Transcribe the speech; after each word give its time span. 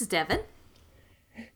This 0.00 0.06
is 0.06 0.08
Devon. 0.12 0.40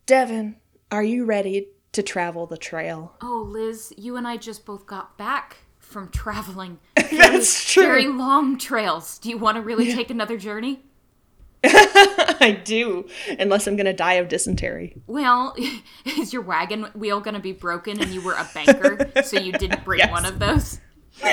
Devon, 0.05 0.57
are 0.93 1.03
you 1.03 1.25
ready 1.25 1.69
to 1.93 2.03
travel 2.03 2.45
the 2.47 2.59
trail? 2.59 3.17
Oh, 3.23 3.43
Liz, 3.49 3.91
you 3.97 4.17
and 4.19 4.29
I 4.29 4.37
just 4.37 4.67
both 4.67 4.85
got 4.85 5.17
back 5.17 5.57
from 5.79 6.11
traveling 6.11 6.79
That's 6.95 7.73
true. 7.73 7.85
very 7.85 8.07
long 8.07 8.59
trails. 8.59 9.17
Do 9.17 9.31
you 9.31 9.39
want 9.39 9.57
to 9.57 9.63
really 9.63 9.95
take 9.95 10.11
another 10.11 10.37
journey? 10.37 10.83
I 11.65 12.61
do, 12.67 13.09
unless 13.39 13.67
I'm 13.67 13.77
going 13.77 13.87
to 13.87 13.95
die 13.95 14.15
of 14.15 14.29
dysentery. 14.29 14.95
Well, 15.07 15.57
is 16.05 16.35
your 16.35 16.43
wagon 16.43 16.83
wheel 16.95 17.21
going 17.23 17.33
to 17.37 17.41
be 17.41 17.53
broken 17.53 17.99
and 17.99 18.11
you 18.11 18.21
were 18.21 18.35
a 18.35 18.47
banker, 18.53 19.11
so 19.23 19.39
you 19.41 19.53
didn't 19.53 19.87
bring 19.87 20.01
Yes. 20.01 20.11
one 20.11 20.27
of 20.27 20.39
those? 20.39 20.81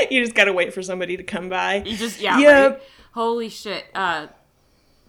You 0.10 0.24
just 0.24 0.34
got 0.34 0.46
to 0.46 0.54
wait 0.54 0.74
for 0.74 0.82
somebody 0.82 1.18
to 1.18 1.24
come 1.24 1.50
by. 1.50 1.84
You 1.86 1.98
just, 1.98 2.22
yeah, 2.22 2.40
Yep. 2.40 2.72
right? 2.72 2.82
Holy 3.12 3.50
shit. 3.50 3.84
Uh, 3.94 4.28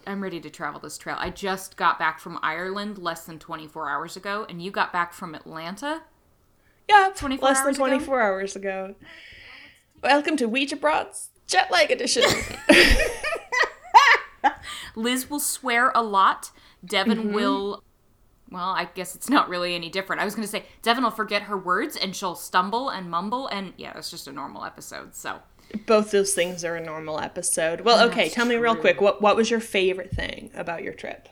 I'm 0.06 0.22
ready 0.22 0.40
to 0.40 0.50
travel 0.50 0.80
this 0.80 0.98
trail. 0.98 1.16
I 1.18 1.30
just 1.30 1.76
got 1.76 1.98
back 1.98 2.18
from 2.18 2.38
Ireland 2.42 2.98
less 2.98 3.24
than 3.24 3.38
24 3.38 3.88
hours 3.88 4.16
ago, 4.16 4.46
and 4.48 4.62
you 4.62 4.70
got 4.70 4.92
back 4.92 5.12
from 5.12 5.34
Atlanta? 5.34 6.02
Yeah, 6.88 7.10
24 7.14 7.48
less 7.48 7.58
than 7.58 7.66
hours 7.68 7.76
ago? 7.76 7.86
24 7.86 8.20
hours 8.22 8.56
ago. 8.56 8.94
Welcome 10.02 10.36
to 10.38 10.46
Ouija 10.46 10.76
Broads 10.76 11.30
Jet 11.46 11.70
Lag 11.70 11.90
Edition. 11.90 12.24
Liz 14.96 15.30
will 15.30 15.40
swear 15.40 15.92
a 15.94 16.02
lot. 16.02 16.50
Devon 16.84 17.18
Mm-hmm. 17.18 17.34
will. 17.34 17.82
Well, 18.50 18.68
I 18.70 18.84
guess 18.94 19.14
it's 19.14 19.30
not 19.30 19.48
really 19.48 19.74
any 19.74 19.88
different. 19.88 20.20
I 20.20 20.26
was 20.26 20.34
going 20.34 20.46
to 20.46 20.50
say 20.50 20.66
Devon 20.82 21.04
will 21.04 21.10
forget 21.10 21.42
her 21.42 21.56
words 21.56 21.96
and 21.96 22.14
she'll 22.14 22.34
stumble 22.34 22.90
and 22.90 23.10
mumble, 23.10 23.46
and 23.46 23.72
yeah, 23.78 23.96
it's 23.96 24.10
just 24.10 24.28
a 24.28 24.32
normal 24.32 24.64
episode. 24.64 25.14
So, 25.14 25.38
Both 25.86 26.10
those 26.10 26.34
things 26.34 26.64
are 26.64 26.76
a 26.76 26.84
normal 26.84 27.18
episode. 27.20 27.82
Well, 27.82 28.08
okay, 28.08 28.24
That's 28.24 28.34
tell 28.34 28.46
me 28.46 28.56
real 28.56 28.74
true. 28.74 28.80
quick. 28.82 29.00
What 29.00 29.20
what 29.22 29.36
was 29.36 29.50
your 29.50 29.60
favorite 29.60 30.10
thing 30.12 30.50
about 30.54 30.82
your 30.82 30.92
trip? 30.94 31.28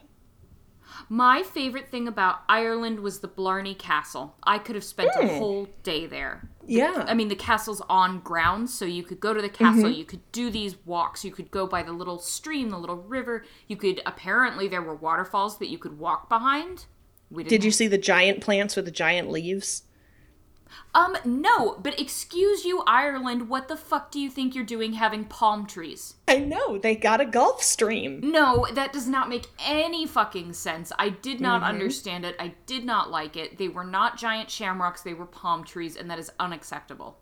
my 1.12 1.42
favorite 1.42 1.91
thing 1.91 2.06
about 2.06 2.41
Ireland 2.48 3.00
was 3.00 3.19
the 3.19 3.27
Blarney 3.27 3.74
Castle. 3.74 4.36
I 4.44 4.58
could 4.58 4.77
have 4.77 4.84
spent 4.84 5.10
a 5.19 5.27
whole 5.38 5.66
day 5.82 6.06
there. 6.06 6.48
Yeah. 6.66 7.05
I 7.08 7.14
mean, 7.14 7.27
the 7.28 7.34
castle's 7.34 7.80
on 7.88 8.20
ground, 8.20 8.70
so 8.70 8.84
you 8.84 9.02
could 9.02 9.19
go 9.19 9.34
to 9.34 9.42
the 9.42 9.48
castle, 9.48 9.84
Mm-hmm. 9.84 9.98
you 9.98 10.05
could 10.05 10.20
do 10.30 10.50
these 10.50 10.77
walks, 10.86 11.25
you 11.25 11.32
could 11.32 11.50
go 11.50 11.66
by 11.66 11.82
the 11.82 11.92
little 11.92 12.20
stream, 12.20 12.70
the 12.70 12.78
little 12.78 12.97
river. 12.97 13.44
You 13.66 13.77
could, 13.77 14.00
apparently, 14.06 14.69
there 14.69 14.82
were 14.82 14.94
waterfalls 14.94 15.58
that 15.58 15.69
you 15.69 15.78
could 15.78 15.98
walk 15.98 16.28
behind. 16.28 16.86
We 17.28 17.42
didn't 17.42 17.50
Did 17.50 17.64
you 17.64 17.72
see 17.72 17.88
the 17.88 17.98
giant 17.98 18.41
plants 18.41 18.77
with 18.77 18.84
the 18.84 18.91
giant 18.92 19.30
leaves? 19.30 19.82
Um, 20.94 21.16
no, 21.24 21.76
but 21.82 21.98
excuse 22.00 22.64
you, 22.64 22.82
Ireland, 22.86 23.48
what 23.48 23.68
the 23.68 23.76
fuck 23.76 24.10
do 24.10 24.18
you 24.20 24.28
think 24.30 24.54
you're 24.54 24.64
doing 24.64 24.94
having 24.94 25.24
palm 25.24 25.66
trees? 25.66 26.14
I 26.26 26.38
know, 26.38 26.78
they 26.78 26.96
got 26.96 27.20
a 27.20 27.24
Gulf 27.26 27.62
Stream. 27.62 28.20
No, 28.22 28.66
that 28.72 28.92
does 28.92 29.06
not 29.06 29.28
make 29.28 29.46
any 29.64 30.06
fucking 30.06 30.52
sense. 30.54 30.92
I 30.98 31.10
did 31.10 31.34
Mm-hmm. 31.36 31.42
not 31.44 31.62
understand 31.62 32.24
it. 32.24 32.36
I 32.38 32.54
did 32.66 32.84
not 32.84 33.10
like 33.10 33.36
it. 33.36 33.56
They 33.58 33.68
were 33.68 33.84
not 33.84 34.18
giant 34.18 34.50
shamrocks, 34.50 35.02
they 35.02 35.14
were 35.14 35.26
palm 35.26 35.64
trees, 35.64 35.96
and 35.96 36.10
that 36.10 36.18
is 36.18 36.30
unacceptable. 36.41 37.18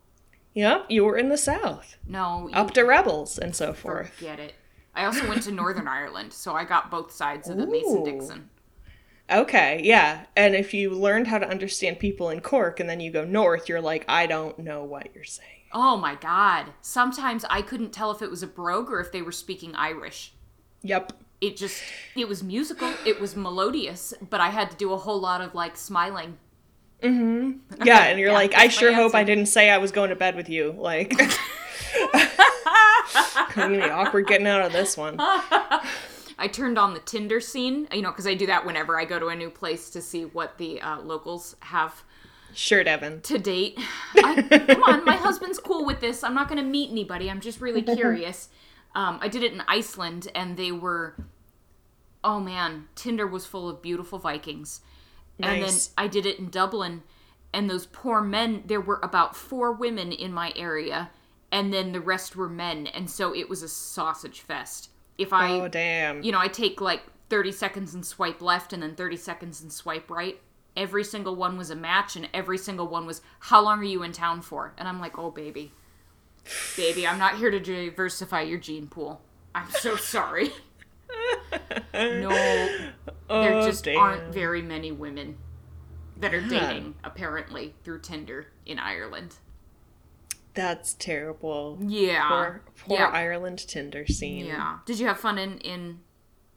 Yep, 0.54 0.86
you 0.88 1.04
were 1.04 1.16
in 1.18 1.28
the 1.28 1.36
South. 1.38 1.96
No, 2.06 2.48
Up 2.52 2.72
to 2.72 2.82
rebels 2.82 3.38
and 3.38 3.54
so 3.54 3.72
forth. 3.72 4.10
forget 4.14 4.40
it. 4.40 4.54
I 4.94 5.04
also 5.04 5.28
went 5.28 5.42
to 5.42 5.52
Northern 5.52 5.86
Ireland, 5.86 6.32
so 6.32 6.54
I 6.54 6.64
got 6.64 6.90
both 6.90 7.12
sides 7.12 7.48
of 7.48 7.56
the 7.58 7.66
Mason 7.66 8.02
Dixon. 8.02 8.48
Okay, 9.30 9.80
yeah. 9.84 10.24
And 10.36 10.54
if 10.54 10.72
you 10.72 10.90
learned 10.90 11.26
how 11.28 11.38
to 11.38 11.48
understand 11.48 11.98
people 11.98 12.30
in 12.30 12.40
Cork 12.40 12.80
and 12.80 12.88
then 12.88 13.00
you 13.00 13.10
go 13.10 13.24
north, 13.24 13.68
you're 13.68 13.80
like, 13.80 14.04
I 14.08 14.26
don't 14.26 14.58
know 14.58 14.84
what 14.84 15.14
you're 15.14 15.24
saying. 15.24 15.48
Oh 15.72 15.96
my 15.98 16.14
god. 16.14 16.72
Sometimes 16.80 17.44
I 17.50 17.60
couldn't 17.62 17.92
tell 17.92 18.10
if 18.10 18.22
it 18.22 18.30
was 18.30 18.42
a 18.42 18.46
brogue 18.46 18.90
or 18.90 19.00
if 19.00 19.12
they 19.12 19.20
were 19.22 19.32
speaking 19.32 19.74
Irish. 19.74 20.32
Yep. 20.82 21.12
it 21.40 21.56
just 21.56 21.82
it 22.16 22.28
was 22.28 22.42
musical 22.42 22.92
it 23.04 23.20
was 23.20 23.36
melodious 23.36 24.14
but 24.30 24.40
i 24.40 24.48
had 24.50 24.70
to 24.70 24.76
do 24.76 24.92
a 24.92 24.96
whole 24.96 25.20
lot 25.20 25.40
of 25.40 25.54
like 25.54 25.76
smiling 25.76 26.36
Mm-hmm. 27.02 27.84
Yeah, 27.84 28.04
and 28.06 28.18
you're 28.18 28.28
Yeah, 28.30 28.34
like, 28.34 28.54
I 28.54 28.68
sure 28.68 28.92
hope 28.92 29.14
I 29.14 29.22
didn't 29.22 29.46
say 29.46 29.70
I 29.70 29.78
was 29.78 29.92
going 29.92 30.10
to 30.10 30.16
bed 30.16 30.34
with 30.34 30.48
you. 30.48 30.72
Like, 30.76 31.14
I'm 32.02 33.52
gonna 33.54 33.76
be 33.78 33.82
awkward 33.90 34.26
getting 34.26 34.48
out 34.48 34.62
of 34.62 34.72
this 34.72 34.96
one. 34.96 35.16
I 36.38 36.46
turned 36.48 36.78
on 36.78 36.94
the 36.94 37.00
tinder 37.00 37.40
scene 37.40 37.88
you 37.92 38.02
know 38.02 38.10
because 38.10 38.26
i 38.26 38.34
do 38.34 38.46
that 38.46 38.64
whenever 38.64 38.98
i 38.98 39.04
go 39.04 39.18
to 39.18 39.26
a 39.26 39.34
new 39.34 39.50
place 39.50 39.90
to 39.90 40.00
see 40.00 40.24
what 40.24 40.56
the 40.58 40.80
uh, 40.80 41.00
locals 41.00 41.56
have 41.60 42.04
Sure, 42.54 42.82
Devon. 42.82 43.20
to 43.22 43.38
date. 43.38 43.78
I, 44.16 44.42
come 44.66 44.82
on 44.82 45.04
my 45.04 45.16
husband's 45.16 45.58
cool 45.58 45.84
with 45.84 46.00
this. 46.00 46.24
I'm 46.24 46.34
not 46.34 46.48
going 46.48 46.62
to 46.62 46.68
meet 46.68 46.90
anybody. 46.90 47.30
I'm 47.30 47.40
just 47.40 47.60
really 47.60 47.82
curious. 47.96 48.48
Um, 48.94 49.18
i 49.20 49.28
did 49.28 49.42
it 49.42 49.52
in 49.52 49.62
iceland 49.68 50.28
and 50.34 50.56
they 50.56 50.72
were 50.72 51.14
oh 52.24 52.40
man 52.40 52.88
tinder 52.94 53.26
was 53.26 53.46
full 53.46 53.68
of 53.68 53.82
beautiful 53.82 54.18
vikings. 54.18 54.80
And 55.40 55.62
then 55.62 55.74
i 55.96 56.08
did 56.08 56.26
it 56.26 56.38
in 56.38 56.48
dublin 56.48 57.02
and 57.52 57.68
those 57.70 57.86
poor 57.86 58.20
men 58.20 58.62
there 58.66 58.80
were 58.80 58.98
about 59.02 59.36
four 59.36 59.72
women 59.72 60.10
in 60.10 60.32
my 60.32 60.52
area 60.56 61.10
and 61.52 61.72
then 61.72 61.92
the 61.92 62.00
rest 62.00 62.34
were 62.34 62.48
men. 62.48 62.86
And 62.88 63.08
so 63.08 63.34
it 63.34 63.48
was 63.48 63.62
a 63.62 63.68
sausage 63.68 64.40
fest 64.40 64.90
if 65.18 65.32
i 65.32 65.50
Oh, 65.52 65.68
damn. 65.68 66.22
you 66.22 66.32
know, 66.32 66.38
I 66.38 66.48
take 66.48 66.80
like 66.80 67.02
30 67.28 67.52
seconds 67.52 67.92
and 67.94 68.06
swipe 68.06 68.40
left 68.40 68.72
and 68.72 68.82
then 68.82 68.94
30 68.94 69.16
seconds 69.16 69.60
and 69.60 69.70
swipe 69.72 70.10
right. 70.10 70.40
Every 70.76 71.02
single 71.04 71.34
one 71.36 71.58
was 71.58 71.70
a 71.70 71.76
match 71.76 72.14
and 72.16 72.28
every 72.32 72.56
single 72.58 72.86
one 72.86 73.04
was, 73.04 73.20
how 73.40 73.60
long 73.62 73.80
are 73.80 73.84
you 73.84 74.02
in 74.04 74.12
town 74.12 74.40
for? 74.42 74.72
And 74.78 74.86
I'm 74.88 75.00
like, 75.00 75.18
oh, 75.18 75.30
baby. 75.30 75.72
Baby, 76.76 77.06
I'm 77.06 77.18
not 77.18 77.36
here 77.36 77.50
to 77.50 77.58
diversify 77.60 78.42
your 78.42 78.58
gene 78.58 78.86
pool. 78.86 79.20
I'm 79.54 79.68
so 79.70 79.96
sorry. 80.14 80.50
no, 81.94 82.28
oh, 83.28 83.42
there 83.42 83.54
Oh, 83.54 83.66
just 83.66 83.84
damn. 83.84 83.98
aren't 83.98 84.32
very 84.32 84.62
many 84.62 84.92
women 84.92 85.36
that 86.18 86.32
are 86.34 86.40
dating, 86.46 86.94
apparently, 87.04 87.74
through 87.84 88.00
Tinder 88.00 88.46
in 88.66 88.78
Ireland. 88.78 89.36
That's 90.58 90.94
terrible. 90.94 91.78
Yeah. 91.80 92.26
Poor, 92.28 92.62
poor 92.86 92.98
yeah. 92.98 93.06
Ireland 93.10 93.58
Tinder 93.68 94.06
scene. 94.08 94.46
Yeah. 94.46 94.78
Did 94.86 94.98
you 94.98 95.06
have 95.06 95.20
fun 95.20 95.38
in, 95.38 95.58
in 95.58 96.00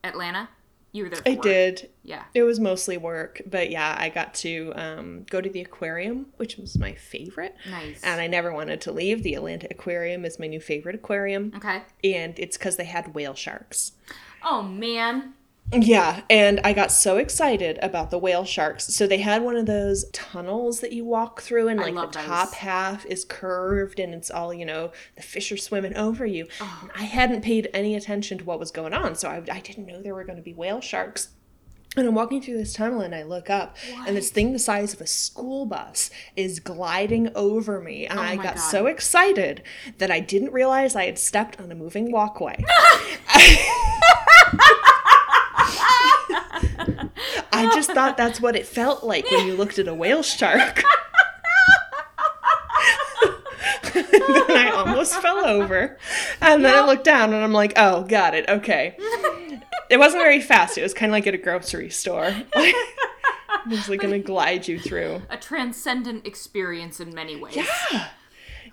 Atlanta? 0.03 0.49
You 0.91 1.03
were 1.03 1.09
there 1.09 1.19
for 1.21 1.29
I 1.29 1.33
work. 1.35 1.43
did. 1.43 1.89
Yeah. 2.03 2.23
It 2.33 2.41
was 2.43 2.59
mostly 2.59 2.97
work, 2.97 3.41
but 3.45 3.69
yeah, 3.69 3.95
I 3.97 4.09
got 4.09 4.33
to 4.35 4.73
um, 4.75 5.25
go 5.29 5.39
to 5.39 5.49
the 5.49 5.61
aquarium, 5.61 6.25
which 6.37 6.57
was 6.57 6.77
my 6.79 6.95
favorite. 6.95 7.55
Nice. 7.69 8.01
And 8.03 8.19
I 8.19 8.25
never 8.25 8.51
wanted 8.51 8.81
to 8.81 8.91
leave. 8.91 9.21
The 9.23 9.35
Atlanta 9.35 9.67
Aquarium 9.69 10.25
is 10.25 10.39
my 10.39 10.47
new 10.47 10.59
favorite 10.59 10.95
aquarium, 10.95 11.53
Okay. 11.55 11.83
and 12.03 12.37
it's 12.39 12.57
because 12.57 12.75
they 12.77 12.85
had 12.85 13.13
whale 13.13 13.35
sharks. 13.35 13.91
Oh 14.43 14.63
man. 14.63 15.33
Yeah, 15.73 16.21
and 16.29 16.59
I 16.65 16.73
got 16.73 16.91
so 16.91 17.15
excited 17.17 17.79
about 17.81 18.11
the 18.11 18.17
whale 18.17 18.43
sharks. 18.43 18.93
So 18.93 19.07
they 19.07 19.19
had 19.19 19.41
one 19.41 19.55
of 19.55 19.65
those 19.67 20.09
tunnels 20.11 20.81
that 20.81 20.91
you 20.91 21.05
walk 21.05 21.41
through, 21.41 21.69
and 21.69 21.79
like 21.79 21.95
the 21.95 22.07
those. 22.07 22.25
top 22.25 22.53
half 22.55 23.05
is 23.05 23.23
curved, 23.23 23.97
and 23.99 24.13
it's 24.13 24.29
all 24.29 24.53
you 24.53 24.65
know. 24.65 24.91
The 25.15 25.21
fish 25.21 25.49
are 25.51 25.57
swimming 25.57 25.95
over 25.95 26.25
you. 26.25 26.47
Oh. 26.59 26.79
And 26.83 26.91
I 26.95 27.03
hadn't 27.03 27.41
paid 27.41 27.69
any 27.73 27.95
attention 27.95 28.37
to 28.39 28.43
what 28.43 28.59
was 28.59 28.71
going 28.71 28.93
on, 28.93 29.15
so 29.15 29.29
I, 29.29 29.41
I 29.49 29.61
didn't 29.61 29.85
know 29.85 30.01
there 30.01 30.15
were 30.15 30.25
going 30.25 30.37
to 30.37 30.43
be 30.43 30.53
whale 30.53 30.81
sharks. 30.81 31.29
And 31.97 32.07
I'm 32.07 32.15
walking 32.15 32.41
through 32.41 32.57
this 32.57 32.71
tunnel, 32.73 33.01
and 33.01 33.13
I 33.15 33.23
look 33.23 33.49
up, 33.49 33.75
and 34.07 34.15
this 34.15 34.29
thing 34.29 34.53
the 34.53 34.59
size 34.59 34.93
of 34.93 35.01
a 35.01 35.07
school 35.07 35.65
bus 35.65 36.09
is 36.37 36.59
gliding 36.61 37.29
over 37.35 37.79
me, 37.81 38.07
and 38.07 38.17
oh 38.19 38.21
I 38.21 38.33
Oh 38.33 38.37
my 38.37 38.43
got 38.43 38.55
God. 38.55 38.61
so 38.61 38.85
excited 38.87 39.61
that 39.99 40.09
I 40.11 40.19
didn't 40.21 40.51
realize 40.53 40.95
I 40.95 41.05
had 41.05 41.19
stepped 41.19 41.59
on 41.59 41.69
a 41.71 41.75
moving 41.75 42.09
walkway. 42.11 42.61
I 47.53 47.71
just 47.73 47.91
thought 47.91 48.17
that's 48.17 48.41
what 48.41 48.55
it 48.55 48.65
felt 48.65 49.03
like 49.03 49.29
when 49.29 49.47
you 49.47 49.55
looked 49.55 49.79
at 49.79 49.87
a 49.87 49.93
whale 49.93 50.23
shark. 50.23 50.83
then 53.93 54.03
I 54.49 54.71
almost 54.75 55.19
fell 55.21 55.45
over. 55.45 55.97
And 56.41 56.65
then 56.65 56.75
I 56.75 56.85
looked 56.85 57.03
down 57.03 57.33
and 57.33 57.43
I'm 57.43 57.53
like, 57.53 57.73
oh, 57.75 58.03
got 58.03 58.33
it. 58.33 58.49
Okay. 58.49 58.97
It 59.89 59.97
wasn't 59.97 60.23
very 60.23 60.41
fast. 60.41 60.77
It 60.77 60.83
was 60.83 60.93
kind 60.93 61.11
of 61.11 61.13
like 61.13 61.27
at 61.27 61.33
a 61.33 61.37
grocery 61.37 61.89
store. 61.89 62.33
it 62.55 62.75
was 63.67 63.89
like 63.89 63.99
going 63.99 64.13
to 64.13 64.19
glide 64.19 64.67
you 64.67 64.79
through. 64.79 65.21
A 65.29 65.37
transcendent 65.37 66.25
experience 66.25 66.99
in 66.99 67.13
many 67.13 67.35
ways. 67.35 67.57
Yeah, 67.57 68.09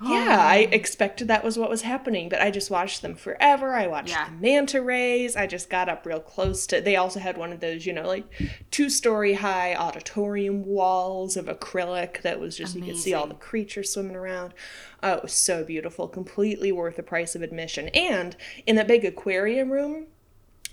I 0.01 0.69
oh. 0.71 0.75
expected 0.75 1.29
that 1.29 1.45
was 1.45 1.59
what 1.59 1.71
was 1.71 1.83
happening, 1.83 2.29
but 2.29 2.41
I 2.41 2.51
just 2.51 2.71
watched 2.71 3.03
them 3.03 3.15
forever. 3.15 3.75
I 3.75 3.87
watched 3.87 4.11
Yeah. 4.11 4.29
the 4.29 4.37
manta 4.41 4.83
rays. 4.83 5.37
I 5.37 5.47
just 5.47 5.69
got 5.71 5.89
up 5.89 6.07
real 6.07 6.21
close 6.21 6.67
to. 6.69 6.81
They 6.81 6.97
also 6.97 7.21
had 7.21 7.37
one 7.37 7.53
of 7.53 7.61
those, 7.61 7.87
you 7.87 7.93
know, 7.93 8.07
like 8.07 8.25
two 8.71 8.91
story 8.91 9.35
high 9.35 9.75
auditorium 9.75 10.65
walls 10.65 11.37
of 11.37 11.47
acrylic 11.47 12.23
that 12.23 12.39
was 12.41 12.57
just 12.57 12.77
you 12.77 12.83
could 12.83 12.97
see 12.97 13.15
all 13.15 13.27
the 13.27 13.35
creatures 13.35 13.93
swimming 13.93 14.17
around. 14.17 14.55
Oh, 15.03 15.15
it 15.15 15.23
was 15.23 15.33
so 15.33 15.65
beautiful. 15.65 16.09
Completely 16.09 16.73
worth 16.73 16.97
the 16.97 17.03
price 17.03 17.35
of 17.35 17.43
admission. 17.43 17.89
And 17.89 18.37
in 18.67 18.77
that 18.77 18.89
big 18.89 19.05
aquarium 19.05 19.71
room, 19.71 20.07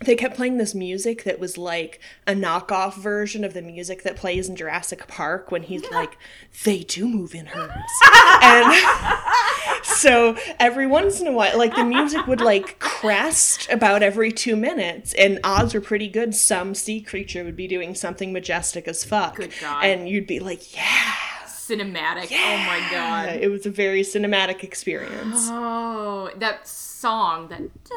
they 0.01 0.15
kept 0.15 0.35
playing 0.35 0.57
this 0.57 0.75
music 0.75 1.23
that 1.23 1.39
was 1.39 1.57
like 1.57 2.01
a 2.27 2.33
knockoff 2.33 2.95
version 2.95 3.43
of 3.45 3.53
the 3.53 3.61
music 3.61 4.03
that 4.03 4.17
plays 4.17 4.49
in 4.49 4.55
Jurassic 4.55 5.07
Park 5.07 5.51
when 5.51 5.63
he's 5.63 5.89
like, 5.89 6.17
they 6.65 6.83
do 6.83 7.07
move 7.07 7.33
in 7.33 7.45
herds. 7.45 7.73
and 8.43 9.83
so 9.83 10.35
every 10.59 10.85
once 10.85 11.21
in 11.21 11.27
a 11.27 11.31
while, 11.31 11.57
like 11.57 11.75
the 11.75 11.85
music 11.85 12.27
would 12.27 12.41
like 12.41 12.77
crest 12.79 13.69
about 13.69 14.03
every 14.03 14.31
two 14.31 14.57
minutes, 14.57 15.13
and 15.13 15.39
odds 15.43 15.73
were 15.73 15.81
pretty 15.81 16.09
good. 16.09 16.35
Some 16.35 16.75
sea 16.75 16.99
creature 16.99 17.45
would 17.45 17.55
be 17.55 17.67
doing 17.67 17.95
something 17.95 18.33
majestic 18.33 18.87
as 18.89 19.05
fuck. 19.05 19.37
Good 19.37 19.53
God. 19.61 19.85
And 19.85 20.09
you'd 20.09 20.27
be 20.27 20.39
like, 20.39 20.75
yeah. 20.75 21.13
Cinematic. 21.47 22.31
Oh 22.31 22.57
my 22.57 22.85
god. 22.91 23.37
It 23.41 23.49
was 23.49 23.65
a 23.65 23.71
very 23.71 24.01
cinematic 24.01 24.63
experience. 24.63 25.47
Oh, 25.49 26.29
that 26.37 26.67
song, 27.05 27.47
that 27.49 27.61
da, 27.83 27.95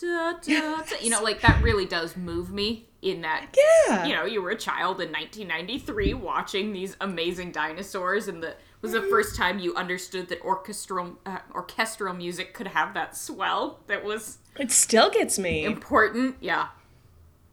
da, 0.00 0.32
da, 0.32 0.96
you 1.02 1.10
know, 1.10 1.22
like 1.22 1.40
that 1.42 1.62
really 1.62 1.84
does 1.86 2.16
move 2.16 2.50
me. 2.52 2.88
In 3.02 3.20
that, 3.20 3.54
Yeah. 3.86 4.06
you 4.06 4.14
know, 4.14 4.24
you 4.24 4.40
were 4.40 4.48
a 4.48 4.56
child 4.56 4.98
in 4.98 5.12
1993 5.12 6.14
watching 6.14 6.72
these 6.72 6.96
amazing 7.02 7.52
dinosaurs, 7.52 8.28
and 8.28 8.42
the 8.42 8.54
was 8.80 8.92
the 8.92 9.02
first 9.02 9.36
time 9.36 9.58
you 9.58 9.74
understood 9.76 10.28
that 10.30 10.40
orchestral 10.40 11.18
uh, 11.26 11.40
orchestral 11.54 12.14
music 12.14 12.54
could 12.54 12.68
have 12.68 12.94
that 12.94 13.14
swell 13.14 13.80
that 13.88 14.02
was 14.04 14.38
It 14.58 14.70
still 14.70 15.10
gets 15.10 15.38
me. 15.38 15.64
important. 15.66 16.36
Yeah, 16.40 16.68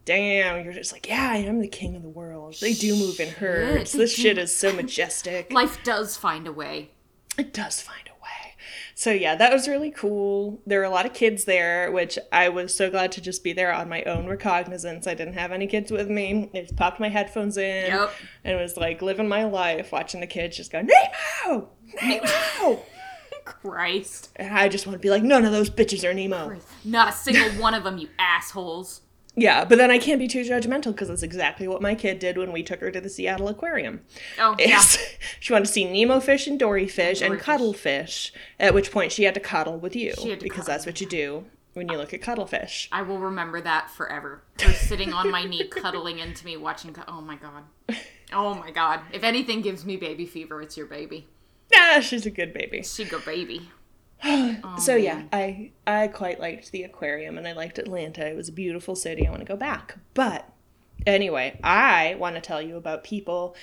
Damn, 0.05 0.63
you're 0.63 0.73
just 0.73 0.93
like, 0.93 1.07
yeah, 1.09 1.31
I 1.31 1.37
am 1.37 1.59
the 1.59 1.67
king 1.67 1.95
of 1.97 2.01
the 2.01 2.09
world. 2.09 2.55
They 2.61 2.73
do 2.73 2.95
move 2.95 3.19
in 3.19 3.27
herds. 3.29 3.91
they 3.91 3.97
This 3.99 4.15
do. 4.15 4.21
shit 4.21 4.37
is 4.37 4.55
so 4.55 4.71
majestic. 4.73 5.51
life 5.61 5.83
does 5.83 6.15
find 6.15 6.47
a 6.47 6.51
way. 6.53 6.91
It 7.37 7.53
does 7.53 7.81
find 7.81 8.07
a 8.07 8.10
way. 8.10 8.10
So 9.01 9.11
yeah, 9.11 9.33
that 9.33 9.51
was 9.51 9.67
really 9.67 9.89
cool. 9.89 10.61
There 10.67 10.77
were 10.77 10.85
a 10.85 10.89
lot 10.91 11.07
of 11.07 11.13
kids 11.15 11.45
there, 11.45 11.91
which 11.91 12.19
I 12.31 12.49
was 12.49 12.71
so 12.71 12.91
glad 12.91 13.11
to 13.13 13.21
just 13.21 13.43
be 13.43 13.51
there 13.51 13.73
on 13.73 13.89
my 13.89 14.03
own 14.03 14.27
recognizance. 14.27 15.07
I 15.07 15.15
didn't 15.15 15.33
have 15.33 15.51
any 15.51 15.65
kids 15.65 15.89
with 15.89 16.07
me. 16.07 16.51
I 16.53 16.61
just 16.61 16.75
popped 16.75 16.99
my 16.99 17.09
headphones 17.09 17.57
in 17.57 17.87
Yep. 17.87 18.11
and 18.43 18.59
was 18.59 18.77
like 18.77 19.01
living 19.01 19.27
my 19.27 19.45
life, 19.45 19.91
watching 19.91 20.21
the 20.21 20.27
kids 20.27 20.55
just 20.55 20.71
go, 20.71 20.83
Nemo! 20.83 21.69
Nemo! 21.99 22.83
Christ, 23.43 24.29
and 24.35 24.53
I 24.55 24.69
just 24.69 24.85
want 24.85 24.93
to 24.93 25.01
be 25.01 25.09
like, 25.09 25.23
none 25.23 25.45
of 25.45 25.51
those 25.51 25.71
bitches 25.71 26.07
are 26.07 26.13
Nemo. 26.13 26.59
not 26.85 27.09
a 27.09 27.11
single 27.11 27.49
one 27.59 27.73
of 27.73 27.83
them, 27.83 27.97
you 27.97 28.07
assholes. 28.19 29.01
Yeah, 29.35 29.63
but 29.63 29.77
then 29.77 29.89
I 29.89 29.97
can't 29.97 30.19
be 30.19 30.27
too 30.27 30.41
judgmental 30.43 30.91
because 30.91 31.07
that's 31.07 31.23
exactly 31.23 31.65
what 31.67 31.81
my 31.81 31.95
kid 31.95 32.19
did 32.19 32.37
when 32.37 32.51
we 32.51 32.63
took 32.63 32.81
her 32.81 32.91
to 32.91 32.99
the 32.99 33.09
Seattle 33.09 33.47
Aquarium. 33.47 34.01
Oh 34.37 34.55
yeah, 34.59 34.81
she 35.39 35.53
wanted 35.53 35.65
to 35.67 35.71
see 35.71 35.85
Nemo 35.85 36.19
fish 36.19 36.47
and 36.47 36.59
dory 36.59 36.87
fish 36.87 37.21
and 37.21 37.35
fish. 37.35 37.43
cuttlefish. 37.43 38.33
At 38.59 38.73
which 38.73 38.91
point 38.91 39.11
she 39.13 39.23
had 39.23 39.33
to 39.35 39.39
cuddle 39.39 39.77
with 39.77 39.95
you 39.95 40.13
She 40.21 40.31
had 40.31 40.39
to 40.39 40.43
because 40.43 40.65
cuddle. 40.65 40.73
that's 40.73 40.85
what 40.85 40.99
you 40.99 41.07
do 41.07 41.45
when 41.73 41.87
you 41.87 41.97
look 41.97 42.13
at 42.13 42.21
cuttlefish. 42.21 42.89
I 42.91 43.03
will 43.03 43.19
remember 43.19 43.61
that 43.61 43.89
forever. 43.89 44.43
Her 44.61 44.73
sitting 44.73 45.13
on 45.13 45.31
my 45.31 45.45
knee, 45.45 45.65
cuddling 45.65 46.19
into 46.19 46.45
me, 46.45 46.57
watching. 46.57 46.93
Oh 47.07 47.21
my 47.21 47.37
god. 47.37 47.63
Oh 48.33 48.53
my 48.55 48.71
god. 48.71 48.99
If 49.13 49.23
anything 49.23 49.61
gives 49.61 49.85
me 49.85 49.95
baby 49.95 50.25
fever, 50.25 50.61
it's 50.61 50.75
your 50.75 50.87
baby. 50.87 51.27
Ah, 51.73 52.01
she's 52.01 52.25
a 52.25 52.31
good 52.31 52.53
baby. 52.53 52.79
She's 52.83 53.07
a 53.07 53.09
good 53.09 53.23
baby. 53.23 53.69
so 54.79 54.95
yeah, 54.95 55.15
um, 55.17 55.29
I 55.33 55.71
I 55.87 56.07
quite 56.07 56.39
liked 56.39 56.71
the 56.71 56.83
aquarium 56.83 57.37
and 57.37 57.47
I 57.47 57.53
liked 57.53 57.77
Atlanta. 57.79 58.25
It 58.27 58.35
was 58.35 58.49
a 58.49 58.53
beautiful 58.53 58.95
city. 58.95 59.25
I 59.27 59.29
want 59.29 59.41
to 59.41 59.47
go 59.47 59.55
back. 59.55 59.97
But 60.13 60.47
anyway, 61.05 61.59
I 61.63 62.15
want 62.19 62.35
to 62.35 62.41
tell 62.41 62.61
you 62.61 62.77
about 62.77 63.03
people 63.03 63.55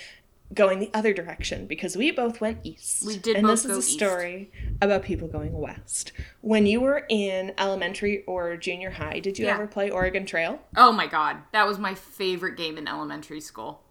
going 0.54 0.78
the 0.78 0.90
other 0.94 1.12
direction 1.12 1.66
because 1.66 1.94
we 1.94 2.10
both 2.10 2.40
went 2.40 2.58
east. 2.64 3.04
We 3.06 3.18
did 3.18 3.36
and 3.36 3.46
this 3.46 3.66
is 3.66 3.76
a 3.76 3.78
east. 3.80 3.92
story 3.92 4.50
about 4.80 5.02
people 5.02 5.28
going 5.28 5.52
west. 5.52 6.12
When 6.40 6.64
you 6.64 6.80
were 6.80 7.04
in 7.10 7.52
elementary 7.58 8.24
or 8.24 8.56
junior 8.56 8.90
high, 8.92 9.20
did 9.20 9.38
you 9.38 9.44
Yeah. 9.44 9.54
ever 9.54 9.66
play 9.66 9.90
Oregon 9.90 10.24
Trail? 10.24 10.62
Oh 10.74 10.90
my 10.90 11.06
god. 11.06 11.36
That 11.52 11.66
was 11.66 11.78
my 11.78 11.94
favorite 11.94 12.56
game 12.56 12.78
in 12.78 12.88
elementary 12.88 13.42
school. 13.42 13.82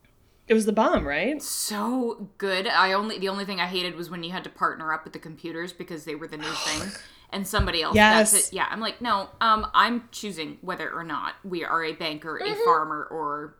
It 0.47 0.53
was 0.53 0.65
the 0.65 0.73
bomb, 0.73 1.05
right? 1.05 1.41
So 1.41 2.29
good. 2.37 2.67
I 2.67 2.93
only 2.93 3.19
the 3.19 3.29
only 3.29 3.45
thing 3.45 3.59
I 3.59 3.67
hated 3.67 3.95
was 3.95 4.09
when 4.09 4.23
you 4.23 4.31
had 4.31 4.43
to 4.45 4.49
partner 4.49 4.93
up 4.93 5.03
with 5.03 5.13
the 5.13 5.19
computers 5.19 5.73
because 5.73 6.05
they 6.05 6.15
were 6.15 6.27
the 6.27 6.37
new 6.37 6.51
thing. 6.51 6.91
And 7.29 7.45
somebody 7.45 7.81
else. 7.81 7.93
Yes. 7.93 8.31
That's 8.31 8.47
it. 8.47 8.53
Yeah. 8.53 8.67
I'm 8.69 8.79
like, 8.79 9.01
no. 9.01 9.27
Um, 9.41 9.67
I'm 9.73 10.07
choosing 10.13 10.59
whether 10.61 10.89
or 10.89 11.03
not 11.03 11.33
we 11.43 11.61
are 11.65 11.83
a 11.83 11.91
banker, 11.91 12.37
a 12.37 12.55
farmer, 12.63 13.05
or 13.11 13.57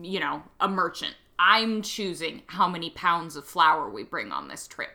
you 0.00 0.18
know, 0.18 0.42
a 0.58 0.68
merchant. 0.68 1.14
I'm 1.38 1.82
choosing 1.82 2.42
how 2.46 2.66
many 2.66 2.88
pounds 2.88 3.36
of 3.36 3.44
flour 3.44 3.90
we 3.90 4.04
bring 4.04 4.32
on 4.32 4.48
this 4.48 4.66
trip. 4.66 4.88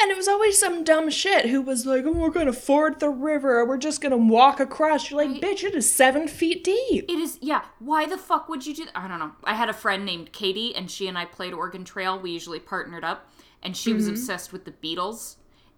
And 0.00 0.10
it 0.10 0.16
was 0.16 0.28
always 0.28 0.58
some 0.58 0.84
dumb 0.84 1.10
shit 1.10 1.46
who 1.46 1.62
was 1.62 1.86
like, 1.86 2.04
oh, 2.04 2.12
we're 2.12 2.30
going 2.30 2.46
to 2.46 2.52
ford 2.52 3.00
the 3.00 3.08
river 3.08 3.58
or 3.58 3.66
we're 3.66 3.78
just 3.78 4.00
going 4.00 4.10
to 4.10 4.16
walk 4.16 4.60
across. 4.60 5.10
You're 5.10 5.24
like, 5.24 5.40
bitch, 5.40 5.62
it 5.62 5.74
is 5.74 5.92
seven 5.92 6.28
feet 6.28 6.64
deep. 6.64 7.04
It 7.08 7.18
is, 7.18 7.38
yeah. 7.40 7.62
Why 7.78 8.06
the 8.06 8.18
fuck 8.18 8.48
would 8.48 8.66
you 8.66 8.74
do 8.74 8.84
that? 8.86 8.96
I 8.96 9.08
don't 9.08 9.18
know. 9.18 9.32
I 9.44 9.54
had 9.54 9.68
a 9.68 9.74
friend 9.74 10.04
named 10.04 10.32
Katie, 10.32 10.74
and 10.74 10.90
she 10.90 11.06
and 11.08 11.16
I 11.16 11.24
played 11.24 11.52
Oregon 11.52 11.84
Trail. 11.84 12.18
We 12.18 12.32
usually 12.32 12.60
partnered 12.60 13.04
up, 13.04 13.28
and 13.62 13.76
she 13.76 13.92
was 13.92 14.04
mm-hmm. 14.04 14.14
obsessed 14.14 14.52
with 14.52 14.64
the 14.64 14.72
Beatles. 14.72 15.36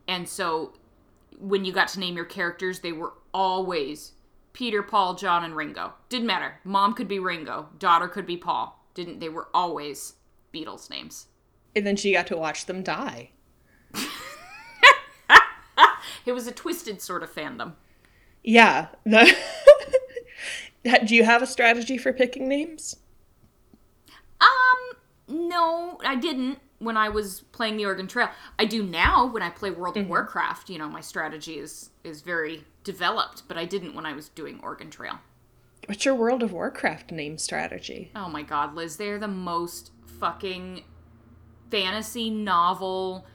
And 0.08 0.28
so 0.28 0.72
when 1.38 1.64
you 1.64 1.72
got 1.72 1.88
to 1.88 2.00
name 2.00 2.16
your 2.16 2.24
characters, 2.24 2.80
they 2.80 2.92
were 2.92 3.14
always 3.32 4.12
Peter, 4.52 4.82
Paul, 4.82 5.14
John, 5.14 5.44
and 5.44 5.56
Ringo. 5.56 5.92
Didn't 6.08 6.26
matter. 6.26 6.60
Mom 6.64 6.94
could 6.94 7.08
be 7.08 7.18
Ringo, 7.18 7.68
daughter 7.78 8.08
could 8.08 8.26
be 8.26 8.36
Paul. 8.36 8.80
Didn't 8.94 9.18
they 9.18 9.28
were 9.28 9.48
always 9.52 10.14
Beatles 10.52 10.88
names. 10.88 11.26
And 11.74 11.84
then 11.84 11.96
she 11.96 12.12
got 12.12 12.28
to 12.28 12.36
watch 12.36 12.66
them 12.66 12.82
die. 12.82 13.30
It 16.26 16.32
was 16.32 16.46
a 16.46 16.52
twisted 16.52 17.02
sort 17.02 17.22
of 17.22 17.34
fandom. 17.34 17.74
Yeah. 18.42 18.88
The- 19.04 19.34
Do 21.06 21.14
you 21.14 21.24
have 21.24 21.42
a 21.42 21.46
strategy 21.46 21.98
for 21.98 22.12
picking 22.12 22.48
names? 22.48 22.96
Um, 24.40 24.98
no, 25.28 25.98
I 26.04 26.16
didn't 26.16 26.58
when 26.78 26.96
I 26.96 27.08
was 27.08 27.40
playing 27.52 27.76
the 27.76 27.86
Oregon 27.86 28.06
Trail. 28.06 28.28
I 28.58 28.66
do 28.66 28.82
now 28.82 29.26
when 29.26 29.42
I 29.42 29.50
play 29.50 29.70
World 29.70 29.96
of 29.96 30.08
Warcraft. 30.08 30.68
You 30.68 30.78
know, 30.78 30.88
my 30.88 31.00
strategy 31.00 31.58
is 31.58 31.90
is 32.04 32.20
very 32.22 32.64
developed, 32.84 33.44
but 33.48 33.56
I 33.56 33.64
didn't 33.64 33.94
when 33.94 34.04
I 34.06 34.12
was 34.12 34.28
doing 34.28 34.60
Oregon 34.62 34.90
Trail. 34.90 35.18
What's 35.86 36.04
your 36.04 36.14
World 36.14 36.42
of 36.42 36.52
Warcraft 36.52 37.12
name 37.12 37.38
strategy? 37.38 38.10
Oh 38.14 38.28
my 38.28 38.42
god, 38.42 38.74
Liz, 38.74 38.96
they're 38.96 39.18
the 39.18 39.28
most 39.28 39.90
fucking 40.06 40.84
fantasy 41.70 42.30
novel 42.30 43.26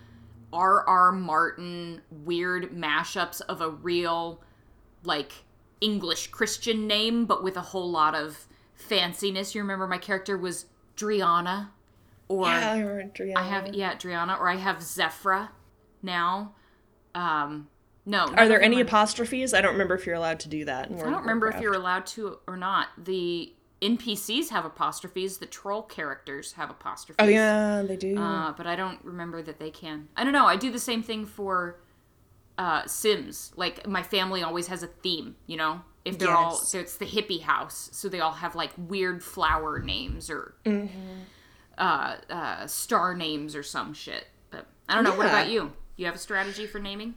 R.R. 0.51 1.11
Martin 1.11 2.01
weird 2.09 2.71
mashups 2.71 3.41
of 3.41 3.61
a 3.61 3.69
real 3.69 4.41
like 5.03 5.31
English 5.81 6.27
Christian 6.27 6.87
name 6.87 7.25
but 7.25 7.43
with 7.43 7.55
a 7.55 7.61
whole 7.61 7.89
lot 7.89 8.15
of 8.15 8.47
fanciness. 8.77 9.55
You 9.55 9.61
remember 9.61 9.87
my 9.87 9.97
character 9.97 10.37
was 10.37 10.65
Driana 10.95 11.69
or 12.29 12.45
yeah, 12.45 12.71
I 12.71 12.79
remember 12.79 13.33
I 13.35 13.43
have 13.43 13.73
yeah, 13.73 13.95
Driana, 13.95 14.39
or 14.39 14.47
I 14.47 14.55
have 14.55 14.81
Zephra 14.83 15.49
now. 16.03 16.53
Um, 17.15 17.67
no. 18.05 18.27
Are 18.37 18.47
there 18.47 18.61
any 18.61 18.79
apostrophes? 18.79 19.53
I 19.53 19.61
don't 19.61 19.73
remember 19.73 19.95
if 19.95 20.05
you're 20.05 20.15
allowed 20.15 20.39
to 20.41 20.49
do 20.49 20.63
that. 20.65 20.91
I 20.91 20.95
don't 20.95 21.21
remember 21.21 21.47
if 21.49 21.59
you're 21.59 21.73
allowed 21.73 22.05
to 22.07 22.37
or 22.47 22.55
not. 22.55 22.89
The 22.97 23.51
NPCs 23.81 24.49
have 24.49 24.65
apostrophes. 24.65 25.37
The 25.37 25.45
troll 25.45 25.83
characters 25.83 26.53
have 26.53 26.69
apostrophes. 26.69 27.17
Oh 27.19 27.27
yeah, 27.27 27.81
they 27.81 27.95
do. 27.95 28.17
Uh, 28.17 28.51
but 28.53 28.67
I 28.67 28.75
don't 28.75 29.03
remember 29.03 29.41
that 29.41 29.59
they 29.59 29.71
can. 29.71 30.09
I 30.17 30.23
don't 30.23 30.33
know. 30.33 30.45
I 30.45 30.55
do 30.55 30.71
the 30.71 30.79
same 30.79 31.01
thing 31.01 31.25
for 31.25 31.79
uh, 32.57 32.85
Sims. 32.85 33.53
Like 33.55 33.87
my 33.87 34.03
family 34.03 34.43
always 34.43 34.67
has 34.67 34.83
a 34.83 34.87
theme. 34.87 35.35
You 35.47 35.57
know, 35.57 35.81
if 36.03 36.17
they're 36.19 36.35
all 36.35 36.55
so 36.55 36.79
it's 36.79 36.97
the 36.97 37.05
hippie 37.05 37.41
house, 37.41 37.89
so 37.93 38.09
they 38.09 38.19
all 38.19 38.33
have 38.33 38.55
like 38.55 38.71
weird 38.77 39.23
flower 39.23 39.79
names 39.79 40.29
or 40.29 40.55
uh, 41.77 42.17
uh, 42.29 42.67
star 42.67 43.15
names 43.15 43.55
or 43.55 43.63
some 43.63 43.93
shit. 43.93 44.27
But 44.51 44.67
I 44.89 44.95
don't 44.95 45.05
know. 45.05 45.15
What 45.15 45.27
about 45.27 45.49
you? 45.49 45.71
You 45.95 46.05
have 46.05 46.15
a 46.15 46.19
strategy 46.19 46.65
for 46.65 46.79
naming? 46.79 47.15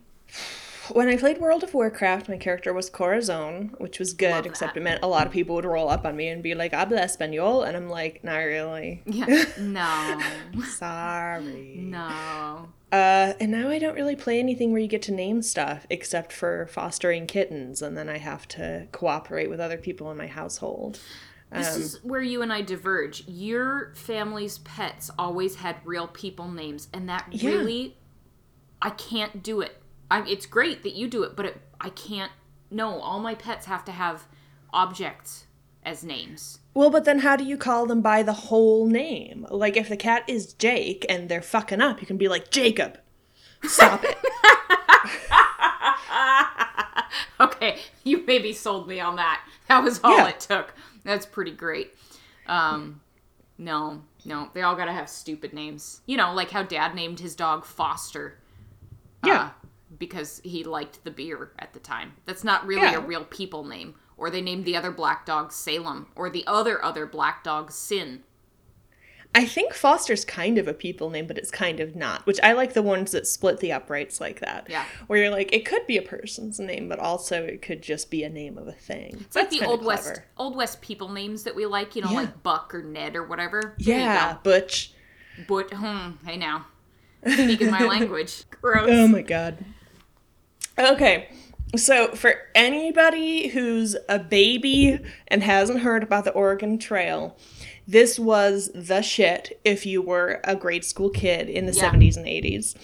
When 0.95 1.09
I 1.09 1.17
played 1.17 1.39
World 1.39 1.63
of 1.63 1.75
Warcraft, 1.75 2.29
my 2.29 2.37
character 2.37 2.73
was 2.73 2.89
Corazon, 2.91 3.75
which 3.79 3.99
was 3.99 4.13
good, 4.13 4.47
except 4.47 4.77
it 4.77 4.83
meant 4.83 5.03
a 5.03 5.07
lot 5.07 5.27
of 5.27 5.33
people 5.33 5.55
would 5.57 5.65
roll 5.65 5.89
up 5.89 6.05
on 6.05 6.17
me 6.17 6.29
and 6.29 6.43
be 6.43 6.55
like, 6.55 6.73
"Habla 6.73 7.01
español," 7.01 7.67
and 7.67 7.77
I'm 7.77 7.89
like, 7.89 8.23
"Not 8.25 8.39
really. 8.39 9.03
Yeah. 9.07 9.45
no. 9.59 10.21
Sorry." 10.67 11.77
No. 11.79 12.69
Uh, 12.91 13.33
and 13.41 13.51
now 13.51 13.71
I 13.71 13.79
don't 13.79 13.95
really 13.95 14.17
play 14.17 14.39
anything 14.39 14.71
where 14.71 14.81
you 14.81 14.89
get 14.89 15.03
to 15.03 15.13
name 15.13 15.41
stuff 15.41 15.87
except 15.89 16.33
for 16.33 16.67
fostering 16.67 17.27
kittens, 17.27 17.81
and 17.81 17.97
then 17.97 18.09
I 18.09 18.19
have 18.19 18.47
to 18.49 18.87
cooperate 18.93 19.49
with 19.49 19.61
other 19.61 19.79
people 19.79 20.11
in 20.11 20.17
my 20.17 20.27
household. 20.27 20.99
This 21.51 21.77
is 21.77 22.03
where 22.03 22.23
you 22.23 22.41
and 22.41 22.51
I 22.51 22.63
diverge. 22.63 23.25
Your 23.29 23.93
family's 23.95 24.59
pets 24.59 25.11
always 25.19 25.57
had 25.57 25.77
real 25.85 26.07
people 26.07 26.49
names, 26.51 26.89
and 26.95 27.09
that 27.11 27.27
Yeah. 27.31 27.51
really, 27.51 27.97
I 28.81 28.89
can't 28.91 29.43
do 29.43 29.61
it. 29.61 29.82
I, 30.13 30.27
it's 30.29 30.47
great 30.47 30.83
that 30.83 30.95
you 30.95 31.09
do 31.09 31.23
it, 31.23 31.35
but 31.37 31.47
it, 31.47 31.61
I 31.81 31.89
can't. 31.91 32.33
No, 32.71 33.01
all 33.01 33.19
my 33.21 33.35
pets 33.35 33.67
have 33.67 33.85
to 33.87 33.93
have 33.93 34.27
objects 34.73 35.47
as 35.85 36.05
names. 36.05 36.59
Well, 36.75 36.91
but 36.91 37.05
then 37.05 37.21
how 37.21 37.37
do 37.37 37.45
you 37.45 37.57
call 37.57 37.87
them 37.87 38.01
by 38.03 38.23
the 38.23 38.33
whole 38.33 38.87
name? 38.87 39.47
Like, 39.51 39.77
if 39.77 39.89
the 39.89 39.97
cat 39.97 40.25
is 40.27 40.53
Jake 40.55 41.05
and 41.09 41.29
they're 41.29 41.43
fucking 41.43 41.81
up, 41.81 42.01
you 42.01 42.07
can 42.07 42.17
be 42.17 42.29
like, 42.29 42.51
Jacob, 42.51 42.99
stop 43.65 44.03
it. 44.05 44.17
Okay, 47.41 47.81
you 48.05 48.25
maybe 48.27 48.53
sold 48.53 48.87
me 48.87 49.01
on 49.01 49.17
that. 49.17 49.43
That 49.69 49.83
was 49.83 50.01
all 50.05 50.17
Yeah. 50.17 50.29
it 50.29 50.41
took. 50.41 50.73
That's 51.05 51.27
pretty 51.27 51.51
great. 51.51 51.93
Um, 52.47 53.01
no, 53.59 54.03
no, 54.25 54.49
they 54.55 54.63
all 54.63 54.77
gotta 54.77 54.93
have 54.93 55.09
stupid 55.09 55.53
names. 55.53 56.01
You 56.07 56.17
know, 56.17 56.33
like 56.35 56.51
how 56.51 56.63
Dad 56.63 56.95
named 56.95 57.19
his 57.21 57.35
dog 57.35 57.65
Foster. 57.65 58.39
Yeah. 59.25 59.51
uh, 59.62 59.62
because 60.03 60.41
he 60.43 60.65
liked 60.65 61.05
the 61.05 61.13
beer 61.13 61.53
at 61.61 61.73
the 61.75 61.79
time. 61.79 62.15
That's 62.27 62.43
not 62.43 62.67
really 62.67 62.83
Yeah. 62.91 62.97
a 62.97 63.01
real 63.01 63.25
people 63.25 63.63
name. 63.65 63.95
Or 64.17 64.31
they 64.31 64.41
named 64.41 64.65
the 64.65 64.77
other 64.77 64.91
black 64.91 65.25
dog 65.25 65.53
Salem, 65.53 66.09
or 66.17 66.29
the 66.29 66.45
other 66.47 66.85
other 66.85 67.07
black 67.07 67.45
dog 67.45 67.71
Sin. 67.71 68.25
I 69.35 69.47
think 69.47 69.73
Foster's 69.73 70.25
kind 70.25 70.59
of 70.59 70.67
a 70.69 70.75
people 70.75 71.09
name, 71.09 71.27
but 71.27 71.39
it's 71.39 71.51
kind 71.53 71.79
of 71.81 71.95
not. 71.97 72.27
Which 72.27 72.39
I 72.43 72.53
like 72.53 72.75
the 72.75 72.83
ones 72.83 73.13
that 73.13 73.27
split 73.29 73.61
the 73.61 73.71
uprights 73.73 74.21
like 74.21 74.41
that. 74.41 74.67
Yeah. 74.69 74.85
Where 75.07 75.19
you're 75.21 75.31
like, 75.31 75.53
it 75.55 75.65
could 75.65 75.87
be 75.87 75.97
a 75.97 76.03
person's 76.03 76.59
name, 76.61 76.89
but 76.89 76.99
also 76.99 77.43
it 77.45 77.63
could 77.63 77.81
just 77.81 78.11
be 78.11 78.25
a 78.25 78.29
name 78.29 78.59
of 78.59 78.67
a 78.69 78.73
thing. 78.73 79.17
It's 79.21 79.37
like 79.37 79.51
the 79.51 79.65
old 79.65 79.85
west 79.85 80.21
old 80.37 80.57
west 80.57 80.83
people 80.83 81.09
names 81.11 81.45
that 81.45 81.55
we 81.55 81.65
like, 81.65 81.95
you 81.97 82.03
know, 82.03 82.11
Yeah. 82.11 82.17
like 82.17 82.43
Buck 82.43 82.75
or 82.75 82.83
Ned 82.83 83.15
or 83.17 83.25
whatever. 83.25 83.77
There 83.79 83.99
Yeah, 83.99 84.37
Butch. 84.43 84.93
But 85.49 85.73
hmm, 85.73 86.11
hey 86.27 86.37
now. 86.37 86.67
Speaking 87.27 87.71
my 87.71 87.85
language. 87.95 88.45
Gross. 88.51 88.89
Oh 88.91 89.07
my 89.09 89.23
god. 89.23 89.65
Okay. 90.79 91.29
So 91.77 92.09
for 92.09 92.35
anybody 92.55 93.49
who's 93.49 93.97
a 94.09 94.19
baby 94.19 94.99
and 95.29 95.43
hasn't 95.43 95.81
heard 95.81 96.03
about 96.03 96.25
the 96.25 96.33
Oregon 96.33 96.79
Trail, 96.79 97.37
this 97.89 98.19
was 98.19 98.71
the 98.75 99.01
shit 99.03 99.59
if 99.65 99.87
you 99.87 100.03
were 100.03 100.41
a 100.45 100.55
grade 100.55 100.85
school 100.85 101.09
kid 101.11 101.49
in 101.49 101.67
the 101.67 101.73
Yeah. 101.73 101.91
70s 101.91 102.17
and 102.17 102.27
80s. 102.27 102.75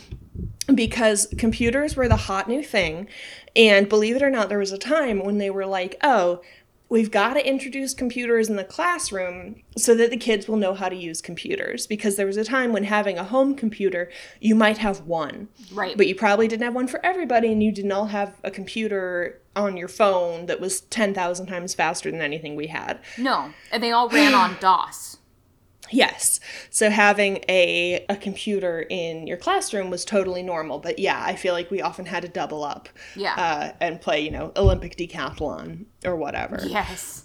Because 0.74 1.28
computers 1.38 1.96
were 1.96 2.08
the 2.08 2.16
hot 2.16 2.48
new 2.48 2.62
thing. 2.62 3.08
And 3.56 3.88
believe 3.88 4.16
it 4.16 4.22
or 4.22 4.30
not, 4.30 4.48
there 4.48 4.58
was 4.58 4.72
a 4.72 4.78
time 4.78 5.22
when 5.24 5.38
they 5.38 5.50
were 5.50 5.66
like, 5.66 5.96
oh, 6.02 6.40
we've 6.88 7.10
got 7.10 7.34
to 7.34 7.46
introduce 7.46 7.94
computers 7.94 8.48
in 8.48 8.56
the 8.56 8.64
classroom 8.64 9.62
so 9.76 9.94
that 9.94 10.10
the 10.10 10.16
kids 10.16 10.48
will 10.48 10.56
know 10.56 10.74
how 10.74 10.88
to 10.88 10.96
use 10.96 11.20
computers. 11.20 11.86
Because 11.86 12.16
there 12.16 12.26
was 12.26 12.36
a 12.36 12.44
time 12.44 12.72
when 12.72 12.84
having 12.84 13.18
a 13.18 13.24
home 13.24 13.54
computer, 13.54 14.10
you 14.40 14.54
might 14.54 14.78
have 14.78 15.02
one. 15.02 15.48
Right. 15.72 15.96
But 15.96 16.06
you 16.06 16.14
probably 16.14 16.48
didn't 16.48 16.64
have 16.64 16.74
one 16.74 16.88
for 16.88 17.04
everybody, 17.04 17.52
and 17.52 17.62
you 17.62 17.72
didn't 17.72 17.92
all 17.92 18.06
have 18.06 18.34
a 18.42 18.50
computer 18.50 19.40
on 19.54 19.76
your 19.76 19.88
phone 19.88 20.46
that 20.46 20.60
was 20.60 20.82
10,000 20.82 21.46
times 21.46 21.74
faster 21.74 22.10
than 22.10 22.20
anything 22.20 22.56
we 22.56 22.68
had. 22.68 23.00
no. 23.18 23.52
And 23.70 23.82
they 23.82 23.90
all 23.90 24.08
ran 24.08 24.34
on 24.34 24.56
DOS. 24.60 25.17
Yes. 25.90 26.40
So 26.70 26.90
having 26.90 27.44
a, 27.48 28.04
a 28.08 28.16
computer 28.16 28.80
in 28.88 29.26
your 29.26 29.36
classroom 29.36 29.90
was 29.90 30.04
totally 30.04 30.42
normal. 30.42 30.78
But 30.78 30.98
yeah, 30.98 31.22
I 31.24 31.34
feel 31.36 31.54
like 31.54 31.70
we 31.70 31.80
often 31.82 32.06
had 32.06 32.22
to 32.22 32.28
double 32.28 32.64
up 32.64 32.88
Yeah. 33.16 33.34
uh, 33.36 33.72
and 33.80 34.00
play, 34.00 34.20
you 34.20 34.30
know, 34.30 34.52
Olympic 34.56 34.96
decathlon 34.96 35.84
or 36.04 36.16
whatever. 36.16 36.60
yes. 36.66 37.24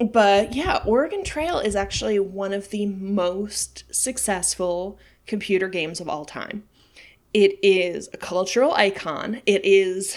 But 0.00 0.54
yeah, 0.54 0.82
Oregon 0.84 1.22
Trail 1.22 1.58
is 1.60 1.76
actually 1.76 2.18
one 2.18 2.52
of 2.52 2.70
the 2.70 2.86
most 2.86 3.84
successful 3.94 4.98
computer 5.26 5.68
games 5.68 6.00
of 6.00 6.08
all 6.08 6.24
time. 6.24 6.64
It 7.32 7.58
is 7.62 8.08
a 8.12 8.16
cultural 8.16 8.72
icon. 8.74 9.40
It 9.46 9.64
is 9.64 10.16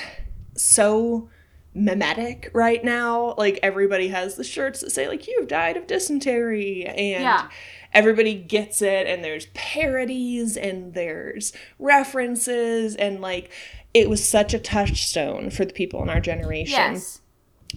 so 0.55 1.29
mimetic 1.75 2.49
right 2.53 2.83
now. 2.83 3.35
Like 3.37 3.59
everybody 3.61 4.07
has 4.07 4.35
the 4.35 4.43
shirts 4.43 4.81
that 4.81 4.91
say 4.91 5.07
like 5.07 5.27
you've 5.27 5.47
died 5.47 5.77
of 5.77 5.85
dysentery 5.87 6.85
and 6.85 7.23
Yeah. 7.23 7.49
Everybody 7.93 8.35
gets 8.35 8.81
it 8.81 9.07
and 9.07 9.23
there's 9.23 9.47
parodies 9.53 10.57
and 10.57 10.93
there's 10.93 11.53
references 11.79 12.95
and 12.95 13.21
like 13.21 13.51
it 13.93 14.09
was 14.09 14.27
such 14.27 14.53
a 14.53 14.59
touchstone 14.59 15.49
for 15.49 15.65
the 15.65 15.73
people 15.73 16.01
in 16.03 16.09
our 16.09 16.19
generation. 16.19 16.73
Yes. 16.93 17.21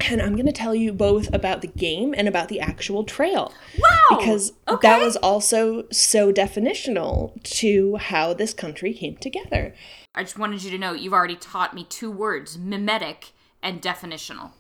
And 0.09 0.23
I'm 0.23 0.35
going 0.35 0.47
to 0.47 0.53
tell 0.53 0.75
you 0.75 0.93
both 0.93 1.33
about 1.35 1.63
the 1.63 1.67
game 1.67 2.15
and 2.17 2.29
about 2.29 2.49
the 2.49 2.61
actual 2.61 3.05
trail. 3.05 3.53
Wow. 3.79 4.19
Because 4.19 4.53
okay. 4.69 4.89
that 4.89 5.05
was 5.05 5.17
also 5.17 5.85
so 5.91 6.33
definitional 6.33 7.43
to 7.59 7.97
how 7.97 8.33
this 8.33 8.55
country 8.55 8.95
came 8.95 9.17
together. 9.17 9.75
I 10.15 10.23
just 10.23 10.39
wanted 10.39 10.63
you 10.63 10.71
to 10.71 10.79
know 10.79 10.93
you've 10.93 11.13
already 11.13 11.37
taught 11.37 11.75
me 11.75 11.85
two 11.85 12.11
words 12.11 12.57
mimetic 12.57 13.33
and 13.63 13.83
definitional. 13.83 14.53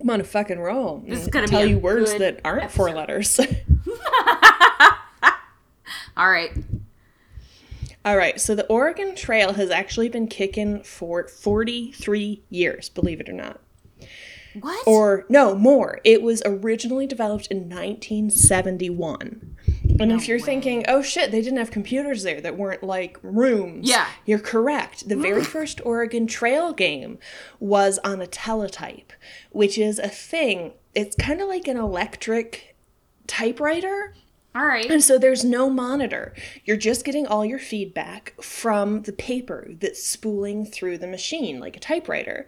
I'm 0.00 0.10
on 0.10 0.20
a 0.20 0.24
fucking 0.24 0.60
roll. 0.60 1.02
This 1.06 1.20
is 1.20 1.28
gonna 1.28 1.46
tell 1.46 1.64
you 1.64 1.78
words 1.78 2.14
that 2.14 2.40
aren't 2.44 2.70
four 2.70 2.90
letters. 2.90 3.38
All 6.16 6.30
right. 6.30 6.52
All 8.04 8.16
right, 8.16 8.40
so 8.40 8.54
the 8.54 8.66
Oregon 8.66 9.16
Trail 9.16 9.54
has 9.54 9.70
actually 9.70 10.08
been 10.08 10.28
kicking 10.28 10.82
for 10.84 11.26
43 11.26 12.42
years, 12.50 12.88
believe 12.88 13.20
it 13.20 13.28
or 13.28 13.32
not. 13.32 13.60
What? 14.60 14.86
Or 14.86 15.26
no, 15.28 15.54
more. 15.54 16.00
It 16.04 16.22
was 16.22 16.42
originally 16.44 17.06
developed 17.06 17.46
in 17.48 17.68
1971. 17.68 19.56
And 19.98 20.12
if 20.12 20.28
you're 20.28 20.38
way. 20.38 20.44
thinking, 20.44 20.84
oh 20.88 21.02
shit, 21.02 21.30
they 21.30 21.40
didn't 21.40 21.58
have 21.58 21.70
computers 21.70 22.22
there 22.22 22.40
that 22.40 22.56
weren't 22.56 22.82
like 22.82 23.18
rooms. 23.22 23.88
Yeah. 23.88 24.06
You're 24.24 24.38
correct. 24.38 25.08
The 25.08 25.16
very 25.16 25.40
hmm. 25.40 25.46
first 25.46 25.80
Oregon 25.84 26.26
Trail 26.26 26.72
game 26.72 27.18
was 27.60 27.98
on 28.04 28.20
a 28.20 28.26
teletype, 28.26 29.12
which 29.50 29.78
is 29.78 29.98
a 29.98 30.08
thing. 30.08 30.72
It's 30.94 31.16
kind 31.16 31.40
of 31.40 31.48
like 31.48 31.66
an 31.68 31.76
electric 31.76 32.76
typewriter. 33.26 34.14
All 34.54 34.64
right. 34.64 34.90
And 34.90 35.02
so 35.02 35.18
there's 35.18 35.44
no 35.44 35.68
monitor. 35.68 36.34
You're 36.64 36.78
just 36.78 37.04
getting 37.04 37.26
all 37.26 37.44
your 37.44 37.58
feedback 37.58 38.34
from 38.40 39.02
the 39.02 39.12
paper 39.12 39.68
that's 39.80 40.02
spooling 40.02 40.64
through 40.64 40.98
the 40.98 41.06
machine 41.06 41.60
like 41.60 41.76
a 41.76 41.80
typewriter. 41.80 42.46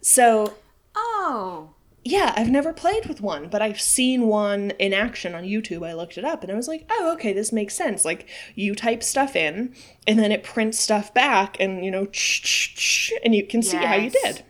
So 0.00 0.54
Oh. 0.96 1.74
yeah, 2.04 2.32
I've 2.36 2.50
never 2.50 2.72
played 2.72 3.06
with 3.06 3.20
one, 3.20 3.48
but 3.48 3.60
I've 3.60 3.80
seen 3.80 4.28
one 4.28 4.70
in 4.78 4.92
action 4.92 5.34
on 5.34 5.44
YouTube. 5.44 5.86
I 5.86 5.92
looked 5.92 6.16
it 6.16 6.24
up 6.24 6.42
and 6.42 6.52
I 6.52 6.54
was 6.54 6.68
like, 6.68 6.86
oh, 6.90 7.12
okay, 7.14 7.32
this 7.32 7.52
makes 7.52 7.74
sense. 7.74 8.04
Like, 8.04 8.28
you 8.54 8.74
type 8.74 9.02
stuff 9.02 9.34
in 9.34 9.74
and 10.06 10.18
then 10.18 10.30
it 10.32 10.42
prints 10.44 10.78
stuff 10.78 11.12
back 11.12 11.56
and, 11.58 11.84
you 11.84 11.90
know, 11.90 12.06
and 13.24 13.34
you 13.34 13.46
can 13.46 13.62
see 13.62 13.76
how 13.76 13.96
you 13.96 14.10
did. 14.10 14.44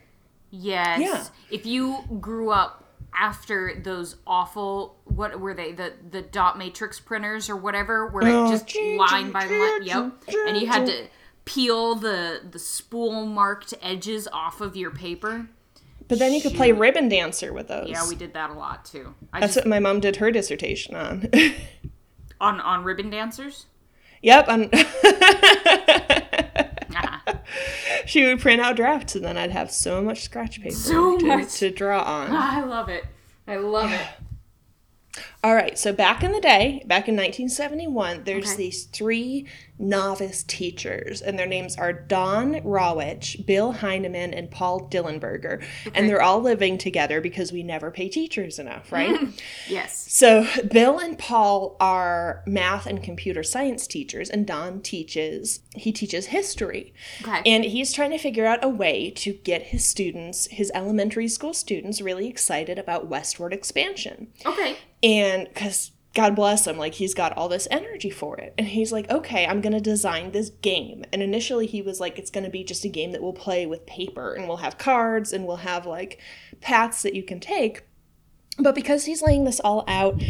Yes. 0.50 1.00
Yeah. 1.00 1.24
If 1.50 1.66
you 1.66 2.04
grew 2.20 2.50
up 2.50 2.84
after 3.18 3.80
those 3.82 4.16
awful 4.26 5.00
what 5.04 5.40
were 5.40 5.54
they 5.54 5.72
the 5.72 5.94
the 6.10 6.20
dot 6.20 6.58
matrix 6.58 7.00
printers 7.00 7.48
or 7.48 7.56
whatever 7.56 8.06
where 8.08 8.24
Oh, 8.24 8.46
it 8.46 8.50
just 8.50 8.76
line 8.76 9.32
by 9.32 9.46
line 9.46 9.84
yep 9.84 10.12
and 10.46 10.56
you 10.58 10.66
had 10.66 10.84
to 10.86 11.06
peel 11.46 11.94
the 11.94 12.42
the 12.50 12.58
spool 12.58 13.24
marked 13.24 13.72
edges 13.80 14.28
off 14.32 14.60
of 14.60 14.76
your 14.76 14.90
paper 14.90 15.48
But 16.08 16.18
then 16.20 16.32
you 16.32 16.40
could 16.40 16.54
play 16.54 16.70
Ribbon 16.72 17.08
Dancer 17.08 17.52
with 17.52 17.68
those. 17.68 17.88
yeah 17.88 18.06
we 18.08 18.14
did 18.16 18.32
that 18.34 18.50
a 18.50 18.54
lot 18.54 18.84
too 18.84 19.14
i 19.32 19.40
That's 19.40 19.54
just 19.54 19.66
what 19.66 19.70
my 19.70 19.78
mom 19.80 20.00
did 20.00 20.16
her 20.16 20.30
dissertation 20.30 20.94
on. 20.94 21.28
on 22.40 22.60
on 22.60 22.84
ribbon 22.84 23.10
dancers 23.10 23.66
yep. 24.22 24.46
On 24.48 24.70
Ah. 26.98 27.22
she 28.06 28.24
would 28.26 28.40
print 28.40 28.60
out 28.60 28.76
drafts 28.76 29.14
and 29.16 29.24
then 29.24 29.36
I'd 29.36 29.50
have 29.50 29.70
so 29.70 30.00
much 30.02 30.22
scratch 30.22 30.62
paper 30.62 30.74
So 30.74 31.18
to, 31.18 31.26
much. 31.26 31.52
to 31.58 31.70
draw 31.70 32.00
on. 32.02 32.30
i 32.32 32.64
love 32.64 32.88
it 32.88 33.04
i 33.46 33.56
love 33.56 33.92
it 33.92 34.00
All 35.44 35.54
right, 35.54 35.78
so 35.78 35.92
back 35.92 36.22
in 36.24 36.32
the 36.32 36.40
day, 36.40 36.82
back 36.86 37.08
in 37.08 37.14
1971, 37.14 38.24
there's 38.24 38.46
Okay. 38.48 38.56
these 38.56 38.84
three 38.84 39.46
novice 39.78 40.42
teachers, 40.42 41.20
and 41.20 41.38
their 41.38 41.46
names 41.46 41.76
are 41.76 41.92
Don 41.92 42.54
Rawitsch, 42.62 43.44
Bill 43.46 43.72
Heinemann, 43.72 44.32
and 44.32 44.50
Paul 44.50 44.88
Dillenberger. 44.88 45.62
And 45.94 46.08
they're 46.08 46.22
all 46.22 46.40
living 46.40 46.78
together 46.78 47.20
because 47.20 47.52
we 47.52 47.62
never 47.62 47.90
pay 47.90 48.08
teachers 48.08 48.58
enough, 48.58 48.90
right? 48.90 49.28
yes 49.68 50.04
so, 50.10 50.46
Bill 50.70 50.98
and 50.98 51.18
Paul 51.18 51.76
are 51.78 52.42
math 52.46 52.86
and 52.86 53.02
computer 53.02 53.42
science 53.42 53.86
teachers, 53.86 54.30
and 54.30 54.46
Don 54.46 54.80
teaches, 54.80 55.60
he 55.74 55.92
teaches 55.92 56.26
history. 56.26 56.94
okay 57.22 57.42
And 57.44 57.64
he's 57.64 57.92
trying 57.92 58.10
to 58.12 58.18
figure 58.18 58.46
out 58.46 58.64
a 58.64 58.68
way 58.68 59.10
to 59.16 59.34
get 59.34 59.62
his 59.64 59.84
students, 59.84 60.46
his 60.50 60.72
elementary 60.74 61.28
school 61.28 61.52
students, 61.54 62.00
really 62.00 62.28
excited 62.28 62.78
about 62.78 63.08
westward 63.08 63.52
expansion. 63.52 64.28
okay 64.44 64.76
And 65.06 65.46
because 65.46 65.92
God 66.14 66.34
bless 66.34 66.66
him, 66.66 66.78
like 66.78 66.94
he's 66.94 67.14
got 67.14 67.36
all 67.36 67.48
this 67.48 67.68
energy 67.70 68.10
for 68.10 68.36
it. 68.38 68.54
And 68.58 68.66
he's 68.66 68.90
like, 68.90 69.08
okay, 69.08 69.46
I'm 69.46 69.60
going 69.60 69.72
to 69.72 69.80
design 69.80 70.32
this 70.32 70.50
game. 70.50 71.04
And 71.12 71.22
initially 71.22 71.66
he 71.66 71.80
was 71.80 72.00
like, 72.00 72.18
it's 72.18 72.30
going 72.30 72.42
to 72.42 72.50
be 72.50 72.64
just 72.64 72.84
a 72.84 72.88
game 72.88 73.12
that 73.12 73.22
we'll 73.22 73.32
play 73.32 73.66
with 73.66 73.86
paper 73.86 74.34
and 74.34 74.48
we'll 74.48 74.56
have 74.56 74.78
cards 74.78 75.32
and 75.32 75.46
we'll 75.46 75.58
have 75.58 75.86
like 75.86 76.18
paths 76.60 77.02
that 77.02 77.14
you 77.14 77.22
can 77.22 77.38
take. 77.38 77.84
But 78.58 78.74
because 78.74 79.04
he's 79.04 79.22
laying 79.22 79.44
this 79.44 79.60
all 79.60 79.84
out 79.86 80.20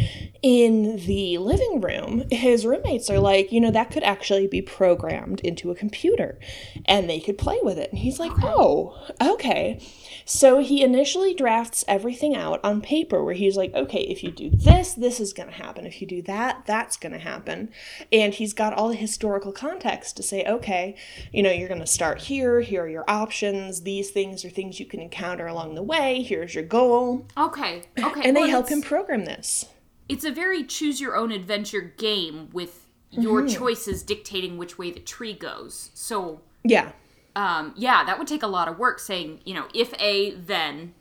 in 0.42 0.97
the 1.06 1.38
living 1.38 1.80
room, 1.80 2.25
his 2.30 2.66
roommates 2.66 3.09
are 3.09 3.21
like, 3.21 3.50
you 3.52 3.61
know, 3.61 3.71
that 3.71 3.90
could 3.90 4.02
actually 4.02 4.49
be 4.49 4.61
programmed 4.61 5.40
into 5.40 5.71
a 5.71 5.75
computer 5.75 6.38
and 6.85 7.09
they 7.09 7.21
could 7.21 7.38
play 7.38 7.61
with 7.62 7.78
it. 7.78 7.90
And 7.90 8.00
he's 8.00 8.18
like, 8.18 8.33
oh, 8.42 8.99
okay. 9.23 9.80
So 10.28 10.59
he 10.59 10.83
initially 10.83 11.33
drafts 11.35 11.85
everything 11.87 12.35
out 12.35 12.59
on 12.64 12.80
paper 12.80 13.23
where 13.23 13.35
he's 13.35 13.56
like, 13.56 13.73
okay, 13.75 14.00
if 14.00 14.25
you 14.25 14.33
do 14.33 14.50
this, 14.50 14.92
this 14.92 15.21
is 15.21 15.33
going 15.33 15.49
to 15.49 15.54
happen. 15.54 15.87
If 15.87 16.00
you 16.00 16.06
do 16.09 16.21
that, 16.23 16.64
that's 16.66 16.97
going 16.97 17.12
to 17.12 17.18
happen. 17.21 17.71
And 18.12 18.35
he's 18.35 18.52
got 18.52 18.73
all 18.73 18.88
the 18.88 18.97
historical 18.97 19.52
context 19.52 20.16
to 20.16 20.25
say, 20.25 20.45
okay, 20.45 20.97
you 21.33 21.45
know, 21.45 21.52
you're 21.52 21.68
going 21.68 21.80
to 21.80 21.87
start 21.87 22.23
here. 22.23 22.61
Here 22.61 22.83
are 22.83 22.88
your 22.88 23.04
options. 23.06 23.83
These 23.83 24.11
things 24.11 24.45
are 24.45 24.50
things 24.50 24.80
you 24.80 24.87
can 24.87 24.99
encounter 25.00 25.47
along 25.47 25.76
the 25.76 25.83
way. 25.85 26.23
Here's 26.23 26.56
your 26.56 26.64
goal. 26.64 27.25
Okay. 27.38 27.85
Okay. 27.97 28.21
And 28.25 28.37
they 28.37 28.40
well, 28.42 28.50
help 28.50 28.68
him 28.68 28.83
program 28.83 29.26
this. 29.26 29.66
It's 30.09 30.25
a 30.25 30.33
very 30.33 30.64
choose 30.64 31.00
your 31.00 31.16
own 31.16 31.30
adventure 31.30 31.80
game 31.97 32.50
with 32.52 32.83
your 33.12 33.42
Mm-hmm. 33.42 33.56
choices 33.56 34.02
dictating 34.02 34.59
which 34.59 34.76
way 34.76 34.90
the 34.90 34.99
tree 34.99 35.35
goes. 35.35 35.90
So, 35.95 36.40
Yeah. 36.64 36.90
Um, 37.37 37.75
yeah, 37.76 38.02
that 38.05 38.19
would 38.19 38.26
take 38.26 38.43
a 38.43 38.49
lot 38.49 38.66
of 38.66 38.78
work 38.78 38.99
saying, 38.99 39.40
you 39.45 39.55
know, 39.55 39.66
if 39.75 39.93
A, 40.00 40.33
then 40.33 40.95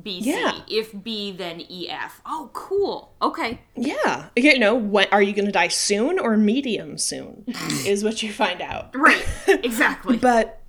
B, 0.00 0.22
C. 0.22 0.30
Yeah. 0.30 0.60
If 0.66 1.04
B, 1.04 1.32
then 1.32 1.60
E, 1.60 1.88
F. 1.90 2.22
Oh, 2.24 2.48
cool. 2.54 3.12
Okay. 3.20 3.60
Yeah. 3.76 4.30
You 4.34 4.58
know, 4.58 4.74
what 4.74 5.12
are 5.12 5.20
you 5.20 5.34
going 5.34 5.44
to 5.44 5.52
die 5.52 5.68
soon 5.68 6.18
or 6.18 6.38
medium 6.38 6.96
soon 6.96 7.44
is 7.86 8.02
what 8.02 8.22
you 8.22 8.32
find 8.32 8.62
out. 8.62 8.96
Right. 8.96 9.24
Exactly. 9.48 10.16
But 10.16 10.61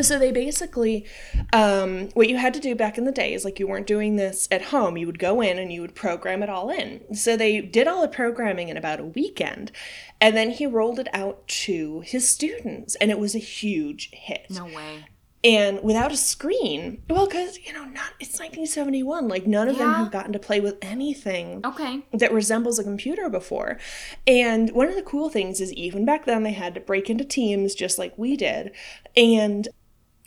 so 0.00 0.18
they 0.18 0.32
basically, 0.32 1.04
um, 1.52 2.08
what 2.14 2.28
you 2.30 2.38
had 2.38 2.54
to 2.54 2.60
do 2.60 2.74
back 2.74 2.96
in 2.96 3.04
the 3.04 3.12
day 3.12 3.34
is 3.34 3.44
like 3.44 3.58
you 3.60 3.66
weren't 3.66 3.86
doing 3.86 4.16
this 4.16 4.48
at 4.50 4.62
home. 4.62 4.96
You 4.96 5.06
would 5.06 5.18
go 5.18 5.40
in 5.42 5.58
and 5.58 5.70
you 5.72 5.82
would 5.82 5.94
program 5.94 6.42
it 6.42 6.48
all 6.48 6.70
in. 6.70 7.14
So 7.14 7.36
they 7.36 7.60
did 7.60 7.86
all 7.86 8.00
the 8.00 8.08
programming 8.08 8.68
in 8.68 8.76
about 8.76 9.00
a 9.00 9.04
weekend. 9.04 9.72
And 10.20 10.36
then 10.36 10.50
he 10.50 10.66
rolled 10.66 10.98
it 11.00 11.08
out 11.12 11.46
to 11.48 12.00
his 12.00 12.28
students, 12.28 12.94
and 12.96 13.10
it 13.10 13.18
was 13.18 13.34
a 13.34 13.38
huge 13.40 14.10
hit. 14.12 14.46
no 14.50 14.64
way. 14.66 15.04
and 15.44 15.82
without 15.82 16.12
a 16.12 16.16
screen 16.16 17.02
well 17.10 17.26
because 17.26 17.58
you 17.66 17.72
know 17.72 17.82
not 17.84 18.12
it's 18.20 18.38
1971 18.38 19.26
like 19.26 19.44
none 19.44 19.68
of 19.68 19.76
them 19.76 19.92
have 19.92 20.12
gotten 20.12 20.32
to 20.32 20.38
play 20.38 20.60
with 20.60 20.76
anything 20.80 21.60
Okay. 21.64 22.00
that 22.12 22.32
resembles 22.32 22.78
a 22.78 22.84
computer 22.84 23.28
before 23.28 23.76
and 24.24 24.70
one 24.70 24.86
of 24.86 24.94
the 24.94 25.02
cool 25.02 25.28
things 25.28 25.60
is 25.60 25.72
even 25.72 26.04
back 26.04 26.26
then 26.26 26.44
they 26.44 26.52
had 26.52 26.74
to 26.76 26.80
break 26.80 27.10
into 27.10 27.24
teams 27.24 27.74
just 27.74 27.98
like 27.98 28.16
we 28.16 28.36
did 28.36 28.70
and 29.16 29.66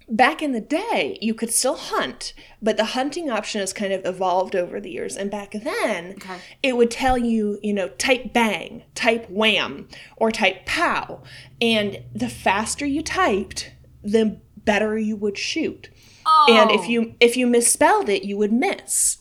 back 0.08 0.42
in 0.42 0.52
the 0.52 0.62
day 0.62 1.18
you 1.22 1.34
could 1.34 1.52
still 1.52 1.76
hunt 1.76 2.34
but 2.62 2.78
the 2.78 2.86
hunting 2.86 3.30
option 3.30 3.60
has 3.60 3.74
kind 3.74 3.92
of 3.92 4.06
evolved 4.06 4.56
over 4.56 4.80
the 4.80 4.92
years. 4.92 5.16
And 5.18 5.32
back 5.32 5.52
then 5.52 6.14
Okay. 6.18 6.38
it 6.64 6.78
would 6.78 6.92
tell 6.92 7.18
you 7.18 7.60
you 7.64 7.74
know 7.74 7.90
type 7.90 8.34
bang 8.34 8.84
type 8.96 9.28
wham 9.30 9.88
or 10.18 10.32
type 10.32 10.66
pow. 10.66 11.22
And 11.62 12.04
the 12.14 12.30
faster 12.30 12.86
you 12.86 13.02
typed 13.02 13.72
the 14.04 14.40
better 14.58 14.98
you 14.98 15.16
would 15.16 15.38
shoot. 15.38 15.90
Oh, 16.26 16.48
and 16.50 16.72
if 16.72 16.88
you 16.90 17.12
oh. 17.12 17.16
if 17.20 17.38
you 17.38 17.48
misspelled 17.48 18.10
it 18.10 18.24
you 18.24 18.38
would 18.38 18.54
miss. 18.54 19.20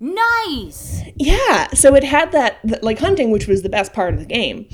Nice. 0.00 1.02
yeah 1.16 1.66
so 1.74 1.96
it 1.96 2.04
had 2.04 2.30
that 2.30 2.60
like 2.84 3.00
hunting 3.00 3.32
which 3.32 3.48
was 3.48 3.62
the 3.62 3.68
best 3.68 3.92
part 3.92 4.14
of 4.14 4.20
the 4.20 4.26
game 4.26 4.68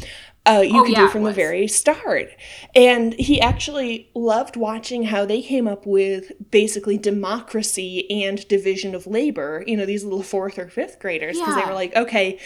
uh, 0.47 0.61
you 0.65 0.81
Oh, 0.81 0.85
could 0.85 0.93
yeah, 0.93 1.07
do 1.07 1.09
from 1.09 1.23
the 1.25 1.33
very 1.33 1.67
start. 1.69 2.29
And 2.75 3.15
he 3.15 3.41
actually 3.41 4.11
loved 4.15 4.57
watching 4.57 5.05
how 5.05 5.25
they 5.25 5.41
came 5.41 5.67
up 5.67 5.87
with 5.87 6.33
basically 6.51 6.99
democracy 6.99 8.11
and 8.11 8.47
division 8.49 8.95
of 8.95 9.07
labor 9.07 9.65
you 9.67 9.77
know 9.77 9.87
these 9.87 10.05
little 10.05 10.23
fourth 10.23 10.59
or 10.59 10.69
fifth 10.69 10.99
graders 10.99 11.39
because 11.39 11.55
they 11.57 11.65
were 11.65 11.75
like 11.75 11.95
okay 11.97 12.39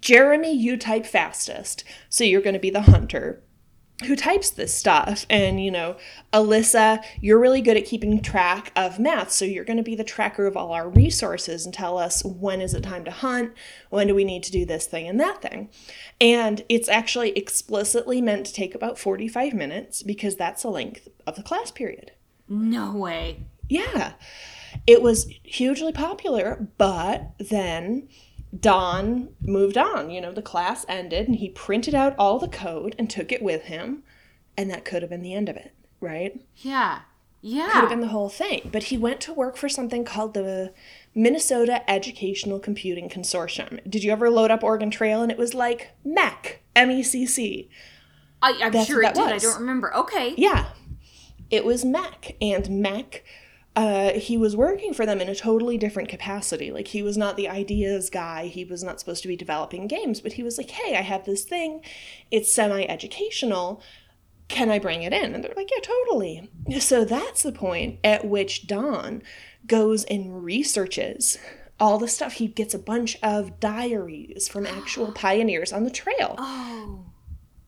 jeremy 0.00 0.52
you 0.52 0.76
type 0.76 1.04
fastest 1.06 1.84
so 2.08 2.22
you're 2.24 2.40
going 2.40 2.54
to 2.54 2.60
be 2.60 2.70
the 2.70 2.82
hunter 2.82 3.42
who 4.06 4.16
types 4.16 4.50
this 4.50 4.74
stuff. 4.74 5.26
And 5.30 5.62
you 5.62 5.70
know 5.70 5.96
alyssa 6.32 7.02
you're 7.20 7.38
really 7.38 7.60
good 7.60 7.76
at 7.76 7.84
keeping 7.84 8.20
track 8.20 8.72
of 8.74 8.98
math. 8.98 9.30
So 9.30 9.44
you're 9.44 9.64
going 9.64 9.76
to 9.76 9.82
be 9.82 9.94
the 9.94 10.04
tracker 10.04 10.46
of 10.46 10.56
all 10.56 10.72
our 10.72 10.88
resources 10.88 11.64
and 11.64 11.74
tell 11.74 11.98
us 11.98 12.24
when 12.24 12.60
is 12.60 12.74
it 12.74 12.82
time 12.82 13.04
to 13.04 13.10
hunt 13.10 13.52
when 13.90 14.06
do 14.08 14.14
we 14.14 14.24
need 14.24 14.42
to 14.44 14.52
do 14.52 14.64
this 14.64 14.86
thing 14.86 15.06
and 15.06 15.20
that 15.20 15.42
thing. 15.42 15.70
And 16.20 16.64
it's 16.68 16.88
actually 16.88 17.30
explicitly 17.30 18.20
meant 18.20 18.46
to 18.46 18.52
take 18.52 18.74
about 18.74 18.98
45 18.98 19.52
minutes 19.52 20.02
because 20.02 20.36
that's 20.36 20.62
the 20.62 20.70
length 20.70 21.08
of 21.26 21.36
the 21.36 21.42
class 21.42 21.70
period. 21.70 22.12
No 22.48 22.94
way. 22.96 23.44
yeah. 23.68 24.14
It 24.86 25.02
was 25.02 25.26
hugely 25.42 25.92
popular 25.92 26.68
but 26.78 27.32
then 27.38 28.08
Don 28.58 29.30
moved 29.40 29.78
on. 29.78 30.10
You 30.10 30.20
know, 30.20 30.32
the 30.32 30.42
class 30.42 30.84
ended 30.88 31.26
and 31.26 31.36
he 31.36 31.48
printed 31.48 31.94
out 31.94 32.14
all 32.18 32.38
the 32.38 32.48
code 32.48 32.94
and 32.98 33.08
took 33.08 33.32
it 33.32 33.42
with 33.42 33.64
him. 33.64 34.02
And 34.56 34.70
that 34.70 34.84
could 34.84 35.02
have 35.02 35.10
been 35.10 35.22
the 35.22 35.34
end 35.34 35.48
of 35.48 35.56
it, 35.56 35.72
right? 36.00 36.38
Yeah. 36.56 37.00
Yeah. 37.40 37.70
Could 37.72 37.80
have 37.80 37.88
been 37.88 38.00
the 38.00 38.08
whole 38.08 38.28
thing. 38.28 38.68
But 38.70 38.84
he 38.84 38.98
went 38.98 39.20
to 39.22 39.32
work 39.32 39.56
for 39.56 39.68
something 39.68 40.04
called 40.04 40.34
the 40.34 40.72
Minnesota 41.14 41.88
Educational 41.90 42.60
Computing 42.60 43.08
Consortium. 43.08 43.80
Did 43.88 44.04
you 44.04 44.12
ever 44.12 44.30
load 44.30 44.50
up 44.50 44.62
Oregon 44.62 44.90
Trail 44.90 45.22
and 45.22 45.32
it 45.32 45.38
was 45.38 45.54
like 45.54 45.92
MECC, 46.06 46.58
M 46.76 46.90
E 46.90 47.02
C 47.02 47.26
C? 47.26 47.70
I, 48.42 48.58
I'm 48.62 48.72
That's 48.72 48.86
sure 48.86 49.02
it 49.02 49.14
did. 49.14 49.24
I 49.24 49.38
don't 49.38 49.60
remember. 49.60 49.94
Okay. 49.96 50.34
Yeah. 50.36 50.66
It 51.50 51.64
was 51.64 51.84
MECC. 51.84 52.36
And 52.40 52.64
MECC, 52.66 53.22
uh, 53.74 54.12
he 54.12 54.36
was 54.36 54.54
working 54.54 54.92
for 54.92 55.06
them 55.06 55.20
in 55.20 55.28
a 55.28 55.34
totally 55.34 55.78
different 55.78 56.08
capacity. 56.08 56.70
Like, 56.70 56.88
he 56.88 57.02
was 57.02 57.16
not 57.16 57.36
the 57.36 57.48
ideas 57.48 58.10
guy. 58.10 58.46
He 58.46 58.64
was 58.64 58.82
not 58.82 59.00
supposed 59.00 59.22
to 59.22 59.28
be 59.28 59.36
developing 59.36 59.86
games, 59.86 60.20
but 60.20 60.34
he 60.34 60.42
was 60.42 60.58
like, 60.58 60.70
hey, 60.70 60.96
I 60.96 61.00
have 61.00 61.24
this 61.24 61.44
thing. 61.44 61.82
It's 62.30 62.52
semi 62.52 62.84
educational. 62.84 63.82
Can 64.48 64.70
I 64.70 64.78
bring 64.78 65.02
it 65.02 65.14
in? 65.14 65.34
And 65.34 65.42
they're 65.42 65.54
like, 65.56 65.70
yeah, 65.70 65.82
totally. 65.82 66.50
So 66.80 67.04
that's 67.04 67.42
the 67.42 67.52
point 67.52 67.98
at 68.04 68.26
which 68.26 68.66
Don 68.66 69.22
goes 69.66 70.04
and 70.04 70.44
researches 70.44 71.38
all 71.80 71.98
the 71.98 72.08
stuff. 72.08 72.34
He 72.34 72.48
gets 72.48 72.74
a 72.74 72.78
bunch 72.78 73.16
of 73.22 73.58
diaries 73.58 74.48
from 74.48 74.66
actual 74.66 75.12
pioneers 75.14 75.72
on 75.72 75.84
the 75.84 75.90
trail 75.90 76.36
Oh. 76.38 77.06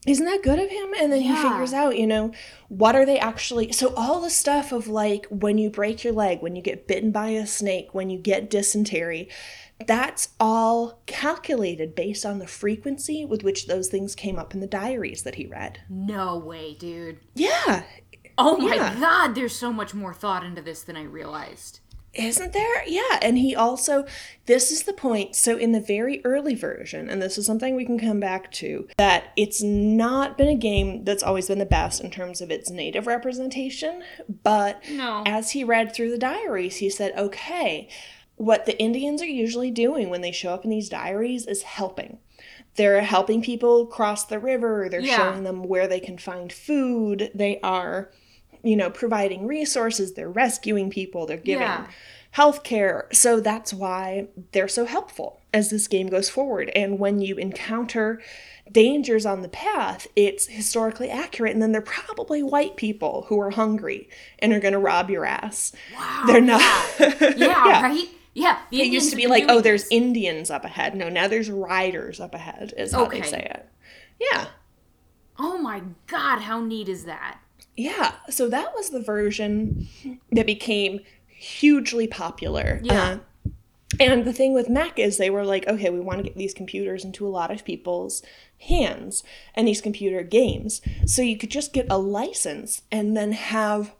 Isn't 0.06 0.26
that 0.26 0.42
good 0.42 0.58
of 0.58 0.68
him 0.70 0.92
and 1.00 1.12
then 1.12 1.20
he 1.22 1.34
figures 1.34 1.72
out 1.72 1.96
you 1.96 2.06
know 2.06 2.30
what 2.68 2.94
are 2.94 3.06
they 3.06 3.18
actually 3.18 3.72
so 3.72 3.94
all 3.94 4.20
the 4.20 4.28
stuff 4.30 4.70
of 4.72 4.86
like 4.88 5.26
when 5.30 5.56
you 5.58 5.70
break 5.70 6.04
your 6.04 6.12
leg 6.12 6.40
when 6.42 6.54
you 6.56 6.62
get 6.62 6.86
bitten 6.86 7.10
by 7.10 7.28
a 7.28 7.46
snake 7.46 7.88
when 7.92 8.10
you 8.10 8.18
get 8.18 8.50
dysentery 8.50 9.28
that's 9.86 10.28
all 10.38 11.00
calculated 11.06 11.94
based 11.94 12.24
on 12.24 12.38
the 12.38 12.46
frequency 12.46 13.24
with 13.24 13.42
which 13.42 13.66
those 13.66 13.88
things 13.88 14.14
came 14.14 14.38
up 14.38 14.54
in 14.54 14.60
the 14.60 14.66
diaries 14.66 15.22
that 15.24 15.34
he 15.34 15.46
read 15.46 15.80
No 15.88 16.36
way, 16.38 16.74
dude. 16.74 17.18
yeah 17.34 17.82
Oh 18.36 18.56
my 18.56 18.74
Yeah. 18.74 18.98
god, 18.98 19.34
there's 19.34 19.54
so 19.54 19.72
much 19.72 19.94
more 19.94 20.12
thought 20.12 20.44
into 20.44 20.60
this 20.60 20.82
than 20.82 20.96
I 20.96 21.04
realized. 21.04 21.78
Isn't 22.14 22.52
there? 22.52 22.86
Yeah. 22.86 23.18
And 23.22 23.38
he 23.38 23.54
also, 23.56 24.04
this 24.46 24.70
is 24.70 24.84
the 24.84 24.92
point. 24.92 25.34
So, 25.34 25.56
in 25.56 25.72
the 25.72 25.80
very 25.80 26.20
early 26.24 26.54
version, 26.54 27.08
and 27.10 27.20
this 27.20 27.36
is 27.38 27.46
something 27.46 27.74
we 27.74 27.84
can 27.84 27.98
come 27.98 28.20
back 28.20 28.52
to, 28.52 28.86
that 28.96 29.32
it's 29.36 29.62
not 29.62 30.38
been 30.38 30.48
a 30.48 30.54
game 30.56 31.04
that's 31.04 31.22
always 31.22 31.48
been 31.48 31.58
the 31.58 31.66
best 31.66 32.00
in 32.00 32.10
terms 32.10 32.40
of 32.40 32.50
its 32.50 32.70
native 32.70 33.06
representation. 33.06 34.02
But 34.42 34.82
No. 34.90 35.22
as 35.26 35.50
he 35.52 35.64
read 35.64 35.92
through 35.92 36.10
the 36.10 36.18
diaries, 36.18 36.76
he 36.76 36.88
said, 36.90 37.12
okay, 37.16 37.88
what 38.36 38.66
the 38.66 38.78
Indians 38.80 39.22
are 39.22 39.26
usually 39.26 39.70
doing 39.70 40.10
when 40.10 40.20
they 40.20 40.32
show 40.32 40.50
up 40.54 40.64
in 40.64 40.70
these 40.70 40.88
diaries 40.88 41.46
is 41.46 41.62
helping. 41.62 42.18
They're 42.76 43.02
helping 43.02 43.42
people 43.42 43.86
cross 43.86 44.24
the 44.24 44.40
river, 44.40 44.88
they're 44.90 45.00
Yeah. 45.00 45.16
showing 45.30 45.44
them 45.44 45.62
where 45.62 45.86
they 45.86 46.00
can 46.00 46.18
find 46.18 46.52
food, 46.52 47.30
they 47.34 47.60
are 47.60 48.10
you 48.64 48.76
know, 48.76 48.90
providing 48.90 49.46
resources, 49.46 50.14
they're 50.14 50.28
rescuing 50.30 50.90
people, 50.90 51.26
they're 51.26 51.36
giving 51.36 51.62
Yeah. 51.62 51.86
healthcare. 52.34 53.14
So 53.14 53.38
that's 53.40 53.72
why 53.72 54.28
they're 54.52 54.68
so 54.68 54.84
helpful 54.86 55.40
as 55.52 55.70
this 55.70 55.86
game 55.86 56.08
goes 56.08 56.28
forward. 56.28 56.70
And 56.74 56.98
when 56.98 57.20
you 57.20 57.36
encounter 57.36 58.20
dangers 58.72 59.24
on 59.26 59.42
the 59.42 59.48
path, 59.48 60.06
it's 60.16 60.46
historically 60.46 61.10
accurate. 61.10 61.52
And 61.52 61.62
then 61.62 61.70
they're 61.72 61.80
probably 61.82 62.42
white 62.42 62.76
people 62.76 63.26
who 63.28 63.38
are 63.40 63.50
hungry 63.50 64.08
and 64.40 64.52
are 64.52 64.58
going 64.60 64.72
to 64.72 64.78
rob 64.80 65.10
your 65.10 65.24
ass. 65.24 65.72
Wow. 65.94 66.24
They're 66.26 66.40
not. 66.40 66.62
Yeah, 67.36 67.82
right? 67.82 68.08
Yeah. 68.32 68.58
The 68.70 68.80
It 68.80 68.86
used 68.88 69.10
to 69.10 69.16
be 69.16 69.26
like, 69.28 69.44
oh, 69.48 69.60
there's 69.60 69.86
Indians 69.90 70.50
up 70.50 70.64
ahead. 70.64 70.96
No, 70.96 71.08
now 71.08 71.28
there's 71.28 71.50
riders 71.50 72.18
up 72.18 72.34
ahead, 72.34 72.72
is 72.76 72.92
how 72.92 73.04
they 73.04 73.18
Okay. 73.18 73.28
say 73.28 73.46
it. 73.54 73.68
Yeah. 74.18 74.46
Oh 75.38 75.58
my 75.58 75.82
god, 76.06 76.40
how 76.42 76.60
neat 76.60 76.88
is 76.88 77.04
that? 77.04 77.38
Yeah, 77.76 78.12
so 78.30 78.48
that 78.48 78.74
was 78.74 78.90
the 78.90 79.00
version 79.00 79.88
that 80.32 80.46
became 80.46 81.00
hugely 81.26 82.06
popular. 82.06 82.80
Yeah. 82.82 83.18
Uh, 83.46 83.50
and 84.00 84.24
the 84.24 84.32
thing 84.32 84.54
with 84.54 84.68
MECC 84.68 84.98
is 84.98 85.16
they 85.16 85.30
were 85.30 85.44
like, 85.44 85.66
okay, 85.68 85.90
we 85.90 86.00
want 86.00 86.18
to 86.18 86.24
get 86.24 86.36
these 86.36 86.54
computers 86.54 87.04
into 87.04 87.26
a 87.26 87.30
lot 87.30 87.50
of 87.50 87.64
people's 87.64 88.22
hands 88.60 89.22
and 89.54 89.68
these 89.68 89.80
computer 89.80 90.22
games. 90.22 90.80
So 91.06 91.22
you 91.22 91.36
could 91.36 91.50
just 91.50 91.72
get 91.72 91.86
a 91.90 91.98
license 91.98 92.82
and 92.90 93.16
then 93.16 93.32
have 93.32 93.94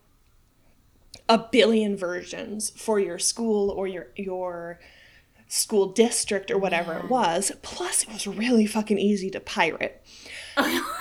a 1.29 1.39
billion 1.39 1.97
versions 1.97 2.71
for 2.71 2.99
your 2.99 3.19
school 3.19 3.71
or 3.71 3.87
your 3.87 4.09
your 4.17 4.81
school 5.49 5.87
district 5.87 6.51
or 6.51 6.59
whatever 6.59 6.95
it 6.95 7.09
was. 7.09 7.53
Plus, 7.63 8.03
it 8.03 8.13
was 8.13 8.27
really 8.27 8.67
fucking 8.67 8.99
easy 8.99 9.31
to 9.31 9.41
pirate. 9.41 10.03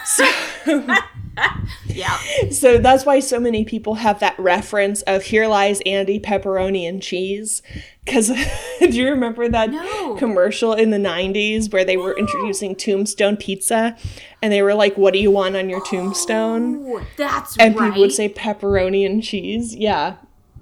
So, 0.05 0.25
Yeah. 1.87 2.17
so 2.51 2.77
that's 2.77 3.05
why 3.05 3.19
so 3.19 3.39
many 3.39 3.65
people 3.65 3.95
have 3.95 4.19
that 4.19 4.37
reference 4.39 5.01
of 5.03 5.23
here 5.23 5.47
lies 5.47 5.81
Andy 5.85 6.19
pepperoni 6.19 6.87
and 6.87 7.01
cheese. 7.01 7.61
Because 8.05 8.27
do 8.79 8.87
you 8.89 9.09
remember 9.09 9.47
that 9.49 9.71
No. 9.71 10.15
commercial 10.15 10.73
in 10.73 10.89
the 10.91 10.97
90s 10.97 11.71
where 11.71 11.85
they 11.85 11.97
were 11.97 12.17
introducing 12.17 12.75
Tombstone 12.75 13.37
Pizza 13.37 13.95
and 14.41 14.51
they 14.53 14.61
were 14.61 14.73
like, 14.75 14.97
What 14.97 15.13
do 15.13 15.19
you 15.19 15.31
want 15.31 15.55
on 15.55 15.69
your 15.69 15.83
tombstone? 15.85 16.75
Ooh, 16.85 17.01
that's 17.17 17.57
And 17.57 17.75
right. 17.75 17.87
people 17.89 18.01
would 18.01 18.11
say 18.11 18.29
pepperoni 18.29 19.05
and 19.05 19.23
cheese. 19.23 19.75
Yeah. 19.75 20.15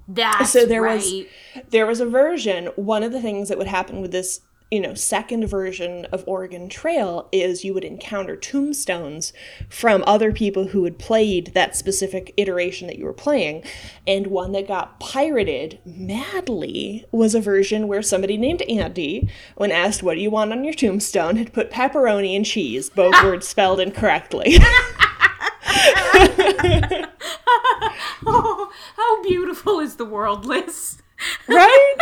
that's 0.08 0.50
so 0.50 0.64
there 0.66 0.82
right. 0.82 0.94
was 0.96 1.24
there 1.70 1.86
was 1.86 2.00
a 2.00 2.06
version 2.06 2.66
one 2.76 3.02
of 3.02 3.12
the 3.12 3.20
things 3.20 3.48
that 3.48 3.58
would 3.58 3.66
happen 3.68 4.00
with 4.00 4.10
this 4.12 4.40
you 4.72 4.80
know 4.80 4.94
second 4.94 5.46
version 5.46 6.06
of 6.06 6.24
oregon 6.26 6.66
trail 6.66 7.28
is 7.30 7.62
you 7.62 7.74
would 7.74 7.84
encounter 7.84 8.34
tombstones 8.34 9.34
from 9.68 10.02
other 10.06 10.32
people 10.32 10.68
who 10.68 10.84
had 10.84 10.98
played 10.98 11.52
that 11.54 11.76
specific 11.76 12.32
iteration 12.38 12.86
that 12.86 12.98
you 12.98 13.04
were 13.04 13.12
playing. 13.12 13.62
And 14.06 14.28
one 14.28 14.52
that 14.52 14.66
got 14.66 14.98
pirated 14.98 15.78
madly 15.84 17.04
was 17.12 17.34
a 17.34 17.40
version 17.40 17.86
where 17.86 18.02
somebody 18.02 18.38
named 18.38 18.62
andy 18.62 19.28
when 19.56 19.70
asked 19.70 20.02
what 20.02 20.14
do 20.14 20.20
you 20.20 20.30
want 20.30 20.52
on 20.52 20.64
your 20.64 20.74
tombstone? 20.74 21.36
had 21.36 21.52
put 21.52 21.70
pepperoni 21.70 22.34
and 22.34 22.46
cheese 22.46 22.88
both 22.88 23.14
words 23.24 23.46
spelled 23.46 23.80
incorrectly. 23.80 24.56
Oh, 28.24 28.70
how 28.96 29.22
beautiful 29.22 29.80
is 29.80 29.96
the 29.96 30.04
world, 30.04 30.46
Liz? 30.46 31.02
right 31.48 31.94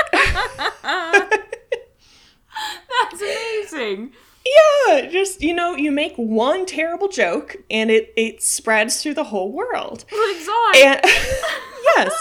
That's 3.11 3.21
amazing. 3.23 4.13
Yeah, 4.87 5.07
just 5.11 5.43
you 5.43 5.55
know, 5.55 5.77
you 5.77 5.91
make 5.91 6.15
one 6.17 6.65
terrible 6.67 7.09
joke 7.09 7.57
and 7.71 7.91
it 7.91 8.13
it 8.17 8.43
spreads 8.43 9.03
through 9.03 9.15
the 9.15 9.25
whole 9.25 9.53
world. 9.53 10.05
And 10.77 11.01
yes. 11.97 12.13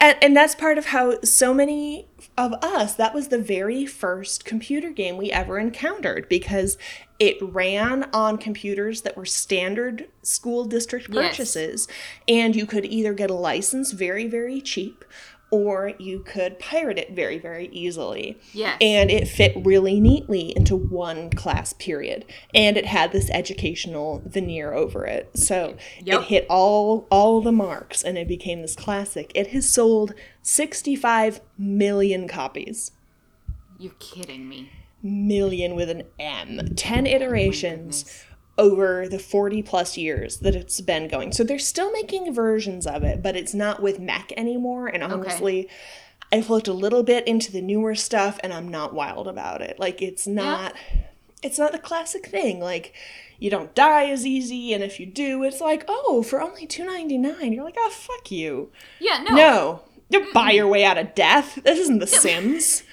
And 0.00 0.16
and 0.22 0.36
that's 0.36 0.54
part 0.54 0.78
of 0.78 0.86
how 0.86 1.20
so 1.22 1.52
many 1.52 2.06
of 2.38 2.54
us 2.62 2.94
that 2.94 3.14
was 3.14 3.28
the 3.28 3.38
very 3.38 3.84
first 3.84 4.44
computer 4.46 4.90
game 4.90 5.16
we 5.18 5.30
ever 5.30 5.58
encountered 5.58 6.28
because 6.30 6.78
it 7.18 7.36
ran 7.42 8.08
on 8.14 8.38
computers 8.38 9.02
that 9.02 9.14
were 9.16 9.26
standard 9.26 10.06
school 10.22 10.64
district 10.64 11.08
Yes. 11.10 11.30
purchases 11.36 11.88
and 12.26 12.56
you 12.56 12.64
could 12.64 12.86
either 12.86 13.12
get 13.12 13.30
a 13.30 13.34
license 13.34 13.90
very 13.92 14.26
very 14.26 14.60
cheap 14.60 15.04
or 15.50 15.92
you 15.98 16.20
could 16.20 16.58
pirate 16.58 16.98
it 16.98 17.10
very 17.12 17.38
very 17.38 17.66
easily. 17.72 18.38
Yes. 18.52 18.76
and 18.80 19.10
it 19.10 19.26
fit 19.28 19.52
really 19.64 19.98
neatly 20.00 20.54
into 20.56 20.76
one 20.76 21.30
class 21.30 21.72
period. 21.72 22.24
And 22.54 22.76
it 22.76 22.86
had 22.86 23.12
this 23.12 23.28
educational 23.30 24.22
veneer 24.26 24.72
over 24.72 25.04
it. 25.06 25.30
So 25.34 25.76
Yep. 26.04 26.20
it 26.20 26.26
hit 26.26 26.46
all 26.48 27.06
all 27.10 27.40
the 27.40 27.52
marks 27.52 28.02
and 28.02 28.16
it 28.16 28.28
became 28.28 28.62
this 28.62 28.76
classic. 28.76 29.32
It 29.34 29.48
has 29.48 29.68
sold 29.68 30.14
65 30.42 31.40
million 31.58 32.28
copies. 32.28 32.92
You're 33.78 33.92
kidding 33.98 34.48
me. 34.48 34.70
million 35.02 35.74
with 35.74 35.88
an 35.88 36.02
m. 36.18 36.74
10 36.76 37.06
iterations 37.06 38.22
over 38.60 39.08
the 39.08 39.18
40 39.18 39.62
plus 39.62 39.96
years 39.96 40.36
that 40.38 40.54
it's 40.54 40.80
been 40.82 41.08
going 41.08 41.32
so 41.32 41.42
they're 41.42 41.58
still 41.58 41.90
making 41.92 42.32
versions 42.34 42.86
of 42.86 43.02
it 43.02 43.22
but 43.22 43.34
it's 43.34 43.54
not 43.54 43.80
with 43.82 43.98
MECC 43.98 44.32
anymore 44.36 44.86
and 44.86 45.02
honestly 45.02 45.66
I've 46.32 46.50
looked 46.50 46.68
a 46.68 46.72
little 46.72 47.02
bit 47.02 47.26
into 47.26 47.50
the 47.50 47.60
newer 47.62 47.94
stuff 47.94 48.38
and 48.42 48.52
I'm 48.52 48.68
not 48.68 48.94
wild 48.94 49.26
about 49.26 49.62
it. 49.62 49.78
Like 49.78 50.00
it's 50.00 50.26
not 50.26 50.74
it's 51.42 51.58
not 51.58 51.72
the 51.72 51.78
classic 51.78 52.26
thing. 52.26 52.60
Like 52.60 52.94
you 53.38 53.50
don't 53.50 53.74
die 53.74 54.10
as 54.10 54.24
easy 54.24 54.72
and 54.72 54.84
if 54.84 55.00
you 55.00 55.06
do 55.06 55.42
it's 55.42 55.60
like, 55.60 55.84
"Oh, 55.88 56.22
for 56.22 56.40
only 56.40 56.66
2.99." 56.66 57.52
You're 57.54 57.64
like, 57.64 57.76
"Oh, 57.78 57.90
fuck 57.90 58.30
you." 58.30 58.70
Yeah, 59.00 59.24
no. 59.28 59.34
No. 59.34 59.80
You 60.08 60.32
buy 60.32 60.50
your 60.50 60.66
way 60.66 60.84
out 60.84 60.98
of 60.98 61.14
death. 61.14 61.60
This 61.62 61.78
isn't 61.78 62.00
the 62.00 62.06
Sims. 62.06 62.82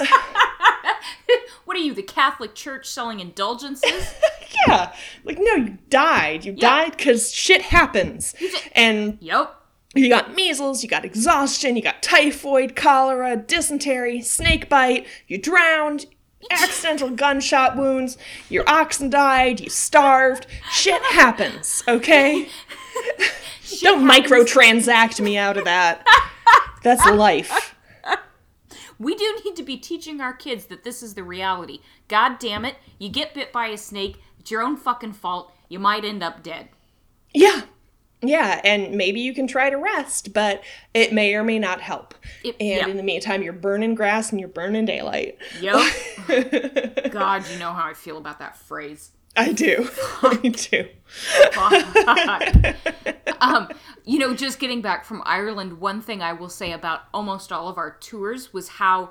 What 1.74 1.80
are 1.80 1.86
you, 1.86 1.94
the 1.94 2.02
Catholic 2.04 2.54
Church 2.54 2.88
selling 2.88 3.18
indulgences? 3.18 4.14
yeah. 4.68 4.94
Like 5.24 5.38
no, 5.40 5.54
you 5.56 5.78
died. 5.90 6.44
You 6.44 6.52
Yeah. 6.56 6.70
died 6.70 6.96
cuz 6.96 7.34
shit 7.34 7.62
happens. 7.62 8.32
And 8.76 9.18
yep. 9.20 9.56
You 9.92 10.08
got 10.08 10.36
measles, 10.36 10.84
you 10.84 10.88
got 10.88 11.04
exhaustion, 11.04 11.74
you 11.74 11.82
got 11.82 12.00
typhoid, 12.00 12.76
cholera, 12.76 13.36
dysentery, 13.36 14.20
snake 14.22 14.68
bite, 14.68 15.04
you 15.26 15.36
drowned, 15.36 16.06
accidental 16.52 17.10
gunshot 17.10 17.76
wounds, 17.76 18.16
your 18.48 18.62
oxen 18.68 19.10
died, 19.10 19.58
you 19.58 19.68
starved. 19.68 20.46
Shit 20.70 21.02
happens, 21.10 21.82
okay? 21.88 22.48
Don't 23.80 24.04
microtransact 24.08 25.20
me 25.20 25.36
out 25.36 25.56
of 25.56 25.64
that. 25.64 26.06
That's 26.84 27.04
life. 27.04 27.73
We 29.04 29.14
do 29.14 29.38
need 29.44 29.54
to 29.56 29.62
be 29.62 29.76
teaching 29.76 30.22
our 30.22 30.32
kids 30.32 30.66
that 30.66 30.82
this 30.82 31.02
is 31.02 31.12
the 31.12 31.22
reality. 31.22 31.80
God 32.08 32.38
damn 32.38 32.64
it, 32.64 32.76
you 32.98 33.10
get 33.10 33.34
bit 33.34 33.52
by 33.52 33.66
a 33.66 33.76
snake, 33.76 34.16
it's 34.40 34.50
your 34.50 34.62
own 34.62 34.78
fucking 34.78 35.12
fault. 35.12 35.52
You 35.68 35.78
might 35.78 36.04
end 36.06 36.22
up 36.22 36.42
dead. 36.42 36.70
Yeah. 37.34 37.62
Yeah, 38.22 38.62
and 38.64 38.96
maybe 38.96 39.20
you 39.20 39.34
can 39.34 39.46
try 39.46 39.68
to 39.68 39.76
rest, 39.76 40.32
but 40.32 40.62
it 40.94 41.12
may 41.12 41.34
or 41.34 41.44
may 41.44 41.58
not 41.58 41.82
help. 41.82 42.14
It- 42.42 42.56
and 42.58 42.68
yeah. 42.68 42.88
in 42.88 42.96
the 42.96 43.02
meantime, 43.02 43.42
you're 43.42 43.52
burning 43.52 43.94
grass 43.94 44.30
and 44.30 44.40
you're 44.40 44.48
burning 44.48 44.86
daylight. 44.86 45.36
Yep. 45.60 45.82
God, 47.12 47.44
you 47.50 47.58
know 47.58 47.72
how 47.72 47.86
I 47.86 47.92
feel 47.92 48.16
about 48.16 48.38
that 48.38 48.56
phrase. 48.56 49.10
I 49.36 49.52
do. 49.52 49.88
I 50.22 50.36
do. 50.48 50.88
um, 53.40 53.68
you 54.04 54.18
know, 54.18 54.34
just 54.34 54.58
getting 54.58 54.80
back 54.82 55.04
from 55.04 55.22
Ireland, 55.24 55.80
one 55.80 56.00
thing 56.00 56.22
I 56.22 56.32
will 56.32 56.48
say 56.48 56.72
about 56.72 57.02
almost 57.12 57.52
all 57.52 57.68
of 57.68 57.78
our 57.78 57.96
tours 57.98 58.52
was 58.52 58.68
how 58.68 59.10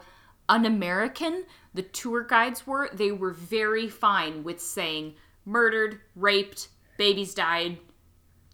un 0.50 0.66
American 0.66 1.46
the 1.74 1.82
tour 1.82 2.24
guides 2.24 2.68
were. 2.68 2.90
They 2.94 3.12
were 3.12 3.32
very 3.32 3.90
fine 3.90 4.44
with 4.44 4.62
saying 4.62 5.16
murdered, 5.46 6.00
raped, 6.16 6.70
babies 6.98 7.34
died, 7.34 7.78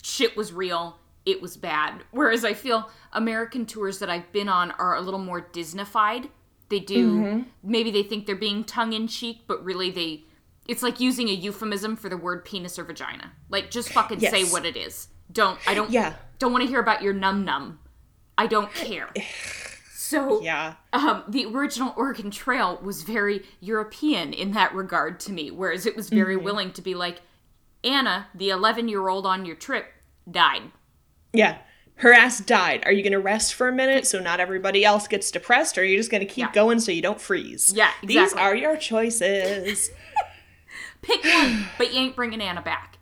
shit 0.01 0.35
was 0.37 0.53
real, 0.53 0.97
it 1.25 1.41
was 1.41 1.57
bad. 1.57 2.03
Whereas 2.11 2.45
I 2.45 2.53
feel 2.53 2.89
American 3.13 3.65
tours 3.65 3.99
that 3.99 4.09
I've 4.09 4.31
been 4.31 4.49
on 4.49 4.71
are 4.71 4.95
a 4.95 5.01
little 5.01 5.19
more 5.19 5.41
Disneyfied. 5.41 6.29
They 6.69 6.79
do, 6.79 7.45
maybe 7.63 7.91
they 7.91 8.03
think 8.03 8.25
they're 8.25 8.35
being 8.35 8.63
tongue 8.63 8.93
in 8.93 9.07
cheek, 9.07 9.41
but 9.47 9.63
really 9.63 9.91
they. 9.91 10.23
It's 10.69 10.83
like 10.83 10.99
using 10.99 11.27
a 11.29 11.33
euphemism 11.33 11.95
for 11.95 12.09
the 12.09 12.17
word 12.17 12.45
penis 12.45 12.77
or 12.77 12.83
vagina. 12.83 13.31
Like, 13.49 13.71
just 13.71 13.89
fucking 13.91 14.19
say 14.19 14.43
what 14.45 14.65
it 14.65 14.77
is. 14.77 15.07
Don't 15.31 15.59
I 15.67 15.73
don't 15.73 15.89
Yeah. 15.91 16.13
don't 16.37 16.51
want 16.51 16.63
to 16.63 16.67
hear 16.69 16.79
about 16.79 17.01
your 17.01 17.13
num 17.13 17.43
num. 17.43 17.79
I 18.37 18.47
don't 18.47 18.73
care. 18.73 19.09
So 20.09 20.41
Yeah. 20.41 20.73
um, 20.91 21.23
the 21.27 21.45
original 21.45 21.93
Oregon 21.95 22.31
Trail 22.31 22.79
was 22.81 23.03
very 23.03 23.45
European 23.59 24.33
in 24.33 24.53
that 24.53 24.73
regard 24.73 25.19
to 25.19 25.31
me, 25.31 25.51
whereas 25.51 25.85
it 25.85 25.95
was 25.95 26.09
very 26.09 26.35
willing 26.35 26.71
to 26.73 26.81
be 26.81 26.95
like, 26.95 27.21
Anna, 27.83 28.25
the 28.33 28.49
11 28.49 28.87
year 28.87 29.07
old 29.07 29.27
on 29.27 29.45
your 29.45 29.55
trip, 29.55 29.85
died. 30.29 30.63
Yeah. 31.31 31.59
Her 31.97 32.11
ass 32.11 32.39
died. 32.39 32.81
Are 32.87 32.91
you 32.91 33.03
going 33.03 33.11
to 33.13 33.19
rest 33.19 33.53
for 33.53 33.67
a 33.67 33.71
minute 33.71 34.07
so 34.07 34.19
not 34.19 34.39
everybody 34.39 34.83
else 34.83 35.07
gets 35.07 35.29
depressed, 35.29 35.77
or 35.77 35.81
are 35.81 35.83
you 35.83 35.97
just 35.97 36.09
going 36.09 36.25
to 36.25 36.33
keep 36.33 36.45
Yeah. 36.45 36.51
going 36.53 36.79
so 36.79 36.91
you 36.91 37.03
don't 37.03 37.21
freeze? 37.21 37.71
Yeah, 37.75 37.91
exactly. 38.01 38.07
These 38.15 38.33
are 38.33 38.55
your 38.55 38.77
choices. 38.77 39.91
Pick 41.09 41.23
one, 41.33 41.65
but 41.77 41.91
you 41.93 41.99
ain't 41.99 42.15
bringing 42.15 42.41
Anna 42.41 42.61
back. 42.61 42.97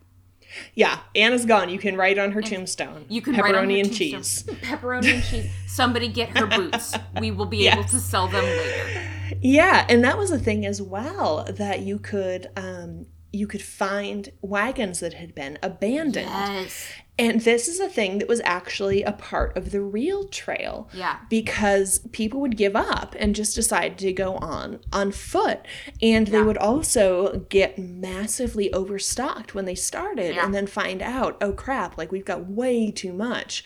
yeah, 0.74 1.00
Anna's 1.16 1.46
gone. 1.46 1.70
You 1.70 1.78
can 1.80 1.96
write 1.98 2.18
on 2.18 2.32
her 2.32 2.42
tombstone. 2.42 3.06
You 3.10 3.22
can 3.22 3.34
pepperoni 3.36 3.42
write 3.42 3.56
on 3.56 3.70
her 3.70 3.76
and 3.76 3.86
tombstone, 3.86 3.98
cheese. 3.98 4.44
Pepperoni 4.62 5.14
and 5.14 5.24
cheese. 5.24 5.52
Somebody 5.68 6.08
get 6.08 6.38
her 6.38 6.48
boots. 6.48 6.96
We 7.20 7.32
will 7.32 7.46
be 7.46 7.68
able 7.68 7.84
to 7.84 8.00
sell 8.00 8.28
them 8.28 8.44
later. 8.44 9.02
Yeah, 9.42 9.86
and 9.90 10.04
that 10.04 10.18
was 10.18 10.32
a 10.32 10.40
thing 10.40 10.66
as 10.66 10.82
well 10.82 11.46
that 11.58 11.82
you 11.82 12.00
could 12.00 12.48
um 12.56 13.06
you 13.34 13.48
could 13.48 13.62
find 13.62 14.30
wagons 14.42 15.00
that 15.02 15.14
had 15.14 15.36
been 15.36 15.58
abandoned. 15.62 16.28
Yes. 16.30 16.88
And 17.20 17.42
this 17.42 17.68
is 17.68 17.80
a 17.80 17.90
thing 17.90 18.20
that 18.20 18.28
was 18.28 18.42
actually 18.46 19.02
a 19.02 19.12
part 19.12 19.58
of 19.58 19.72
the 19.72 19.82
real 19.82 20.28
trail. 20.28 20.88
Yeah. 20.94 21.18
Because 21.30 22.00
people 22.12 22.40
would 22.42 22.56
give 22.56 22.76
up 22.76 23.16
and 23.18 23.34
just 23.36 23.56
decide 23.56 23.98
to 24.00 24.14
go 24.14 24.36
on 24.36 24.80
on 24.94 25.12
foot. 25.12 25.66
And 26.02 26.28
they 26.28 26.44
would 26.44 26.58
also 26.60 27.46
get 27.50 27.80
massively 27.80 28.72
overstocked 28.72 29.56
when 29.56 29.66
they 29.66 29.76
started 29.76 30.36
Yeah. 30.36 30.46
and 30.46 30.54
then 30.54 30.68
find 30.68 31.02
out, 31.02 31.38
oh 31.42 31.54
crap, 31.54 31.98
like 31.98 32.12
we've 32.12 32.24
got 32.26 32.48
way 32.48 32.92
too 32.92 33.14
much. 33.14 33.64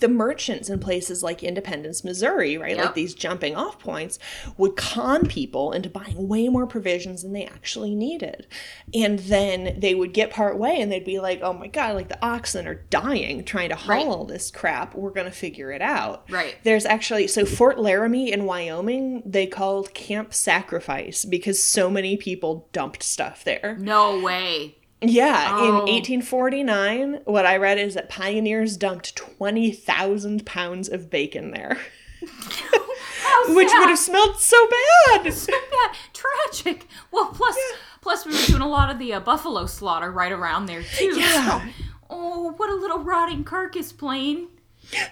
The 0.00 0.08
merchants 0.08 0.68
in 0.68 0.78
places 0.78 1.22
like 1.22 1.42
Independence, 1.42 2.04
Missouri, 2.04 2.58
right, 2.58 2.76
Yep. 2.76 2.84
like 2.84 2.94
these 2.94 3.14
jumping 3.14 3.56
off 3.56 3.78
points, 3.78 4.18
would 4.58 4.76
con 4.76 5.26
people 5.26 5.72
into 5.72 5.88
buying 5.88 6.28
way 6.28 6.48
more 6.50 6.66
provisions 6.66 7.22
than 7.22 7.32
they 7.32 7.46
actually 7.46 7.94
needed. 7.94 8.46
And 8.92 9.18
then 9.20 9.76
they 9.80 9.94
would 9.94 10.12
get 10.12 10.30
part 10.30 10.58
way 10.58 10.78
and 10.80 10.92
they'd 10.92 11.06
be 11.06 11.18
like, 11.20 11.40
oh 11.42 11.54
my 11.54 11.68
God, 11.68 11.94
like 11.94 12.08
the 12.10 12.22
oxen 12.22 12.68
are 12.68 12.84
dying 12.90 13.44
trying 13.44 13.70
to 13.70 13.76
haul 13.76 13.96
Right. 13.96 14.06
all 14.06 14.24
this 14.26 14.50
crap. 14.50 14.94
We're 14.94 15.10
going 15.10 15.24
to 15.26 15.32
figure 15.32 15.72
it 15.72 15.80
out. 15.80 16.30
Right. 16.30 16.56
There's 16.64 16.84
actually, 16.84 17.26
so 17.26 17.46
Fort 17.46 17.78
Laramie 17.78 18.30
in 18.30 18.44
Wyoming, 18.44 19.22
they 19.24 19.46
called 19.46 19.94
Camp 19.94 20.34
Sacrifice 20.34 21.24
because 21.24 21.62
so 21.62 21.88
many 21.88 22.18
people 22.18 22.68
dumped 22.72 23.02
stuff 23.02 23.42
there. 23.42 23.76
No 23.80 24.20
way. 24.20 24.74
Yeah, 25.00 25.58
in 25.62 25.70
Oh. 25.70 25.84
1849, 25.86 27.20
what 27.24 27.46
I 27.46 27.56
read 27.56 27.78
is 27.78 27.94
that 27.94 28.08
pioneers 28.08 28.76
dumped 28.76 29.14
20,000 29.16 30.44
pounds 30.44 30.88
of 30.88 31.08
bacon 31.08 31.52
there, 31.52 31.78
which 32.20 33.68
would 33.72 33.88
have 33.88 33.98
smelled 33.98 34.38
so 34.40 34.68
bad. 35.06 35.32
so 35.32 35.52
bad. 35.52 35.96
Tragic. 36.12 36.86
Well, 37.12 37.26
plus, 37.26 37.56
plus 38.00 38.26
we 38.26 38.32
were 38.32 38.46
doing 38.46 38.62
a 38.62 38.68
lot 38.68 38.90
of 38.90 38.98
the 38.98 39.14
uh, 39.14 39.20
buffalo 39.20 39.66
slaughter 39.66 40.10
right 40.10 40.32
around 40.32 40.66
there 40.66 40.82
too. 40.82 41.18
Yeah. 41.18 41.60
So, 41.60 41.68
oh, 42.10 42.52
what 42.56 42.70
a 42.70 42.74
little 42.74 42.98
rotting 42.98 43.44
carcass 43.44 43.92
plain. 43.92 44.48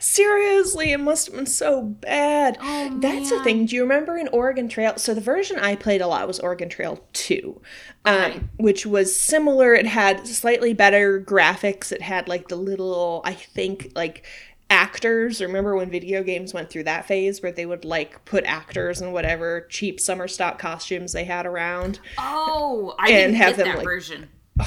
Seriously, 0.00 0.92
it 0.92 0.98
must 1.00 1.26
have 1.26 1.34
been 1.36 1.46
so 1.46 1.82
bad. 1.82 2.56
Oh, 2.60 2.98
That's 3.00 3.30
the 3.30 3.42
thing. 3.44 3.66
Do 3.66 3.76
you 3.76 3.82
remember 3.82 4.16
in 4.16 4.28
Oregon 4.28 4.68
Trail? 4.68 4.94
So 4.96 5.14
the 5.14 5.20
version 5.20 5.58
I 5.58 5.76
played 5.76 6.00
a 6.00 6.06
lot 6.06 6.26
was 6.26 6.40
Oregon 6.40 6.68
Trail 6.68 7.04
2, 7.12 7.60
Okay. 8.06 8.32
um, 8.34 8.50
which 8.56 8.86
was 8.86 9.14
similar. 9.18 9.74
It 9.74 9.86
had 9.86 10.26
slightly 10.26 10.72
better 10.72 11.20
graphics. 11.20 11.92
It 11.92 12.02
had 12.02 12.28
like 12.28 12.48
the 12.48 12.56
little, 12.56 13.20
I 13.24 13.32
think, 13.34 13.92
like 13.94 14.24
actors. 14.70 15.40
Remember 15.40 15.76
when 15.76 15.90
video 15.90 16.22
games 16.22 16.52
went 16.54 16.70
through 16.70 16.84
that 16.84 17.06
phase 17.06 17.42
where 17.42 17.52
they 17.52 17.66
would 17.66 17.84
like 17.84 18.24
put 18.24 18.44
actors 18.44 19.00
in 19.00 19.12
whatever 19.12 19.66
cheap 19.70 20.00
summer 20.00 20.26
stock 20.26 20.58
costumes 20.58 21.12
they 21.12 21.24
had 21.24 21.46
around? 21.46 22.00
Oh, 22.18 22.94
I 22.98 23.10
And 23.10 23.32
didn't 23.32 23.34
have 23.36 23.56
them, 23.56 23.68
that 23.68 23.76
like- 23.78 23.84
version. 23.84 24.28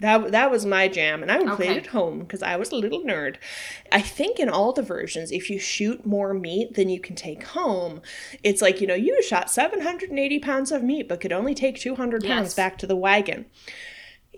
That 0.00 0.30
that 0.30 0.50
was 0.50 0.64
my 0.64 0.86
jam, 0.86 1.22
and 1.22 1.30
I 1.30 1.38
would 1.38 1.56
play 1.56 1.68
it 1.68 1.76
at 1.76 1.86
home 1.88 2.20
because 2.20 2.42
I 2.42 2.56
was 2.56 2.70
a 2.70 2.76
little 2.76 3.00
nerd. 3.00 3.36
I 3.90 4.00
think 4.00 4.38
in 4.38 4.48
all 4.48 4.72
the 4.72 4.82
versions, 4.82 5.32
if 5.32 5.50
you 5.50 5.58
shoot 5.58 6.06
more 6.06 6.32
meat 6.32 6.74
than 6.74 6.88
you 6.88 7.00
can 7.00 7.16
take 7.16 7.42
home, 7.42 8.00
it's 8.44 8.62
like 8.62 8.80
you 8.80 8.86
know 8.86 8.94
you 8.94 9.20
shot 9.22 9.50
seven 9.50 9.80
hundred 9.80 10.10
and 10.10 10.18
eighty 10.18 10.38
pounds 10.38 10.70
of 10.70 10.84
meat, 10.84 11.08
but 11.08 11.20
could 11.20 11.32
only 11.32 11.54
take 11.54 11.80
two 11.80 11.96
hundred 11.96 12.22
pounds 12.24 12.54
back 12.54 12.78
to 12.78 12.86
the 12.86 12.96
wagon. 12.96 13.46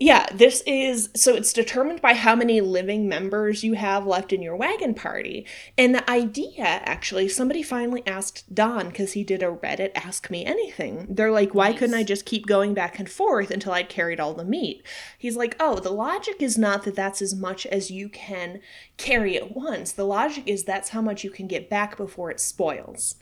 Yeah, 0.01 0.25
this 0.33 0.63
is 0.65 1.11
so 1.15 1.35
it's 1.35 1.53
determined 1.53 2.01
by 2.01 2.15
how 2.15 2.35
many 2.35 2.59
living 2.59 3.07
members 3.07 3.63
you 3.63 3.73
have 3.73 4.07
left 4.07 4.33
in 4.33 4.41
your 4.41 4.55
wagon 4.55 4.95
party. 4.95 5.45
And 5.77 5.93
the 5.93 6.09
idea, 6.09 6.63
actually, 6.63 7.27
somebody 7.27 7.61
finally 7.61 8.01
asked 8.07 8.51
Don 8.51 8.87
because 8.87 9.13
he 9.13 9.23
did 9.23 9.43
a 9.43 9.55
Reddit 9.55 9.91
Ask 9.93 10.31
Me 10.31 10.43
Anything. 10.43 11.05
They're 11.07 11.29
like, 11.29 11.53
why 11.53 11.73
couldn't 11.73 11.93
I 11.93 12.01
just 12.01 12.25
keep 12.25 12.47
going 12.47 12.73
back 12.73 12.97
and 12.97 13.07
forth 13.07 13.51
until 13.51 13.73
I'd 13.73 13.89
carried 13.89 14.19
all 14.19 14.33
the 14.33 14.43
meat? 14.43 14.83
He's 15.19 15.37
like, 15.37 15.55
oh, 15.59 15.77
the 15.77 15.91
logic 15.91 16.37
is 16.41 16.57
not 16.57 16.81
that 16.85 16.95
that's 16.95 17.21
as 17.21 17.35
much 17.35 17.67
as 17.67 17.91
you 17.91 18.09
can 18.09 18.59
carry 18.97 19.37
at 19.37 19.55
once. 19.55 19.91
The 19.91 20.07
logic 20.07 20.45
is 20.47 20.63
that's 20.63 20.89
how 20.89 21.03
much 21.03 21.23
you 21.23 21.29
can 21.29 21.45
get 21.45 21.69
back 21.69 21.95
before 21.95 22.31
it 22.31 22.39
spoils. 22.39 23.17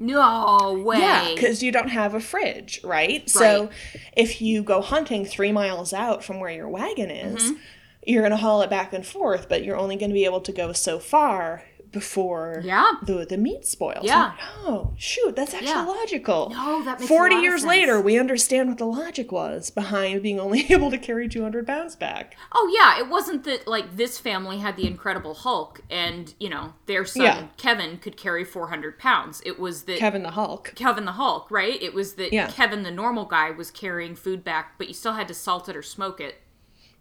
No 0.00 0.82
way. 0.84 0.98
Yeah, 0.98 1.28
because 1.34 1.62
you 1.62 1.70
don't 1.70 1.90
have 1.90 2.14
a 2.14 2.20
fridge, 2.20 2.80
right? 2.82 3.28
So 3.30 3.70
if 4.16 4.40
you 4.42 4.62
go 4.62 4.80
hunting 4.80 5.24
three 5.24 5.52
miles 5.52 5.92
out 5.92 6.24
from 6.24 6.40
where 6.40 6.50
your 6.50 6.68
wagon 6.68 7.10
is, 7.10 7.42
Mm-hmm. 7.42 7.58
you're 8.06 8.22
going 8.22 8.30
to 8.30 8.36
haul 8.38 8.62
it 8.62 8.70
back 8.70 8.92
and 8.94 9.06
forth, 9.06 9.48
but 9.48 9.62
you're 9.62 9.76
only 9.76 9.96
going 9.96 10.10
to 10.10 10.14
be 10.14 10.24
able 10.24 10.40
to 10.40 10.52
go 10.52 10.72
so 10.72 10.98
far 10.98 11.62
before 11.92 12.60
Yeah. 12.64 12.92
the, 13.02 13.26
the 13.26 13.36
meat 13.36 13.66
spoils. 13.66 14.04
Yeah. 14.04 14.32
Oh, 14.64 14.92
shoot, 14.96 15.34
that's 15.34 15.52
actually 15.54 15.68
Yeah. 15.70 15.84
logical. 15.84 16.50
No, 16.50 16.82
that 16.84 17.00
makes 17.00 17.04
a 17.10 17.14
40 17.14 17.34
lot 17.34 17.38
of 17.38 17.44
years 17.44 17.64
later, 17.64 18.00
we 18.00 18.18
understand 18.18 18.68
what 18.68 18.78
the 18.78 18.86
logic 18.86 19.32
was 19.32 19.70
behind 19.70 20.22
being 20.22 20.38
only 20.38 20.66
able 20.72 20.90
to 20.90 20.98
carry 20.98 21.28
200 21.28 21.66
pounds 21.66 21.96
back. 21.96 22.36
Oh 22.52 22.70
yeah, 22.78 22.98
it 22.98 23.08
wasn't 23.08 23.44
that 23.44 23.66
like 23.66 23.96
this 23.96 24.18
family 24.18 24.58
had 24.58 24.76
the 24.76 24.86
Incredible 24.86 25.34
Hulk 25.34 25.80
and 25.90 26.32
you 26.38 26.48
know 26.48 26.74
their 26.86 27.04
son 27.04 27.24
Yeah. 27.24 27.46
Kevin 27.56 27.98
could 27.98 28.16
carry 28.16 28.44
400 28.44 28.98
pounds. 28.98 29.42
It 29.44 29.58
was 29.58 29.84
that 29.84 29.98
Kevin 29.98 30.22
the 30.22 30.30
Hulk. 30.32 30.72
Kevin 30.76 31.04
the 31.04 31.12
Hulk, 31.12 31.50
right? 31.50 31.80
It 31.82 31.94
was 31.94 32.14
that 32.14 32.32
Yeah. 32.32 32.50
Kevin 32.50 32.82
the 32.82 32.90
normal 32.90 33.24
guy 33.24 33.50
was 33.50 33.70
carrying 33.70 34.14
food 34.14 34.44
back, 34.44 34.78
but 34.78 34.88
you 34.88 34.94
still 34.94 35.14
had 35.14 35.26
to 35.28 35.34
salt 35.34 35.68
it 35.68 35.76
or 35.76 35.82
smoke 35.82 36.20
it, 36.20 36.36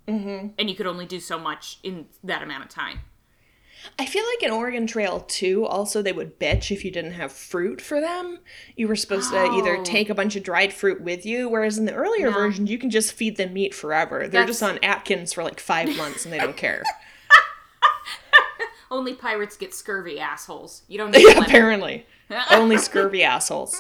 mm-hmm. 0.08 0.48
and 0.58 0.70
you 0.70 0.76
could 0.76 0.88
only 0.88 1.06
do 1.06 1.20
so 1.20 1.38
much 1.38 1.80
in 1.84 2.08
that 2.24 2.42
amount 2.42 2.64
of 2.64 2.70
time. 2.70 3.02
I 3.98 4.06
feel 4.06 4.24
like 4.34 4.44
in 4.44 4.52
Oregon 4.52 4.86
Trail 4.88 5.22
too, 5.22 5.66
also 5.66 6.02
they 6.02 6.12
would 6.14 6.40
bitch 6.40 6.72
if 6.72 6.84
you 6.84 6.92
didn't 6.92 7.14
have 7.14 7.32
fruit 7.32 7.82
for 7.82 8.00
them. 8.02 8.40
You 8.76 8.88
were 8.88 8.96
supposed 8.96 9.32
to 9.32 9.38
either 9.38 9.78
Oh. 9.78 9.84
take 9.84 10.10
a 10.10 10.16
bunch 10.16 10.36
of 10.36 10.44
dried 10.44 10.74
fruit 10.74 11.02
with 11.02 11.26
you, 11.26 11.48
whereas 11.50 11.78
in 11.78 11.86
the 11.86 11.94
earlier 11.94 12.30
version, 12.32 12.68
you 12.68 12.78
can 12.78 12.90
just 12.90 13.14
feed 13.14 13.38
them 13.38 13.54
meat 13.54 13.74
forever. 13.74 14.28
They're 14.28 14.46
just 14.46 14.64
on 14.64 14.80
Atkins 14.84 15.34
for 15.34 15.44
like 15.44 15.60
five 15.60 15.96
months 15.98 16.26
and 16.26 16.34
they 16.34 16.40
don't 16.40 16.58
care. 16.58 16.84
Only 18.92 19.14
pirates 19.14 19.56
get 19.56 19.74
scurvy, 19.74 20.20
assholes. 20.20 20.82
You 20.88 20.98
don't 20.98 21.12
need 21.16 21.28
yeah, 21.28 21.40
apparently. 21.44 22.06
Only 22.52 22.78
scurvy 22.78 23.24
assholes. 23.24 23.80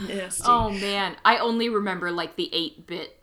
Nasty. 0.00 0.42
Oh 0.46 0.70
man, 0.70 1.16
I 1.24 1.38
only 1.38 1.68
remember 1.68 2.10
like 2.10 2.36
the 2.36 2.50
8-bit 2.52 3.17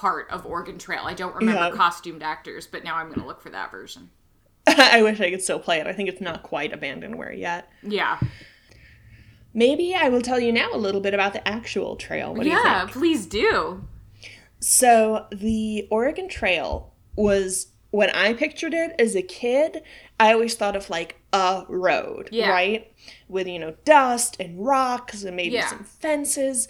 part 0.00 0.30
of 0.30 0.46
Oregon 0.46 0.78
Trail. 0.78 1.02
I 1.04 1.12
don't 1.14 1.34
remember 1.34 1.68
Yeah. 1.68 1.76
costumed 1.76 2.22
actors, 2.22 2.66
but 2.66 2.82
now 2.84 2.96
I'm 2.96 3.08
going 3.08 3.20
to 3.20 3.26
look 3.26 3.42
for 3.42 3.50
that 3.50 3.70
version. 3.70 4.08
I 4.66 5.02
wish 5.02 5.20
I 5.20 5.30
could 5.30 5.42
still 5.42 5.58
play 5.58 5.78
it. 5.78 5.86
I 5.86 5.92
think 5.92 6.08
it's 6.08 6.20
not 6.22 6.42
quite 6.42 6.72
abandonware 6.72 7.36
yet. 7.38 7.68
Yeah. 7.82 8.18
Maybe 9.52 9.94
I 9.94 10.08
will 10.08 10.22
tell 10.22 10.40
you 10.40 10.52
now 10.52 10.70
a 10.72 10.76
little 10.78 11.00
bit 11.00 11.12
about 11.12 11.32
the 11.34 11.46
actual 11.46 11.96
trail. 11.96 12.34
What 12.34 12.44
do 12.44 12.48
yeah, 12.50 12.80
think? 12.80 12.92
please 12.92 13.26
do. 13.26 13.84
So 14.60 15.26
the 15.32 15.86
Oregon 15.90 16.28
Trail 16.28 16.92
was 17.16 17.68
when 17.90 18.10
I 18.10 18.32
pictured 18.34 18.72
it 18.72 18.94
as 18.98 19.16
a 19.16 19.22
kid, 19.22 19.82
I 20.20 20.32
always 20.32 20.54
thought 20.54 20.76
of 20.76 20.88
like 20.88 21.16
a 21.32 21.64
road, 21.68 22.28
Yeah. 22.30 22.50
right? 22.50 22.89
With 23.30 23.46
you 23.46 23.58
know 23.58 23.74
dust 23.84 24.36
and 24.40 24.62
rocks 24.64 25.22
and 25.22 25.36
maybe 25.36 25.54
Yeah. 25.54 25.68
some 25.70 25.84
fences. 25.84 26.66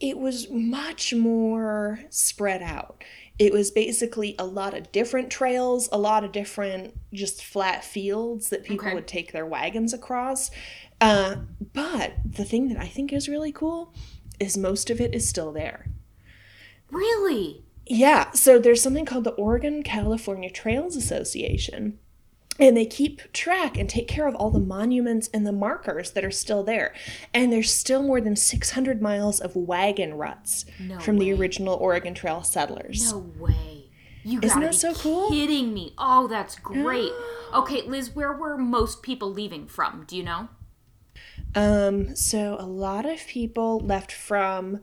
It 0.00 0.16
was 0.18 0.48
much 0.50 1.12
more 1.12 2.00
spread 2.08 2.62
out. 2.62 3.02
It 3.38 3.52
was 3.52 3.72
basically 3.72 4.36
a 4.38 4.46
lot 4.46 4.74
of 4.74 4.92
different 4.92 5.28
trails, 5.28 5.88
a 5.90 5.98
lot 5.98 6.22
of 6.22 6.30
different 6.30 6.94
just 7.12 7.44
flat 7.44 7.84
fields 7.84 8.48
that 8.50 8.62
people 8.64 8.86
Okay. 8.86 8.94
would 8.94 9.08
take 9.08 9.32
their 9.32 9.44
wagons 9.44 9.92
across. 9.92 10.52
Uh, 11.00 11.36
but 11.72 12.12
the 12.24 12.44
thing 12.44 12.68
that 12.68 12.78
I 12.78 12.86
think 12.86 13.12
is 13.12 13.28
really 13.28 13.50
cool 13.50 13.92
is 14.38 14.56
most 14.56 14.88
of 14.88 15.00
it 15.00 15.12
is 15.14 15.28
still 15.28 15.50
there. 15.50 15.86
Really? 16.90 17.64
Yeah, 17.86 18.30
so 18.30 18.58
there's 18.58 18.80
something 18.80 19.04
called 19.04 19.24
the 19.24 19.32
Oregon 19.32 19.82
California 19.82 20.48
Trails 20.48 20.94
Association. 20.96 21.98
And 22.60 22.76
they 22.76 22.86
keep 22.86 23.32
track 23.32 23.76
and 23.76 23.88
take 23.88 24.06
care 24.06 24.28
of 24.28 24.34
all 24.36 24.50
the 24.50 24.60
monuments 24.60 25.28
and 25.34 25.44
the 25.46 25.52
markers 25.52 26.12
that 26.12 26.24
are 26.24 26.30
still 26.30 26.62
there. 26.62 26.94
And 27.32 27.52
there's 27.52 27.72
still 27.72 28.02
more 28.02 28.20
than 28.20 28.36
600 28.36 29.02
miles 29.02 29.40
of 29.40 29.56
wagon 29.56 30.14
ruts 30.14 30.64
No 30.78 30.98
from 31.00 31.18
the 31.18 31.32
original 31.32 31.74
Oregon 31.74 32.14
Trail 32.14 32.42
settlers. 32.44 33.12
No 33.12 33.18
way. 33.38 33.90
You 34.22 34.40
Isn't 34.42 34.60
that 34.60 34.74
so 34.74 34.94
cool? 34.94 35.30
kidding 35.30 35.74
me. 35.74 35.94
Oh, 35.98 36.26
that's 36.28 36.56
great. 36.56 37.12
Okay, 37.54 37.82
Liz, 37.82 38.12
where 38.16 38.32
were 38.32 38.58
most 38.58 39.00
people 39.00 39.30
leaving 39.32 39.68
from? 39.68 40.04
Do 40.08 40.16
you 40.16 40.24
know? 40.24 40.48
Um, 41.54 42.16
so 42.16 42.56
a 42.58 42.66
lot 42.66 43.06
of 43.06 43.24
people 43.28 43.78
left 43.78 44.10
from 44.10 44.80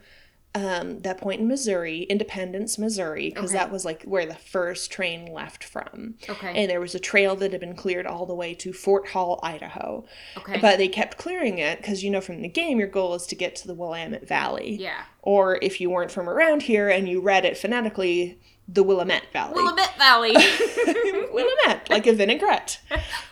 um, 0.53 0.99
that 0.99 1.17
point 1.17 1.39
in 1.39 1.47
Missouri, 1.47 2.01
Independence, 2.03 2.77
Missouri, 2.77 3.29
because 3.29 3.51
Okay. 3.51 3.59
that 3.59 3.71
was 3.71 3.85
like 3.85 4.03
where 4.03 4.25
the 4.25 4.35
first 4.35 4.91
train 4.91 5.31
left 5.31 5.63
from. 5.63 6.15
Okay. 6.29 6.53
And 6.61 6.69
there 6.69 6.81
was 6.81 6.93
a 6.93 6.99
trail 6.99 7.35
that 7.37 7.51
had 7.53 7.61
been 7.61 7.75
cleared 7.75 8.05
all 8.05 8.25
the 8.25 8.35
way 8.35 8.53
to 8.55 8.73
Fort 8.73 9.09
Hall, 9.09 9.39
Idaho. 9.41 10.03
Okay. 10.37 10.59
But 10.59 10.77
they 10.77 10.89
kept 10.89 11.17
clearing 11.17 11.57
it 11.57 11.77
because 11.77 12.03
you 12.03 12.09
know 12.09 12.19
from 12.21 12.41
the 12.41 12.49
game 12.49 12.79
your 12.79 12.89
goal 12.89 13.13
is 13.15 13.25
to 13.27 13.35
get 13.35 13.55
to 13.57 13.67
the 13.67 13.73
Willamette 13.75 14.27
Valley. 14.27 14.75
yeah. 14.75 15.03
Or 15.21 15.57
if 15.61 15.79
you 15.79 15.89
weren't 15.89 16.11
from 16.11 16.27
around 16.29 16.63
here 16.63 16.89
and 16.89 17.07
you 17.07 17.21
read 17.21 17.45
it 17.45 17.57
phonetically, 17.57 18.39
the 18.67 18.83
Willamette 18.83 19.27
Valley. 19.31 19.53
Willamette 19.53 19.97
Valley. 19.97 20.35
Willamette, 21.31 21.89
like 21.89 22.07
a 22.07 22.13
vinaigrette. 22.13 22.79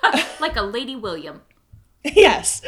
like 0.40 0.56
a 0.56 0.62
Lady 0.62 0.96
William. 0.96 1.42
yes. 2.04 2.62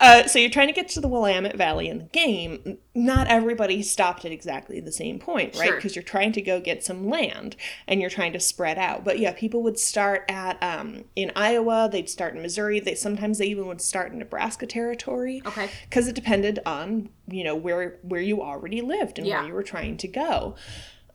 Uh, 0.00 0.26
so 0.26 0.38
you're 0.38 0.50
trying 0.50 0.66
to 0.66 0.72
get 0.74 0.88
to 0.88 1.00
the 1.00 1.08
Willamette 1.08 1.56
Valley 1.56 1.88
in 1.88 1.98
the 1.98 2.04
game. 2.04 2.76
Not 2.94 3.26
everybody 3.26 3.82
stopped 3.82 4.26
at 4.26 4.32
exactly 4.32 4.80
the 4.80 4.92
same 4.92 5.18
point, 5.18 5.56
right? 5.56 5.68
Sure. 5.68 5.76
Because 5.76 5.96
you're 5.96 6.02
trying 6.02 6.32
to 6.32 6.42
go 6.42 6.60
get 6.60 6.84
some 6.84 7.08
land 7.08 7.56
and 7.88 8.02
you're 8.02 8.10
trying 8.10 8.34
to 8.34 8.40
spread 8.40 8.76
out. 8.76 9.02
But 9.02 9.18
yeah, 9.18 9.32
people 9.32 9.62
would 9.62 9.78
start 9.78 10.26
at 10.28 10.62
um, 10.62 11.04
in 11.14 11.32
Iowa. 11.34 11.88
They'd 11.90 12.10
start 12.10 12.34
in 12.36 12.42
Missouri. 12.42 12.78
They 12.78 12.94
sometimes 12.94 13.38
they 13.38 13.46
even 13.46 13.66
would 13.66 13.80
start 13.80 14.12
in 14.12 14.18
Nebraska 14.18 14.66
territory. 14.66 15.40
Okay. 15.46 15.70
Because 15.88 16.06
it 16.06 16.14
depended 16.14 16.58
on 16.66 17.08
you 17.28 17.44
know 17.44 17.54
where 17.56 17.98
where 18.02 18.20
you 18.20 18.42
already 18.42 18.82
lived 18.82 19.18
and 19.18 19.26
Yeah. 19.26 19.38
where 19.38 19.48
you 19.48 19.54
were 19.54 19.62
trying 19.62 19.96
to 19.96 20.08
go. 20.08 20.54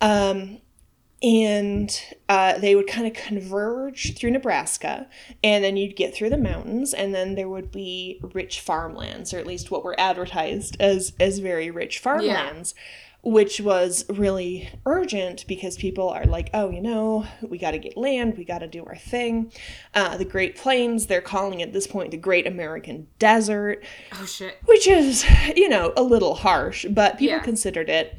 Um, 0.01 0.61
and 1.21 2.01
uh, 2.29 2.57
they 2.57 2.75
would 2.75 2.87
kind 2.87 3.05
of 3.07 3.13
converge 3.13 4.15
through 4.17 4.31
Nebraska, 4.31 5.07
and 5.43 5.63
then 5.63 5.77
you'd 5.77 5.95
get 5.95 6.15
through 6.15 6.29
the 6.31 6.37
mountains, 6.37 6.93
and 6.93 7.13
then 7.13 7.35
there 7.35 7.49
would 7.49 7.71
be 7.71 8.19
rich 8.33 8.59
farmlands, 8.59 9.33
or 9.33 9.37
at 9.39 9.45
least 9.47 9.69
what 9.71 9.83
were 9.83 9.99
advertised 9.99 10.77
as 10.79 11.13
as 11.19 11.39
very 11.39 11.69
rich 11.69 11.99
farmlands. 11.99 12.73
Which 13.23 13.61
was 13.61 14.03
really 14.09 14.67
urgent 14.83 15.45
because 15.47 15.77
people 15.77 16.09
are 16.09 16.25
like, 16.25 16.49
oh, 16.55 16.71
you 16.71 16.81
know, 16.81 17.27
we 17.47 17.59
got 17.59 17.69
to 17.71 17.77
get 17.77 17.95
land, 17.95 18.35
we 18.35 18.43
got 18.43 18.59
to 18.59 18.67
do 18.67 18.83
our 18.83 18.95
thing. 18.95 19.51
Uh, 19.93 20.17
the 20.17 20.25
Great 20.25 20.55
Plains, 20.57 21.05
they're 21.05 21.21
calling 21.21 21.61
at 21.61 21.71
this 21.71 21.85
point 21.85 22.09
the 22.09 22.17
Great 22.17 22.47
American 22.47 23.05
Desert, 23.19 23.83
Oh 24.19 24.25
shit. 24.25 24.57
which 24.65 24.87
is, 24.87 25.23
you 25.55 25.69
know, 25.69 25.93
a 25.95 26.01
little 26.01 26.33
harsh, 26.33 26.87
but 26.89 27.19
people 27.19 27.35
Yeah. 27.37 27.43
considered 27.43 27.91
it 27.91 28.17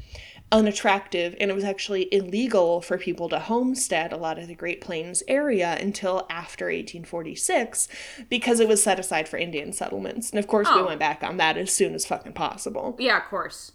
unattractive 0.51 1.35
and 1.39 1.49
it 1.49 1.53
was 1.55 1.63
actually 1.63 2.13
illegal 2.13 2.79
for 2.81 2.97
people 2.97 3.27
to 3.29 3.39
homestead 3.39 4.13
a 4.13 4.17
lot 4.17 4.37
of 4.37 4.47
the 4.47 4.53
Great 4.55 4.81
Plains 4.81 5.23
area 5.27 5.77
until 5.81 6.27
after 6.29 6.65
1846 6.65 7.87
because 8.29 8.59
it 8.59 8.67
was 8.67 8.83
set 8.83 8.99
aside 8.99 9.27
for 9.27 9.37
Indian 9.37 9.73
settlements. 9.73 10.29
And 10.29 10.37
of 10.39 10.47
course, 10.47 10.67
we 10.73 10.81
Oh. 10.81 10.85
went 10.85 10.99
back 10.99 11.23
on 11.23 11.37
that 11.37 11.57
as 11.57 11.71
soon 11.71 11.95
as 11.95 12.05
fucking 12.05 12.33
possible. 12.33 12.95
Yeah, 12.99 13.17
of 13.17 13.25
course. 13.25 13.71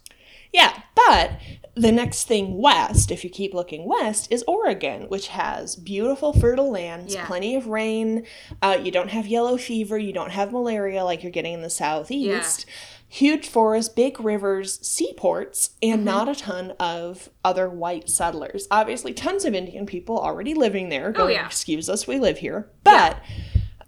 Yeah, 0.51 0.81
but 0.95 1.33
the 1.75 1.91
next 1.91 2.23
thing 2.23 2.57
west, 2.57 3.11
if 3.11 3.23
you 3.23 3.29
keep 3.29 3.53
looking 3.53 3.85
west, 3.85 4.31
is 4.31 4.43
Oregon, 4.47 5.03
which 5.03 5.27
has 5.27 5.75
beautiful, 5.75 6.33
fertile 6.33 6.71
lands, 6.71 7.13
Yeah. 7.13 7.25
plenty 7.27 7.55
of 7.55 7.67
rain. 7.67 8.25
Uh, 8.61 8.79
you 8.81 8.89
don't 8.89 9.09
have 9.09 9.27
yellow 9.27 9.57
fever, 9.57 9.97
you 9.99 10.11
don't 10.11 10.31
have 10.31 10.51
malaria 10.51 11.03
like 11.03 11.21
you're 11.21 11.31
getting 11.31 11.53
in 11.53 11.61
the 11.61 11.69
southeast. 11.69 12.65
Huge 13.11 13.47
forests, 13.47 13.91
big 13.93 14.19
rivers, 14.19 14.79
seaports, 14.87 15.71
Mm-hmm. 15.81 15.93
and 15.93 16.05
not 16.05 16.29
a 16.29 16.35
ton 16.35 16.73
of 16.79 17.29
other 17.43 17.67
white 17.69 18.07
settlers. 18.09 18.67
Obviously, 18.69 19.13
tons 19.13 19.45
of 19.45 19.53
Indian 19.55 19.85
people 19.87 20.19
already 20.19 20.53
living 20.53 20.89
there. 20.89 21.11
Going, 21.11 21.27
Oh, 21.29 21.31
yeah. 21.31 21.45
excuse 21.47 21.89
us, 21.89 22.05
we 22.07 22.19
live 22.19 22.37
here. 22.37 22.69
But 22.83 23.19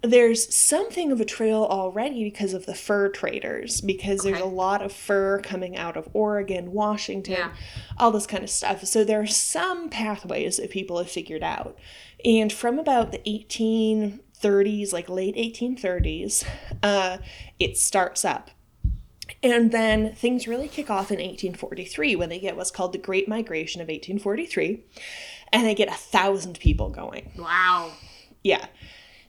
there's 0.04 0.52
something 0.52 1.12
of 1.12 1.20
a 1.20 1.24
trail 1.24 1.62
already 1.62 2.24
because 2.24 2.52
of 2.54 2.66
the 2.66 2.74
fur 2.74 3.08
traders 3.08 3.80
because 3.80 4.22
there's 4.22 4.40
a 4.40 4.44
lot 4.44 4.82
of 4.82 4.92
fur 4.92 5.38
coming 5.38 5.76
out 5.76 5.96
of 5.96 6.08
Oregon, 6.12 6.72
Washington, 6.72 7.34
Yeah. 7.34 7.52
all 7.98 8.10
this 8.10 8.26
kind 8.26 8.42
of 8.42 8.50
stuff. 8.50 8.84
So 8.84 9.04
there 9.04 9.20
are 9.20 9.26
some 9.28 9.88
pathways 9.88 10.56
that 10.56 10.70
people 10.70 10.98
have 10.98 11.08
figured 11.08 11.44
out. 11.44 11.78
And 12.24 12.52
from 12.52 12.80
about 12.80 13.12
the 13.12 13.20
1830s, 13.24 14.92
like 14.92 15.08
late 15.08 15.36
1830s, 15.36 16.44
uh, 16.82 17.18
it 17.60 17.78
starts 17.78 18.24
up. 18.24 18.50
And 19.42 19.70
then 19.72 20.14
things 20.14 20.48
really 20.48 20.68
kick 20.68 20.90
off 20.90 21.10
in 21.10 21.18
1843 21.18 22.16
when 22.16 22.28
they 22.28 22.38
get 22.38 22.56
what's 22.56 22.70
called 22.70 22.92
the 22.92 22.98
Great 22.98 23.28
Migration 23.28 23.80
of 23.80 23.86
1843. 23.88 24.84
And 25.52 25.66
they 25.66 25.74
get 25.74 25.88
a 25.88 25.92
thousand 25.94 26.58
people 26.58 26.88
going 26.90 27.30
Wow. 27.38 27.92
yeah 28.42 28.66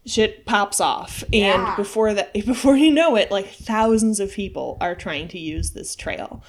shit 0.05 0.45
pops 0.45 0.81
off 0.81 1.23
Yeah. 1.31 1.67
and 1.67 1.75
before 1.77 2.13
that 2.13 2.33
before 2.45 2.75
you 2.75 2.91
know 2.91 3.15
it 3.15 3.31
like 3.31 3.47
thousands 3.47 4.19
of 4.19 4.31
people 4.33 4.77
are 4.81 4.95
trying 4.95 5.27
to 5.29 5.39
use 5.39 5.71
this 5.71 5.95
trail 5.95 6.43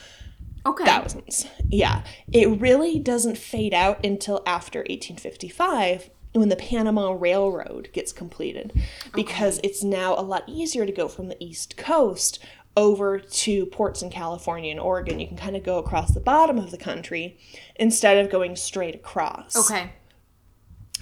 Okay. 0.67 0.85
thousands 0.85 1.47
yeah 1.69 2.03
it 2.33 2.49
really 2.61 2.99
doesn't 2.99 3.37
fade 3.39 3.75
out 3.75 4.05
until 4.05 4.43
after 4.47 4.81
1855 4.81 6.11
when 6.33 6.49
the 6.49 6.57
Panama 6.57 7.13
Railroad 7.13 7.91
gets 7.93 8.13
completed 8.13 8.73
because 9.15 9.61
it's 9.63 9.85
now 9.85 10.15
a 10.19 10.23
lot 10.23 10.43
easier 10.49 10.85
to 10.85 10.91
go 10.91 11.07
from 11.07 11.29
the 11.29 11.37
East 11.45 11.77
Coast 11.77 12.39
over 12.77 13.19
to 13.19 13.67
ports 13.67 14.03
in 14.03 14.11
California 14.11 14.71
and 14.71 14.81
Oregon. 14.81 15.21
You 15.21 15.29
can 15.29 15.37
kind 15.37 15.57
of 15.57 15.63
go 15.63 15.79
across 15.79 16.13
the 16.13 16.21
bottom 16.21 16.59
of 16.59 16.71
the 16.71 16.79
country 16.79 17.39
instead 17.77 18.25
of 18.25 18.31
going 18.31 18.57
straight 18.57 18.95
across. 18.95 19.57
Okay. 19.57 19.93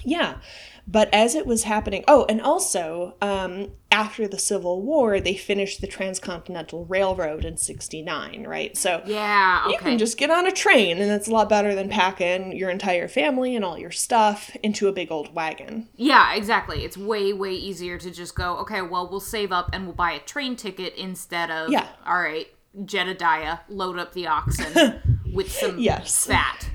Yeah. 0.03 0.37
But 0.85 1.11
as 1.13 1.33
it 1.33 1.45
was 1.47 1.63
happening, 1.63 2.03
oh, 2.07 2.25
and 2.27 2.41
also 2.41 3.15
um, 3.21 3.71
after 3.89 4.27
the 4.27 4.37
Civil 4.37 4.81
War, 4.81 5.19
they 5.21 5.35
finished 5.35 5.79
the 5.79 5.87
Transcontinental 5.87 6.85
Railroad 6.85 7.45
in 7.45 7.55
'69, 7.57 8.45
right? 8.45 8.75
So 8.77 9.01
Yeah. 9.05 9.67
you 9.69 9.77
can 9.77 9.97
just 9.97 10.17
get 10.17 10.29
on 10.29 10.45
a 10.45 10.51
train, 10.51 10.97
and 10.99 11.09
that's 11.09 11.27
a 11.27 11.31
lot 11.31 11.47
better 11.47 11.73
than 11.73 11.87
packing 11.89 12.55
your 12.55 12.69
entire 12.69 13.07
family 13.07 13.55
and 13.55 13.63
all 13.63 13.77
your 13.77 13.91
stuff 13.91 14.55
into 14.61 14.87
a 14.87 14.91
big 14.91 15.09
old 15.11 15.33
wagon. 15.33 15.87
Yeah, 15.95 16.35
exactly. 16.35 16.83
It's 16.83 16.97
way, 16.97 17.31
way 17.31 17.53
easier 17.53 17.97
to 17.97 18.11
just 18.11 18.35
go, 18.35 18.57
okay, 18.57 18.81
well, 18.81 19.07
we'll 19.09 19.19
save 19.21 19.51
up 19.53 19.69
and 19.73 19.85
we'll 19.85 19.95
buy 19.95 20.11
a 20.11 20.19
train 20.19 20.55
ticket 20.57 20.93
instead 20.95 21.49
of, 21.49 21.71
Yeah. 21.71 21.87
all 22.05 22.19
right, 22.19 22.47
Jedediah, 22.85 23.59
load 23.69 23.97
up 23.99 24.13
the 24.13 24.27
oxen 24.27 25.19
with 25.33 25.51
some 25.51 25.79
Yes. 25.79 26.25
fat. 26.25 26.69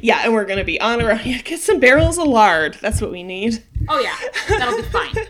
Yeah, 0.00 0.22
and 0.24 0.32
we're 0.32 0.44
gonna 0.44 0.64
be 0.64 0.80
on 0.80 1.00
around. 1.00 1.20
Yeah, 1.24 1.38
get 1.42 1.60
some 1.60 1.80
barrels 1.80 2.18
of 2.18 2.26
lard. 2.26 2.78
That's 2.80 3.00
what 3.00 3.10
we 3.10 3.22
need. 3.22 3.62
Oh, 3.88 3.98
yeah, 4.00 4.16
that'll 4.58 4.76
be 4.76 4.82
fine. 4.88 5.14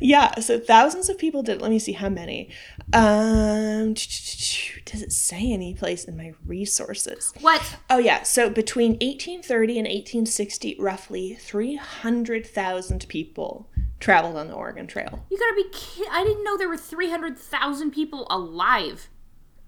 Yeah, 0.00 0.38
so 0.38 0.60
thousands 0.60 1.08
of 1.08 1.18
people 1.18 1.42
did. 1.42 1.60
Let 1.60 1.72
me 1.72 1.80
see 1.80 1.90
how 1.92 2.08
many. 2.08 2.50
Um, 2.92 3.94
does 3.94 5.02
it 5.02 5.12
say 5.12 5.52
any 5.52 5.74
place 5.74 6.04
in 6.04 6.16
my 6.16 6.34
resources? 6.46 7.32
What? 7.40 7.76
Oh 7.90 7.98
yeah, 7.98 8.22
so 8.22 8.48
between 8.48 8.92
1830 8.92 9.72
and 9.78 9.86
1860, 9.88 10.76
roughly 10.78 11.34
300,000 11.40 13.06
people 13.08 13.68
traveled 13.98 14.36
on 14.36 14.46
the 14.48 14.54
Oregon 14.54 14.86
Trail. 14.86 15.26
You 15.30 15.38
gotta 15.38 15.54
be 15.56 15.68
kidding. 15.72 16.12
I 16.12 16.24
didn't 16.24 16.44
know 16.44 16.56
there 16.56 16.68
were 16.68 16.76
300,000 16.76 17.90
people 17.90 18.26
alive. 18.30 19.08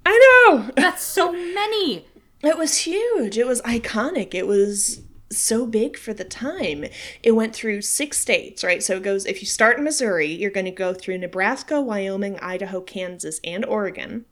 I 0.07 0.47
know. 0.49 0.71
That's 0.77 1.03
so 1.03 1.33
many. 1.55 2.07
It 2.43 2.59
was 2.59 2.79
huge. 2.79 3.39
It 3.39 3.47
was 3.47 3.63
iconic. 3.63 4.35
It 4.35 4.47
was 4.47 5.03
so 5.31 5.67
big 5.67 5.97
for 5.97 6.13
the 6.13 6.25
time. 6.25 6.85
It 7.23 7.33
went 7.33 7.55
through 7.55 7.83
six 7.83 8.19
states, 8.19 8.63
right? 8.63 8.83
So 8.83 8.97
it 8.97 9.03
goes 9.03 9.25
if 9.27 9.41
you 9.41 9.47
start 9.47 9.79
in 9.79 9.85
Missouri, 9.85 10.27
you're 10.29 10.51
going 10.51 10.67
to 10.67 10.71
go 10.73 10.93
through 10.93 11.19
Nebraska, 11.19 11.81
Wyoming, 11.81 12.39
Idaho, 12.41 12.81
Kansas, 12.81 13.41
and 13.45 13.65
Oregon. 13.65 14.27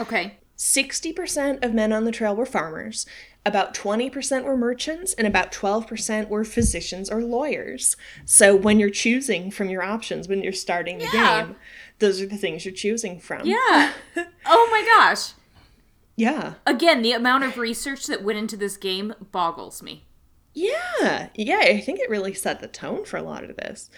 Okay. 0.00 0.38
60% 0.58 1.64
of 1.64 1.74
men 1.74 1.92
on 1.92 2.04
the 2.04 2.12
trail 2.12 2.36
were 2.36 2.46
farmers, 2.46 3.04
about 3.44 3.74
20% 3.74 4.44
were 4.44 4.56
merchants, 4.56 5.12
and 5.14 5.26
about 5.26 5.50
12% 5.50 6.28
were 6.28 6.44
physicians 6.44 7.10
or 7.10 7.20
lawyers. 7.22 7.96
So 8.24 8.54
when 8.54 8.78
you're 8.78 8.90
choosing 8.90 9.50
from 9.50 9.68
your 9.70 9.82
options 9.82 10.28
when 10.28 10.42
you're 10.42 10.52
starting 10.52 10.98
the 10.98 11.08
Yeah. 11.12 11.46
game, 11.46 11.56
those 11.98 12.20
are 12.20 12.26
the 12.26 12.36
things 12.36 12.64
you're 12.64 12.74
choosing 12.74 13.18
from. 13.18 13.44
Yeah. 13.46 13.92
oh 14.46 14.68
my 14.70 14.84
gosh. 14.86 15.32
Yeah. 16.16 16.54
Again, 16.66 17.02
the 17.02 17.12
amount 17.12 17.44
of 17.44 17.56
research 17.58 18.06
that 18.06 18.22
went 18.22 18.38
into 18.38 18.56
this 18.56 18.76
game 18.76 19.14
boggles 19.32 19.82
me. 19.82 20.04
Yeah. 20.54 21.28
Yeah, 21.34 21.60
I 21.62 21.80
think 21.80 22.00
it 22.00 22.10
really 22.10 22.34
set 22.34 22.60
the 22.60 22.68
tone 22.68 23.04
for 23.04 23.16
a 23.16 23.22
lot 23.22 23.44
of 23.44 23.56
this. 23.56 23.90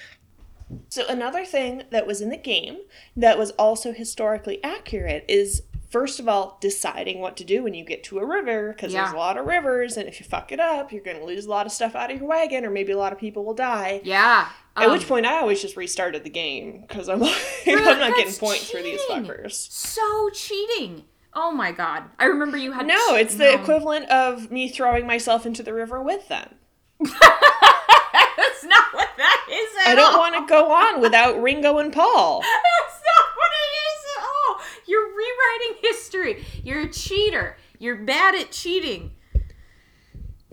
So 0.89 1.05
another 1.09 1.45
thing 1.45 1.83
that 1.91 2.07
was 2.07 2.21
in 2.21 2.31
the 2.31 2.37
game 2.37 2.79
that 3.17 3.39
was 3.39 3.51
also 3.53 3.93
historically 3.93 4.63
accurate 4.65 5.25
is 5.29 5.63
first 5.91 6.19
of 6.19 6.27
all 6.29 6.59
deciding 6.61 7.21
what 7.21 7.37
to 7.37 7.45
do 7.45 7.63
when 7.63 7.75
you 7.75 7.85
get 7.85 8.03
to 8.05 8.19
a 8.19 8.27
river 8.27 8.73
because 8.73 8.93
there's 8.93 9.13
a 9.13 9.17
lot 9.17 9.37
of 9.37 9.47
rivers 9.47 9.97
and 9.97 10.09
if 10.09 10.19
you 10.19 10.27
fuck 10.27 10.51
it 10.51 10.59
up 10.59 10.91
you're 10.91 11.03
going 11.05 11.19
to 11.19 11.25
lose 11.25 11.45
a 11.47 11.51
lot 11.51 11.67
of 11.67 11.71
stuff 11.73 11.95
out 11.95 12.11
of 12.11 12.19
your 12.19 12.27
wagon 12.27 12.65
or 12.65 12.71
maybe 12.71 12.91
a 12.93 12.97
lot 12.99 13.13
of 13.13 13.19
people 13.19 13.45
will 13.45 13.55
die. 13.55 14.01
Yeah. 14.05 14.49
At 14.77 14.87
Um, 14.87 14.93
which 14.93 15.07
point 15.07 15.27
I 15.27 15.39
always 15.39 15.61
just 15.61 15.77
restarted 15.77 16.25
the 16.25 16.31
game 16.31 16.81
because 16.89 17.09
I'm 17.09 17.21
like 17.21 17.37
I'm 17.67 17.99
not 17.99 18.17
getting 18.17 18.35
points 18.35 18.71
for 18.71 18.81
these 18.83 19.01
fuckers. 19.03 19.53
so 19.71 20.31
cheating. 20.31 21.05
Oh 21.37 21.51
my 21.53 21.73
god. 21.73 22.05
I 22.19 22.27
remember 22.27 22.57
you 22.57 22.73
had 22.73 22.87
No, 22.87 23.15
it's 23.17 23.35
the 23.37 23.45
no. 23.45 23.61
equivalent 23.63 24.09
of 24.09 24.51
me 24.51 24.69
throwing 24.69 25.07
myself 25.07 25.45
into 25.47 25.63
the 25.63 25.75
river 25.75 26.01
with 26.03 26.29
them. 26.29 26.55
That's 27.01 28.65
not 28.65 28.85
what 28.93 29.09
that 29.17 29.47
is 29.51 29.77
at 29.87 29.93
I 29.93 29.95
don't 29.95 30.15
all. 30.15 30.21
want 30.21 30.35
to 30.37 30.47
go 30.49 30.71
on 30.73 31.01
without 31.01 31.41
Ringo 31.43 31.79
and 31.79 31.93
Paul. 31.93 32.41
That's 32.43 33.01
not 33.05 33.27
what 33.37 33.51
it 33.53 33.73
is 33.89 34.05
at 34.17 34.23
all. 34.25 34.61
You're 34.87 35.09
rewriting 35.09 35.77
history. 35.83 36.45
You're 36.63 36.83
a 36.83 36.93
cheater. 36.93 37.57
You're 37.79 37.97
bad 37.97 38.35
at 38.37 38.51
cheating. 38.53 39.13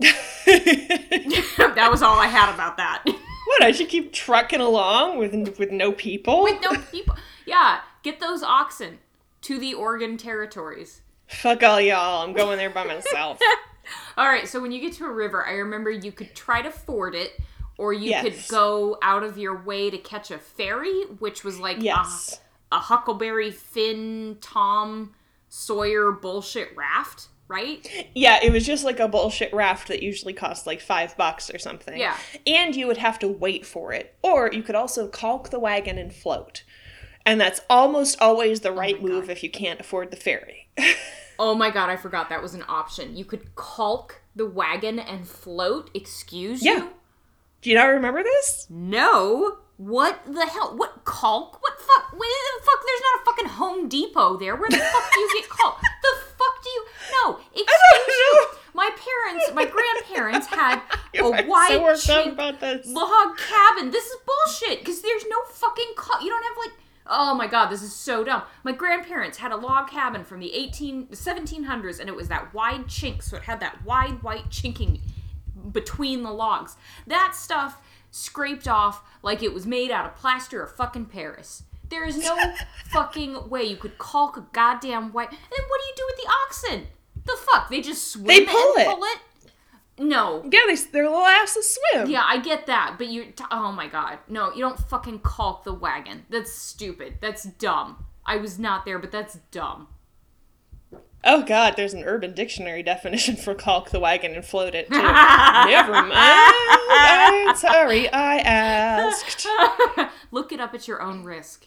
that 0.00 1.88
was 1.90 2.02
all 2.02 2.18
I 2.18 2.26
had 2.26 2.52
about 2.52 2.76
that. 2.78 3.04
What? 3.44 3.64
I 3.64 3.72
should 3.72 3.90
keep 3.90 4.14
trucking 4.14 4.60
along 4.62 5.18
with 5.18 5.34
with 5.58 5.70
no 5.70 5.92
people? 5.92 6.42
With 6.44 6.62
no 6.62 6.70
people. 6.90 7.16
Yeah, 7.44 7.80
get 8.02 8.18
those 8.18 8.42
oxen 8.42 8.98
to 9.42 9.58
the 9.58 9.74
Oregon 9.74 10.16
territories. 10.16 11.02
Fuck 11.28 11.62
all 11.62 11.80
y'all. 11.80 12.22
I'm 12.22 12.32
going 12.34 12.58
there 12.58 12.70
by 12.70 12.84
myself. 12.84 13.38
All 14.16 14.26
right, 14.26 14.46
so 14.46 14.60
when 14.60 14.70
you 14.70 14.80
get 14.80 14.92
to 14.94 15.06
a 15.06 15.10
river, 15.10 15.44
I 15.44 15.52
remember 15.54 15.90
you 15.90 16.12
could 16.12 16.34
try 16.36 16.62
to 16.62 16.70
ford 16.70 17.14
it, 17.16 17.32
or 17.78 17.92
you 17.92 18.14
could 18.20 18.36
go 18.48 18.96
out 19.02 19.24
of 19.24 19.36
your 19.38 19.60
way 19.60 19.90
to 19.90 19.98
catch 19.98 20.30
a 20.30 20.38
ferry, 20.38 21.02
which 21.18 21.42
was 21.42 21.58
like 21.58 21.78
Yes. 21.82 22.40
a, 22.70 22.76
a 22.76 22.78
Huckleberry 22.78 23.50
Finn 23.50 24.36
Tom 24.40 25.14
Sawyer 25.48 26.12
bullshit 26.12 26.76
raft, 26.76 27.26
right? 27.48 28.08
Yeah, 28.14 28.38
it 28.42 28.52
was 28.52 28.64
just 28.64 28.84
like 28.84 29.00
a 29.00 29.08
bullshit 29.08 29.52
raft 29.52 29.88
that 29.88 30.02
usually 30.02 30.32
cost 30.32 30.64
like 30.66 30.80
five 30.80 31.16
bucks 31.16 31.50
or 31.52 31.58
something. 31.58 31.98
Yeah. 31.98 32.16
And 32.46 32.76
you 32.76 32.86
would 32.86 32.98
have 32.98 33.18
to 33.18 33.28
wait 33.28 33.66
for 33.66 33.92
it. 33.92 34.14
Or 34.22 34.48
you 34.52 34.62
could 34.62 34.76
also 34.76 35.08
caulk 35.08 35.50
the 35.50 35.58
wagon 35.58 35.98
and 35.98 36.12
float. 36.14 36.62
And 37.24 37.40
that's 37.40 37.60
almost 37.70 38.20
always 38.20 38.60
the 38.60 38.70
oh 38.70 38.74
right 38.74 38.96
Oh 38.98 39.02
move 39.02 39.30
if 39.30 39.42
you 39.42 39.50
can't 39.50 39.80
afford 39.80 40.10
the 40.10 40.16
ferry. 40.16 40.68
Oh 41.38 41.54
my 41.56 41.70
god, 41.70 41.88
I 41.90 41.96
forgot 41.96 42.28
that 42.28 42.42
was 42.42 42.54
an 42.54 42.62
option. 42.68 43.16
You 43.16 43.24
could 43.24 43.56
caulk 43.56 44.20
the 44.36 44.46
wagon 44.46 44.98
and 45.00 45.26
float. 45.26 45.90
Excuse 45.92 46.62
Yeah. 46.62 46.74
you? 46.76 46.90
Do 47.62 47.70
you 47.70 47.76
not 47.76 47.86
remember 47.86 48.22
this? 48.22 48.66
No. 48.70 49.56
What 49.76 50.20
the 50.26 50.46
hell? 50.46 50.76
What 50.76 51.04
caulk? 51.04 51.60
What 51.60 51.80
fuck? 51.80 52.12
Where 52.12 52.28
the 52.28 52.64
fuck? 52.64 52.80
There's 52.86 53.00
not 53.00 53.22
a 53.22 53.24
fucking 53.24 53.46
Home 53.58 53.88
Depot 53.88 54.36
there. 54.36 54.54
Where 54.54 54.68
the 54.68 54.76
fuck 54.76 55.12
do 55.14 55.20
you 55.20 55.40
get 55.40 55.48
caulk? 55.48 55.80
The 56.02 56.18
fuck 56.38 56.62
do 56.62 56.70
you? 56.70 56.84
No. 57.24 57.38
Excuse 57.50 58.06
you. 58.18 58.46
My 58.74 58.90
parents, 58.90 59.50
my 59.54 59.64
grandparents 59.64 60.46
had 60.46 60.80
a 61.18 61.46
wide 61.46 61.68
so 61.70 61.82
worked 61.82 62.08
up 62.10 62.24
chink 62.26 62.32
about 62.32 62.60
this. 62.60 62.86
log 62.86 63.36
cabin. 63.38 63.90
This 63.90 64.04
is 64.04 64.16
bullshit 64.26 64.80
because 64.80 65.00
there's 65.02 65.24
no 65.28 65.36
fucking 65.50 65.92
caulk. 65.96 66.22
You 66.22 66.28
don't 66.30 66.42
have 66.44 66.56
like. 66.58 66.72
Oh 67.14 67.34
my 67.34 67.46
god, 67.46 67.66
this 67.68 67.82
is 67.82 67.94
so 67.94 68.24
dumb. 68.24 68.42
My 68.64 68.72
grandparents 68.72 69.36
had 69.38 69.52
a 69.52 69.56
log 69.56 69.88
cabin 69.90 70.24
from 70.24 70.40
the 70.40 70.52
18 70.54 71.08
1700s 71.08 72.00
and 72.00 72.08
it 72.08 72.16
was 72.16 72.28
that 72.28 72.54
wide 72.54 72.86
chink, 72.86 73.22
so 73.22 73.36
it 73.36 73.42
had 73.42 73.60
that 73.60 73.84
wide 73.84 74.22
white 74.22 74.48
chinking 74.50 75.00
between 75.72 76.22
the 76.22 76.30
logs. 76.30 76.76
That 77.06 77.34
stuff 77.34 77.76
scraped 78.10 78.66
off 78.66 79.02
like 79.22 79.42
it 79.42 79.52
was 79.52 79.66
made 79.66 79.90
out 79.90 80.06
of 80.06 80.16
plaster 80.16 80.62
of 80.62 80.74
fucking 80.74 81.06
Paris. 81.06 81.64
There 81.90 82.04
is 82.06 82.16
no 82.16 82.36
fucking 82.90 83.50
way 83.50 83.64
you 83.64 83.76
could 83.76 83.98
caulk 83.98 84.38
a 84.38 84.46
goddamn 84.52 85.12
white. 85.12 85.28
And 85.30 85.38
what 85.68 85.80
do 85.80 85.86
you 85.86 85.94
do 85.96 86.04
with 86.06 86.16
the 86.24 86.30
oxen? 86.46 86.86
The 87.26 87.36
fuck? 87.52 87.68
They 87.68 87.82
just 87.82 88.08
swim 88.10 88.24
They 88.26 88.46
pull 88.46 88.72
and 88.72 88.80
it. 88.80 88.86
pull 88.88 89.04
it? 89.04 89.18
No. 89.98 90.42
Yeah, 90.50 90.60
they, 90.66 90.74
their 90.74 91.04
little 91.08 91.26
asses 91.26 91.78
swim. 91.92 92.08
Yeah, 92.08 92.24
I 92.26 92.38
get 92.40 92.66
that, 92.66 92.94
but 92.98 93.08
you. 93.08 93.26
T- 93.26 93.44
oh 93.50 93.72
my 93.72 93.88
god, 93.88 94.18
no! 94.28 94.52
You 94.52 94.60
don't 94.60 94.78
fucking 94.78 95.20
caulk 95.20 95.64
the 95.64 95.74
wagon. 95.74 96.24
That's 96.30 96.52
stupid. 96.52 97.18
That's 97.20 97.44
dumb. 97.44 98.04
I 98.24 98.36
was 98.36 98.58
not 98.58 98.84
there, 98.84 98.98
but 98.98 99.12
that's 99.12 99.38
dumb. 99.50 99.88
Oh 101.24 101.42
god, 101.42 101.74
there's 101.76 101.94
an 101.94 102.04
Urban 102.04 102.34
Dictionary 102.34 102.82
definition 102.92 103.36
for 103.36 103.54
caulk 103.54 103.90
the 103.90 104.00
wagon 104.00 104.34
and 104.34 104.44
float 104.44 104.74
it 104.74 104.88
too. 104.88 104.94
Never 104.96 105.92
mind. 105.92 106.12
I'm 106.14 107.56
sorry, 107.56 108.12
I 108.12 108.38
asked. 108.38 109.46
Look 110.30 110.52
it 110.52 110.60
up 110.60 110.74
at 110.74 110.88
your 110.88 111.02
own 111.02 111.22
risk. 111.24 111.66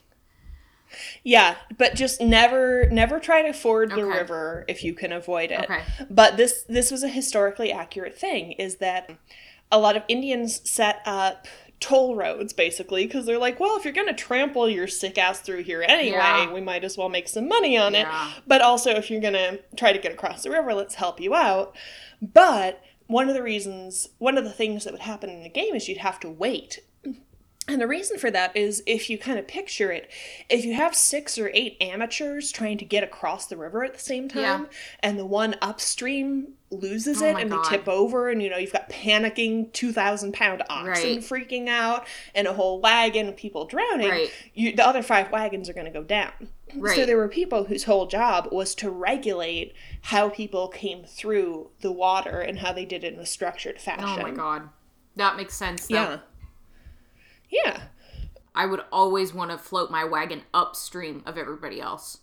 Yeah, 1.24 1.56
but 1.78 1.96
just 1.96 2.22
never 2.22 2.88
never 2.90 3.20
try 3.20 3.42
to 3.44 3.54
ford 3.54 3.90
the 3.92 4.02
Okay. 4.04 4.18
river 4.20 4.66
if 4.68 4.84
you 4.84 4.94
can 4.94 5.12
avoid 5.12 5.52
it. 5.52 5.62
Okay. 5.62 5.82
But 6.10 6.38
this 6.38 6.64
this 6.70 6.92
was 6.92 7.04
a 7.04 7.08
historically 7.08 7.72
accurate 7.72 8.18
thing 8.18 8.54
is 8.54 8.78
that 8.78 9.10
a 9.72 9.80
lot 9.80 9.98
of 9.98 10.04
Indians 10.08 10.68
set 10.70 11.02
up 11.06 11.48
toll 11.82 12.16
roads 12.16 12.54
basically 12.54 13.06
because 13.06 13.26
they're 13.26 13.38
like, 13.38 13.60
well, 13.60 13.76
if 13.78 13.84
you're 13.84 13.94
going 13.94 14.08
to 14.08 14.14
trample 14.14 14.70
your 14.70 14.88
sick 14.88 15.18
ass 15.18 15.42
through 15.42 15.62
here 15.64 15.84
anyway, 15.86 16.16
Yeah. 16.18 16.54
we 16.54 16.62
might 16.62 16.84
as 16.86 16.98
well 16.98 17.10
make 17.10 17.28
some 17.28 17.48
money 17.50 17.78
on 17.78 17.94
Yeah. 17.94 18.30
it. 18.30 18.44
But 18.48 18.62
also 18.62 18.92
if 18.92 19.12
you're 19.12 19.20
going 19.22 19.34
to 19.34 19.60
try 19.76 19.92
to 19.92 20.00
get 20.00 20.14
across 20.14 20.44
the 20.44 20.52
river, 20.52 20.74
let's 20.74 20.96
help 20.96 21.20
you 21.20 21.36
out. 21.36 21.76
But 22.22 22.82
one 23.08 23.28
of 23.28 23.36
the 23.36 23.44
reasons, 23.44 24.08
one 24.20 24.38
of 24.38 24.46
the 24.46 24.52
things 24.54 24.86
that 24.86 24.94
would 24.94 25.02
happen 25.02 25.30
in 25.30 25.44
the 25.44 25.50
game 25.50 25.76
is 25.76 25.88
you'd 25.90 25.98
have 25.98 26.20
to 26.22 26.30
wait 26.30 26.80
and 27.68 27.82
the 27.82 27.88
reason 27.88 28.18
for 28.18 28.30
that 28.32 28.56
is 28.56 28.84
if 28.86 29.10
you 29.10 29.18
kind 29.18 29.40
of 29.40 29.48
picture 29.48 29.92
it, 29.92 30.10
if 30.50 30.64
you 30.66 30.74
have 30.76 30.94
six 30.96 31.38
or 31.38 31.50
eight 31.54 31.78
amateurs 31.82 32.52
trying 32.52 32.78
to 32.78 32.86
get 32.86 33.04
across 33.04 33.48
the 33.48 33.58
river 33.58 33.84
at 33.84 33.94
the 33.94 34.00
same 34.00 34.28
time, 34.28 34.42
Yeah. 34.42 34.66
and 35.02 35.18
the 35.18 35.26
one 35.26 35.56
upstream 35.62 36.54
loses 36.70 37.22
Oh 37.22 37.26
it 37.26 37.38
and 37.42 37.50
God. 37.50 37.66
they 37.66 37.70
tip 37.78 37.88
over, 37.88 38.30
and 38.30 38.42
you 38.44 38.50
know, 38.50 38.58
you've 38.58 38.74
got 38.74 38.90
panicking 38.90 39.72
2,000 39.74 40.34
pound 40.34 40.62
oxen 40.70 40.88
Right. 41.16 41.20
freaking 41.20 41.68
out, 41.68 42.06
and 42.34 42.48
a 42.48 42.54
whole 42.54 42.80
wagon 42.82 43.30
of 43.30 43.36
people 43.36 43.66
drowning, 43.66 44.10
Right. 44.10 44.32
you, 44.54 44.76
the 44.76 44.86
other 44.86 45.02
five 45.02 45.32
wagons 45.32 45.70
are 45.70 45.74
going 45.74 45.86
to 45.86 45.92
go 45.92 46.04
down. 46.04 46.32
So 46.94 47.06
there 47.06 47.16
were 47.18 47.30
people 47.30 47.66
whose 47.66 47.86
whole 47.86 48.06
job 48.06 48.50
was 48.52 48.76
to 48.76 48.90
regulate 48.90 49.74
how 50.02 50.28
people 50.30 50.68
came 50.68 51.06
through 51.06 51.70
the 51.82 51.92
water 51.92 52.42
and 52.42 52.60
how 52.60 52.74
they 52.74 52.84
did 52.86 53.04
it 53.06 53.14
in 53.14 53.20
a 53.20 53.26
structured 53.26 53.80
fashion. 53.80 54.20
Oh 54.20 54.22
my 54.22 54.32
god, 54.32 54.70
that 55.16 55.38
makes 55.38 55.54
sense. 55.56 55.88
Though. 55.88 55.96
Yeah. 55.96 56.18
Yeah. 57.50 57.82
I 58.54 58.66
would 58.66 58.82
always 58.92 59.34
want 59.34 59.52
to 59.52 59.58
float 59.58 59.92
my 59.92 60.04
wagon 60.06 60.44
upstream 60.54 61.24
of 61.26 61.38
everybody 61.38 61.82
else. 61.82 62.20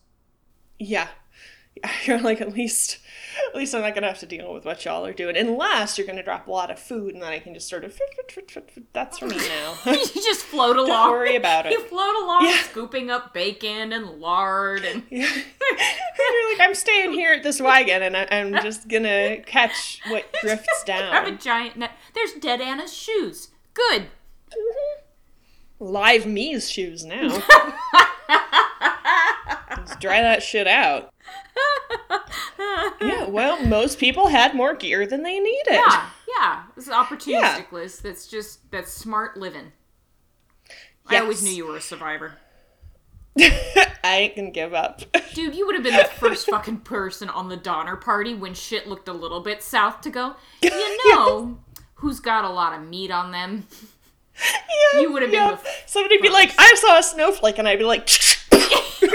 Yeah. 0.78 1.08
You're 2.04 2.20
like 2.20 2.40
at 2.42 2.52
least 2.52 2.98
at 3.48 3.56
least 3.56 3.74
I'm 3.74 3.80
not 3.80 3.94
gonna 3.94 4.06
have 4.08 4.18
to 4.18 4.26
deal 4.26 4.52
with 4.52 4.66
what 4.66 4.84
y'all 4.84 5.06
are 5.06 5.12
doing. 5.14 5.38
Unless 5.38 5.96
you're 5.96 6.06
gonna 6.06 6.22
drop 6.22 6.46
a 6.46 6.50
lot 6.50 6.70
of 6.70 6.78
food 6.78 7.14
and 7.14 7.22
then 7.22 7.32
I 7.32 7.38
can 7.38 7.54
just 7.54 7.66
sort 7.66 7.82
of 7.84 7.98
that's 8.92 9.18
for 9.18 9.26
me 9.26 9.36
now. 9.48 9.74
you 9.86 10.04
just 10.14 10.42
float 10.42 10.76
along. 10.76 10.88
Don't 10.88 11.10
worry 11.12 11.36
about 11.36 11.64
it. 11.66 11.72
You 11.72 11.80
float 11.84 12.14
along, 12.22 12.44
Yeah. 12.44 12.62
scooping 12.64 13.10
up 13.10 13.32
bacon 13.32 13.92
and 13.94 14.06
lard 14.20 14.84
and. 14.84 15.02
Yeah. 15.10 15.30
You're 15.32 16.50
like, 16.52 16.60
I'm 16.60 16.74
staying 16.74 17.12
here 17.12 17.32
at 17.32 17.42
this 17.42 17.60
wagon 17.60 18.02
and 18.02 18.16
I, 18.18 18.28
I'm 18.30 18.52
just 18.62 18.86
gonna 18.88 19.38
catch 19.46 20.00
what 20.08 20.26
drifts 20.42 20.84
down. 20.84 21.04
I 21.12 21.16
have 21.24 21.26
a 21.26 21.32
giant 21.36 21.76
net. 21.78 21.92
There's 22.14 22.32
Dead 22.34 22.60
Anna's 22.60 22.92
shoes. 22.92 23.48
Good. 23.72 24.02
Mm-hmm. 24.50 25.01
Live 25.82 26.26
me's 26.26 26.70
shoes 26.70 27.04
now. 27.04 27.26
Let's 29.76 29.96
dry 29.96 30.22
that 30.22 30.40
shit 30.40 30.68
out. 30.68 31.12
Yeah, 33.00 33.26
well, 33.26 33.66
most 33.66 33.98
people 33.98 34.28
had 34.28 34.54
more 34.54 34.76
gear 34.76 35.08
than 35.08 35.24
they 35.24 35.40
needed. 35.40 35.72
Yeah, 35.72 36.08
yeah. 36.38 36.62
This 36.76 36.86
is 36.86 36.92
opportunistic, 36.92 37.72
Liz. 37.72 37.98
That's 37.98 38.28
just 38.28 38.70
that's 38.70 38.92
smart 38.92 39.36
living. 39.36 39.72
I 41.08 41.18
always 41.18 41.42
knew 41.42 41.50
you 41.50 41.66
were 41.66 41.78
a 41.78 41.80
survivor. 41.80 42.34
I 43.36 43.90
ain't 44.04 44.36
gonna 44.36 44.52
give 44.52 44.72
up. 44.72 45.00
Dude, 45.34 45.56
you 45.56 45.66
would 45.66 45.74
have 45.74 45.82
been 45.82 45.96
the 45.96 46.04
first 46.04 46.48
fucking 46.48 46.82
person 46.82 47.28
on 47.28 47.48
the 47.48 47.56
Donner 47.56 47.96
Party 47.96 48.34
when 48.34 48.54
shit 48.54 48.86
looked 48.86 49.08
a 49.08 49.12
little 49.12 49.40
bit 49.40 49.64
south 49.64 50.00
to 50.02 50.10
go. 50.10 50.36
You 50.62 50.98
know 51.12 51.58
who's 51.94 52.20
got 52.20 52.44
a 52.44 52.50
lot 52.50 52.72
of 52.72 52.86
meat 52.86 53.10
on 53.10 53.32
them? 53.32 53.66
Yeah, 54.94 55.00
You 55.00 55.12
would've 55.12 55.30
been 55.30 55.40
yeah. 55.40 55.48
the 55.50 55.54
f- 55.54 55.82
Somebody'd 55.86 56.22
be 56.22 56.28
like, 56.30 56.52
I 56.58 56.74
saw 56.76 56.98
a 56.98 57.02
snowflake, 57.02 57.58
and 57.58 57.68
I'd 57.68 57.78
be 57.78 57.84
like, 57.84 58.02
exactly. 58.02 59.10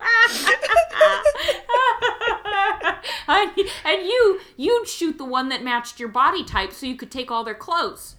and, 3.28 3.50
and 3.84 4.02
you 4.06 4.40
you'd 4.56 4.88
shoot 4.88 5.18
the 5.18 5.24
one 5.24 5.48
that 5.48 5.62
matched 5.62 6.00
your 6.00 6.08
body 6.08 6.44
type 6.44 6.72
so 6.72 6.86
you 6.86 6.96
could 6.96 7.10
take 7.10 7.30
all 7.30 7.44
their 7.44 7.54
clothes. 7.54 8.16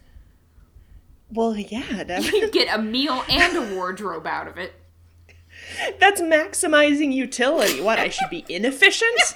well, 1.31 1.55
yeah, 1.55 2.03
that- 2.03 2.23
You'd 2.33 2.51
get 2.51 2.73
a 2.77 2.81
meal 2.81 3.23
and 3.29 3.57
a 3.57 3.75
wardrobe 3.75 4.27
out 4.27 4.47
of 4.47 4.57
it. 4.57 4.73
That's 5.99 6.21
maximizing 6.21 7.13
utility. 7.13 7.81
What, 7.81 7.99
I 7.99 8.09
should 8.09 8.29
be 8.29 8.45
inefficient? 8.49 9.35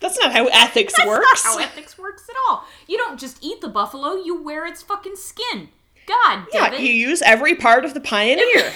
That's 0.00 0.18
not 0.20 0.32
how 0.32 0.46
ethics 0.46 0.94
works. 1.06 1.26
That's 1.42 1.44
not 1.44 1.62
how 1.62 1.68
ethics 1.68 1.98
works 1.98 2.28
at 2.28 2.36
all. 2.48 2.64
You 2.86 2.96
don't 2.98 3.18
just 3.18 3.38
eat 3.42 3.60
the 3.60 3.68
buffalo, 3.68 4.14
you 4.14 4.40
wear 4.40 4.66
its 4.66 4.82
fucking 4.82 5.16
skin. 5.16 5.70
God 6.06 6.46
yeah, 6.52 6.70
damn 6.70 6.74
it. 6.74 6.80
Yeah, 6.80 6.86
you 6.86 7.08
use 7.08 7.20
every 7.22 7.54
part 7.54 7.84
of 7.84 7.94
the 7.94 8.00
pioneer. 8.00 8.44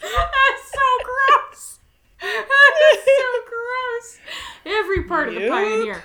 That's 0.00 0.72
so 0.72 0.86
gross. 1.04 1.78
That's 2.20 3.04
so 3.04 3.30
gross. 3.48 4.18
Every 4.66 5.04
part 5.04 5.28
of 5.28 5.34
the 5.34 5.48
pioneer. 5.48 6.04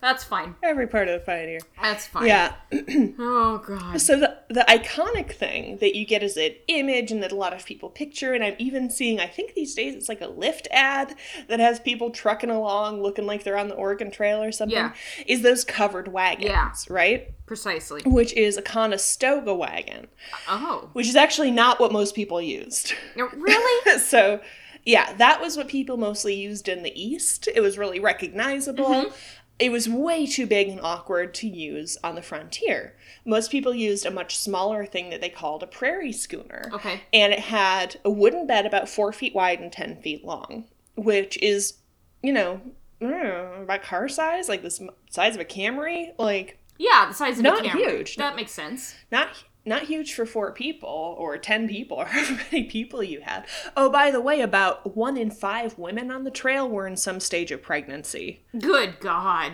That's 0.00 0.22
fine. 0.24 0.54
every 0.62 0.86
part 0.86 1.08
of 1.08 1.18
the 1.18 1.24
pioneer. 1.26 1.60
That's 1.82 2.06
fine. 2.06 2.26
Yeah. 2.26 2.52
Oh 3.18 3.58
god. 3.66 4.00
So 4.00 4.18
the 4.18 4.36
the 4.48 4.64
iconic 4.68 5.32
thing 5.32 5.78
that 5.78 5.96
you 5.96 6.04
get 6.06 6.22
is 6.22 6.36
an 6.36 6.52
image 6.68 7.10
and 7.10 7.22
that 7.22 7.32
a 7.32 7.36
lot 7.36 7.52
of 7.52 7.64
people 7.64 7.88
picture, 7.88 8.32
and 8.34 8.44
I'm 8.44 8.54
even 8.58 8.90
seeing, 8.90 9.18
I 9.20 9.26
think 9.26 9.54
these 9.54 9.74
days 9.74 9.94
it's 9.94 10.08
like 10.08 10.20
a 10.20 10.26
Lyft 10.28 10.66
ad 10.70 11.14
that 11.48 11.58
has 11.60 11.80
people 11.80 12.10
trucking 12.10 12.50
along 12.50 13.02
looking 13.02 13.26
like 13.26 13.42
they're 13.44 13.58
on 13.58 13.68
the 13.68 13.74
Oregon 13.74 14.10
Trail 14.10 14.42
or 14.42 14.52
something, 14.52 14.76
Yeah. 14.76 14.92
is 15.26 15.42
those 15.42 15.64
covered 15.64 16.08
wagons, 16.08 16.50
Yeah. 16.50 16.72
right? 16.88 17.46
Precisely. 17.46 18.02
Which 18.04 18.32
is 18.34 18.56
a 18.56 18.62
Conestoga 18.62 19.54
wagon, 19.54 20.08
Oh. 20.48 20.90
which 20.92 21.06
is 21.08 21.16
actually 21.16 21.50
not 21.50 21.80
what 21.80 21.92
most 21.92 22.14
people 22.14 22.40
used. 22.40 22.92
No, 23.16 23.28
Really? 23.34 23.98
so 24.00 24.40
yeah 24.84 25.12
that 25.14 25.40
was 25.40 25.56
what 25.56 25.66
people 25.66 25.96
mostly 25.96 26.32
used 26.32 26.68
in 26.68 26.84
the 26.84 26.92
east 26.94 27.48
it 27.52 27.60
was 27.60 27.76
really 27.76 27.98
recognizable 27.98 28.84
Mm-hmm. 28.84 29.14
It 29.58 29.72
was 29.72 29.88
way 29.88 30.26
too 30.26 30.46
big 30.46 30.68
and 30.68 30.80
awkward 30.82 31.32
to 31.34 31.48
use 31.48 31.96
on 32.04 32.14
the 32.14 32.22
frontier 32.22 32.94
most 33.24 33.50
people 33.50 33.74
used 33.74 34.04
a 34.06 34.10
much 34.10 34.36
smaller 34.36 34.84
thing 34.84 35.10
that 35.10 35.20
they 35.20 35.28
called 35.30 35.62
a 35.62 35.66
prairie 35.66 36.12
schooner 36.12 36.70
Okay. 36.72 37.00
and 37.12 37.32
it 37.32 37.38
had 37.40 37.98
a 38.04 38.10
wooden 38.10 38.46
bed 38.46 38.66
about 38.66 38.88
four 38.88 39.12
feet 39.12 39.34
wide 39.34 39.60
and 39.60 39.72
ten 39.72 39.96
feet 40.02 40.24
long 40.24 40.64
which 40.94 41.36
is 41.38 41.74
you 42.22 42.32
know 42.32 42.60
know, 43.00 43.58
about 43.62 43.82
car 43.82 44.08
size 44.08 44.48
like 44.48 44.62
the 44.62 44.90
size 45.10 45.34
of 45.34 45.40
a 45.40 45.44
camry 45.44 46.12
like 46.18 46.58
Yeah, 46.78 47.06
the 47.08 47.14
size 47.14 47.36
of 47.38 47.42
Not 47.44 47.60
a 47.60 47.68
camera. 47.68 47.90
huge. 47.90 48.16
That 48.16 48.36
makes 48.36 48.52
sense. 48.52 48.94
not 49.12 49.44
not 49.66 49.82
huge 49.82 50.14
for 50.14 50.24
four 50.24 50.52
people 50.52 51.14
or 51.18 51.36
ten 51.38 51.68
people 51.68 51.96
or 51.98 52.04
however 52.06 52.40
many 52.52 52.64
people 52.64 53.02
you 53.02 53.20
had. 53.22 53.46
Oh, 53.76 53.90
by 53.90 54.10
the 54.10 54.20
way, 54.20 54.40
about 54.40 54.96
one 54.96 55.16
in 55.16 55.30
five 55.30 55.76
women 55.78 56.10
on 56.10 56.24
the 56.24 56.30
trail 56.30 56.68
were 56.68 56.86
in 56.86 56.96
some 56.96 57.20
stage 57.20 57.50
of 57.50 57.62
pregnancy. 57.62 58.42
Good 58.58 59.00
God. 59.00 59.52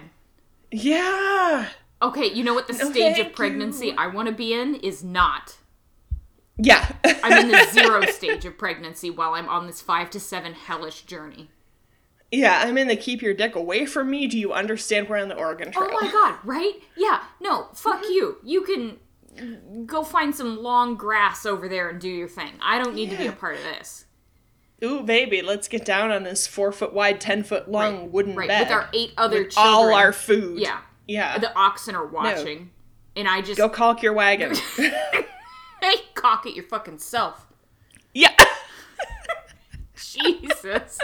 Yeah. 0.70 1.68
Okay, 2.00 2.26
you 2.26 2.42
know 2.44 2.54
what 2.54 2.66
the 2.66 2.72
No, 2.74 2.90
stage 2.90 3.18
of 3.18 3.32
pregnancy 3.32 3.88
you. 3.88 3.94
I 3.96 4.08
want 4.08 4.28
to 4.28 4.34
be 4.34 4.52
in 4.52 4.74
is 4.76 5.04
not. 5.04 5.56
Yeah. 6.58 6.92
I'm 7.04 7.44
in 7.44 7.48
the 7.48 7.66
zero 7.72 8.04
stage 8.06 8.44
of 8.44 8.58
pregnancy 8.58 9.10
while 9.10 9.34
I'm 9.34 9.48
on 9.48 9.66
this 9.66 9.80
five 9.80 10.10
to 10.10 10.20
seven 10.20 10.52
hellish 10.54 11.02
journey. 11.02 11.50
yeah, 12.30 12.62
I'm 12.64 12.76
in 12.78 12.88
the 12.88 12.96
keep 12.96 13.22
your 13.22 13.34
dick 13.34 13.54
away 13.54 13.86
from 13.86 14.10
me. 14.10 14.26
Do 14.26 14.38
you 14.38 14.52
understand 14.52 15.08
we're 15.08 15.18
on 15.18 15.28
the 15.28 15.36
Oregon 15.36 15.68
oh 15.68 15.86
Trail? 15.86 15.90
Oh 15.92 16.00
my 16.00 16.10
god, 16.10 16.38
right? 16.44 16.74
Yeah, 16.96 17.22
no, 17.40 17.68
fuck 17.74 18.02
you. 18.04 18.38
You 18.42 18.62
can 18.62 18.98
go 19.86 20.02
find 20.02 20.34
some 20.34 20.62
long 20.62 20.96
grass 20.96 21.46
over 21.46 21.68
there 21.68 21.88
and 21.88 22.00
do 22.00 22.08
your 22.08 22.28
thing. 22.28 22.52
I 22.60 22.78
don't 22.78 22.94
need 22.94 23.10
to 23.10 23.16
be 23.16 23.26
a 23.26 23.32
part 23.32 23.56
of 23.56 23.62
this. 23.62 24.06
Ooh, 24.84 25.02
baby, 25.02 25.42
let's 25.42 25.68
get 25.68 25.84
down 25.84 26.10
on 26.10 26.24
this 26.24 26.46
four 26.46 26.72
foot 26.72 26.92
wide, 26.92 27.20
ten 27.20 27.44
foot 27.44 27.70
long 27.70 28.00
Right, 28.00 28.10
wodden 28.10 28.34
right, 28.34 28.48
bed 28.48 28.60
with 28.62 28.70
our 28.72 28.88
eight 28.92 29.12
other 29.16 29.44
with 29.44 29.54
all 29.56 29.94
our 29.94 30.12
food. 30.12 30.58
Yeah. 30.58 30.80
yeah. 31.06 31.38
The 31.38 31.56
oxen 31.56 31.94
are 31.94 32.06
watching. 32.06 32.70
And 33.14 33.28
I 33.28 33.42
just 33.42 33.58
Go 33.58 33.68
caulk 33.68 34.02
your 34.02 34.12
wagon. 34.12 34.56
hey, 34.76 35.94
cock 36.14 36.46
it 36.46 36.54
your 36.54 36.64
fucking 36.64 36.98
self. 36.98 37.46
yeah. 38.12 38.34
Jesus. 39.94 40.98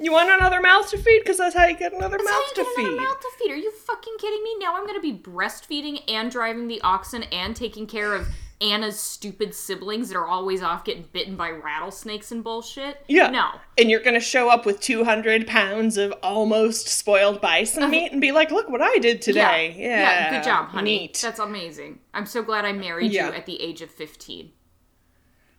You 0.00 0.12
want 0.12 0.30
another 0.30 0.60
mouth 0.60 0.90
to 0.90 0.98
feed? 0.98 1.20
Because 1.20 1.36
that's 1.36 1.54
how 1.54 1.66
you 1.66 1.76
get 1.76 1.92
another 1.92 2.16
That's 2.16 2.30
mouth 2.30 2.42
you 2.56 2.64
to 2.64 2.70
feed. 2.76 2.86
another 2.86 3.00
mouth 3.08 3.20
to 3.20 3.30
feed. 3.38 3.50
Are 3.52 3.56
you 3.56 3.70
fucking 3.70 4.14
kidding 4.18 4.42
me? 4.42 4.56
Now 4.58 4.76
I'm 4.76 4.86
gonna 4.86 5.00
be 5.00 5.12
breastfeeding 5.12 6.02
and 6.08 6.30
driving 6.30 6.68
the 6.68 6.80
oxen 6.80 7.24
and 7.24 7.54
taking 7.54 7.86
care 7.86 8.14
of 8.14 8.26
Anna's 8.62 8.98
stupid 9.00 9.54
siblings 9.54 10.08
that 10.10 10.16
are 10.18 10.26
always 10.26 10.62
off 10.62 10.84
getting 10.84 11.04
bitten 11.12 11.34
by 11.34 11.50
rattlesnakes 11.50 12.30
and 12.30 12.44
bullshit. 12.44 13.02
Yeah. 13.08 13.28
No. 13.30 13.52
And 13.78 13.90
you're 13.90 14.00
gonna 14.02 14.20
show 14.20 14.48
up 14.50 14.66
with 14.66 14.80
200 14.80 15.46
pounds 15.46 15.96
of 15.96 16.12
almost 16.22 16.88
spoiled 16.88 17.40
bison 17.40 17.90
meat 17.90 18.12
and 18.12 18.20
be 18.20 18.32
like, 18.32 18.50
"Look 18.50 18.68
what 18.68 18.82
I 18.82 18.98
did 18.98 19.22
today." 19.22 19.74
Yeah. 19.78 20.00
Yeah, 20.00 20.30
good 20.30 20.44
job, 20.44 20.68
honey. 20.68 20.98
Neat. 21.00 21.20
That's 21.22 21.38
amazing. 21.38 22.00
I'm 22.14 22.26
so 22.26 22.42
glad 22.42 22.64
I 22.64 22.72
married 22.72 23.12
Yeah. 23.12 23.28
you 23.28 23.34
at 23.34 23.46
the 23.46 23.60
age 23.62 23.80
of 23.82 23.90
15. 23.90 24.52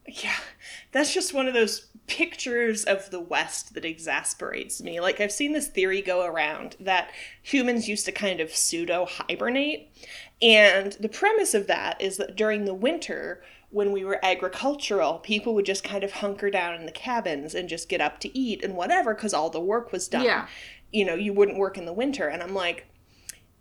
Yeah, 0.08 0.36
that's 0.92 1.14
just 1.14 1.34
one 1.34 1.48
of 1.48 1.54
those 1.54 1.88
pictures 2.12 2.84
of 2.84 3.10
the 3.10 3.22
West 3.22 3.74
that 3.74 3.86
exasperates 3.86 4.82
me. 4.82 5.00
Like, 5.00 5.22
I've 5.22 5.32
seen 5.32 5.54
this 5.54 5.70
theory 5.70 6.02
go 6.02 6.26
around 6.26 6.76
that 6.82 7.10
humans 7.42 7.88
used 7.88 8.04
to 8.06 8.12
kind 8.12 8.42
of 8.42 8.54
pseudo 8.54 9.06
hibernate. 9.06 9.90
And 10.42 10.92
the 11.00 11.08
premise 11.08 11.54
of 11.54 11.68
that 11.68 12.02
is 12.02 12.18
that 12.18 12.36
during 12.36 12.66
the 12.66 12.74
winter, 12.74 13.42
when 13.70 13.94
we 13.94 14.04
were 14.04 14.20
agricultural, 14.24 15.20
people 15.20 15.54
would 15.56 15.66
just 15.66 15.86
kind 15.86 16.04
of 16.04 16.12
hunker 16.12 16.50
down 16.50 16.76
in 16.76 16.86
the 16.86 16.92
cabins 16.92 17.56
and 17.56 17.70
just 17.70 17.88
get 17.88 18.02
up 18.02 18.20
to 18.20 18.38
eat 18.38 18.62
and 18.62 18.76
whatever 18.76 19.16
because 19.16 19.34
all 19.34 19.50
the 19.50 19.62
work 19.62 19.94
was 19.94 20.10
done. 20.10 20.26
Yeah. 20.26 20.48
You 20.92 21.06
know, 21.06 21.16
you 21.16 21.32
wouldn't 21.32 21.58
work 21.58 21.78
in 21.78 21.86
the 21.86 21.94
winter. 21.94 22.28
And 22.28 22.44
I'm 22.44 22.54
like, 22.54 22.88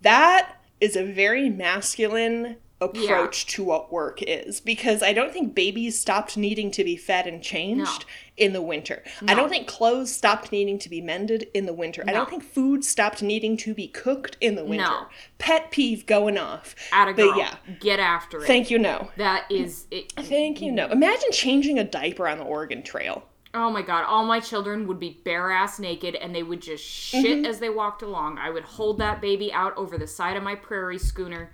that 0.01 0.57
is 0.81 0.97
a 0.97 1.05
very 1.05 1.49
masculine 1.49 2.57
approach 2.81 3.47
to 3.47 3.63
what 3.63 3.93
work 3.93 4.23
is 4.23 4.61
because 4.61 5.03
I 5.03 5.13
don't 5.13 5.33
think 5.33 5.55
babies 5.55 5.99
stopped 5.99 6.37
needing 6.37 6.71
to 6.73 6.83
be 6.85 6.97
fed 6.97 7.27
and 7.27 7.43
changed 7.43 8.01
No. 8.01 8.45
in 8.45 8.53
the 8.55 8.63
winter. 8.63 9.03
I 9.29 9.35
don't 9.35 9.51
think 9.51 9.67
clothes 9.69 10.11
stopped 10.15 10.51
needing 10.51 10.79
to 10.79 10.89
be 10.89 11.01
mended 11.01 11.49
in 11.53 11.67
the 11.67 11.75
winter. 11.75 12.03
I 12.09 12.13
don't 12.13 12.29
think 12.31 12.43
food 12.43 12.85
stopped 12.85 13.23
needing 13.23 13.57
to 13.59 13.75
be 13.75 13.87
cooked 13.89 14.37
in 14.41 14.55
the 14.55 14.65
winter. 14.65 14.85
No. 14.87 15.07
Pet 15.39 15.71
peeve 15.71 16.07
going 16.07 16.39
off. 16.39 16.75
At 16.93 17.09
a 17.09 17.13
But 17.13 17.17
girl. 17.33 17.39
yeah, 17.39 17.57
Get 17.81 18.01
after 18.01 18.39
it. 18.43 18.47
thank 18.47 18.71
you, 18.71 18.79
no. 18.79 19.11
that 19.17 19.45
is 19.51 19.87
it. 19.91 20.13
Thank 20.17 20.63
you, 20.63 20.73
no. 20.73 20.87
Imagine 20.89 21.33
changing 21.33 21.79
a 21.79 21.85
diaper 21.85 22.27
on 22.29 22.39
the 22.39 22.45
Oregon 22.45 22.83
Trail. 22.83 23.25
Oh 23.53 23.69
my 23.69 23.83
god, 23.83 24.05
all 24.05 24.25
my 24.25 24.39
children 24.39 24.87
would 24.87 25.01
be 25.01 25.21
bare 25.25 25.51
ass 25.51 25.81
naked 25.81 26.15
and 26.15 26.33
they 26.35 26.45
would 26.45 26.63
just 26.63 26.85
shit 26.85 27.25
Mm-hmm. 27.25 27.45
as 27.47 27.59
they 27.59 27.69
walked 27.69 28.01
along. 28.03 28.39
I 28.39 28.49
would 28.49 28.63
hold 28.63 28.99
that 28.99 29.21
baby 29.21 29.53
out 29.53 29.77
over 29.77 29.99
the 29.99 30.07
side 30.07 30.37
of 30.37 30.43
my 30.45 30.55
prairie 30.55 30.99
schooner 31.01 31.51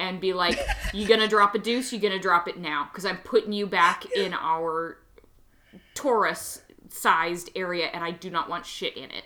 and 0.00 0.20
be 0.20 0.32
like, 0.32 0.58
You 0.92 1.06
gonna 1.06 1.28
drop 1.28 1.54
a 1.54 1.58
deuce? 1.58 1.92
You 1.92 1.98
gonna 2.00 2.18
drop 2.18 2.48
it 2.48 2.58
now? 2.58 2.88
Because 2.90 3.04
I'm 3.04 3.18
putting 3.18 3.52
you 3.52 3.66
back 3.66 4.06
in 4.16 4.32
our 4.34 4.98
Taurus 5.94 6.62
sized 6.88 7.50
area 7.54 7.86
and 7.86 8.02
I 8.02 8.10
do 8.10 8.30
not 8.30 8.48
want 8.48 8.66
shit 8.66 8.96
in 8.96 9.10
it. 9.10 9.24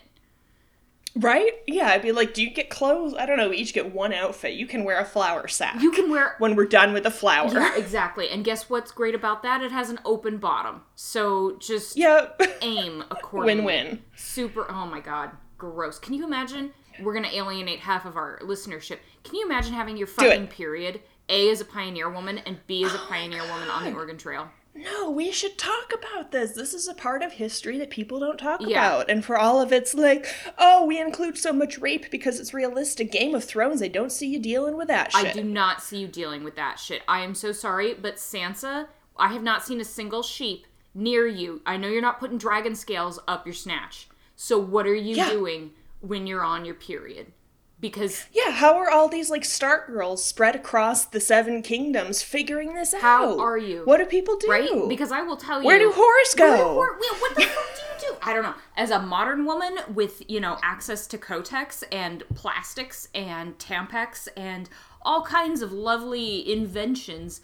Right? 1.17 1.53
Yeah, 1.65 1.87
I'd 1.91 2.01
be 2.01 2.11
like, 2.11 2.33
do 2.33 2.43
you 2.43 2.49
get 2.53 2.69
clothes? 2.69 3.13
I 3.17 3.25
don't 3.25 3.37
know. 3.37 3.47
We 3.49 3.55
each 3.57 3.73
get 3.73 3.93
one 3.93 4.11
outfit. 4.11 4.55
You 4.55 4.67
can 4.67 4.83
wear 4.83 4.99
a 4.99 5.05
flour 5.05 5.47
sack 5.47 5.81
You 5.81 5.89
can 5.91 6.11
wear. 6.11 6.35
when 6.39 6.57
we're 6.57 6.65
done 6.65 6.91
with 6.91 7.03
the 7.03 7.11
flour. 7.11 7.53
Yeah, 7.53 7.73
exactly. 7.77 8.27
And 8.29 8.43
guess 8.43 8.69
what's 8.69 8.91
great 8.91 9.15
about 9.15 9.41
that? 9.43 9.61
It 9.63 9.71
has 9.71 9.89
an 9.89 9.99
open 10.03 10.39
bottom. 10.39 10.81
So 10.95 11.57
just 11.59 11.95
Yep. 11.95 12.41
aim 12.61 13.01
accordingly. 13.11 13.63
Win-win. 13.63 14.01
Super. 14.17 14.69
Oh 14.69 14.85
my 14.87 14.99
god, 14.99 15.31
gross. 15.57 15.99
Can 15.99 16.13
you 16.15 16.25
imagine? 16.25 16.73
We're 17.01 17.13
gonna 17.13 17.29
alienate 17.31 17.79
half 17.79 18.05
of 18.05 18.15
our 18.17 18.39
listenership. 18.43 18.99
Can 19.23 19.35
you 19.35 19.45
imagine 19.45 19.73
having 19.73 19.97
your 19.97 20.07
fucking 20.07 20.47
period? 20.47 21.01
A 21.29 21.49
as 21.49 21.59
a 21.61 21.65
pioneer 21.65 22.09
woman 22.09 22.37
and 22.39 22.57
B 22.67 22.83
as 22.83 22.93
a 22.93 22.97
oh 22.99 23.05
pioneer 23.09 23.41
woman 23.41 23.69
on 23.69 23.83
the 23.83 23.93
Oregon 23.93 24.17
Trail. 24.17 24.47
No, 24.77 25.09
we 25.09 25.31
should 25.31 25.57
talk 25.57 25.93
about 25.93 26.31
this. 26.31 26.51
This 26.51 26.73
is 26.73 26.87
a 26.89 26.93
part 26.93 27.23
of 27.23 27.31
history 27.31 27.77
that 27.77 27.89
people 27.89 28.19
don't 28.19 28.37
talk 28.37 28.59
Yeah. 28.61 28.67
about. 28.87 29.09
And 29.09 29.23
for 29.23 29.37
all 29.37 29.61
of 29.61 29.71
it's 29.71 29.93
like, 29.93 30.27
oh, 30.57 30.85
we 30.85 30.99
include 30.99 31.37
so 31.37 31.53
much 31.53 31.77
rape 31.77 32.11
because 32.11 32.39
it's 32.41 32.53
realistic. 32.53 33.09
Game 33.09 33.33
of 33.33 33.45
Thrones, 33.45 33.81
I 33.81 33.87
don't 33.87 34.11
see 34.11 34.27
you 34.27 34.37
dealing 34.37 34.75
with 34.75 34.89
that 34.89 35.13
shit. 35.13 35.27
I 35.27 35.31
do 35.31 35.43
not 35.45 35.81
see 35.81 35.99
you 35.99 36.07
dealing 36.09 36.43
with 36.43 36.57
that 36.57 36.77
shit. 36.77 37.03
I 37.07 37.21
am 37.21 37.33
so 37.33 37.53
sorry, 37.53 37.93
but 37.93 38.17
Sansa, 38.17 38.87
I 39.17 39.29
have 39.31 39.43
not 39.43 39.63
seen 39.65 39.79
a 39.79 39.85
single 39.85 40.21
sheep 40.21 40.67
near 40.93 41.25
you. 41.25 41.61
I 41.65 41.77
know 41.77 41.87
you're 41.87 42.01
not 42.01 42.19
putting 42.19 42.37
dragon 42.37 42.75
scales 42.75 43.17
up 43.29 43.47
your 43.47 43.53
snatch. 43.55 44.09
So 44.35 44.57
what 44.59 44.85
are 44.85 44.93
you 44.95 45.15
Yeah. 45.15 45.29
doing 45.29 45.71
when 46.07 46.27
you're 46.27 46.43
on 46.43 46.65
your 46.65 46.75
period? 46.75 47.31
Because 47.79 48.25
Yeah, 48.31 48.51
how 48.51 48.77
are 48.77 48.89
all 48.89 49.09
these 49.09 49.29
like 49.29 49.43
Stark 49.43 49.87
girls 49.87 50.23
spread 50.23 50.55
across 50.55 51.05
the 51.05 51.19
Seven 51.19 51.61
Kingdoms 51.61 52.21
figuring 52.21 52.73
this 52.73 52.93
out? 52.93 53.01
How 53.01 53.39
are 53.39 53.57
you? 53.57 53.81
What 53.83 53.97
do 53.97 54.05
people 54.05 54.37
do? 54.37 54.47
right? 54.49 54.89
Because 54.89 55.11
I 55.11 55.21
will 55.21 55.37
tell 55.37 55.59
you 55.59 55.67
Where 55.67 55.77
do 55.77 55.91
whores 55.91 56.39
Where 56.39 56.57
do 56.57 56.63
go? 56.63 56.75
whore- 56.75 57.21
what 57.21 57.35
the 57.35 57.41
fuck 57.43 57.75
do 57.75 58.07
you 58.07 58.11
do? 58.11 58.17
I 58.21 58.33
don't 58.33 58.43
know. 58.43 58.55
As 58.77 58.91
a 58.91 58.99
modern 58.99 59.45
woman 59.45 59.77
with, 59.93 60.23
you 60.29 60.39
know, 60.39 60.57
access 60.63 61.05
to 61.07 61.17
Kotex 61.17 61.83
and 61.91 62.23
plastics 62.33 63.09
and 63.13 63.57
Tampax 63.59 64.29
and 64.37 64.69
all 65.01 65.23
kinds 65.23 65.61
of 65.61 65.71
lovely 65.71 66.49
inventions, 66.51 67.41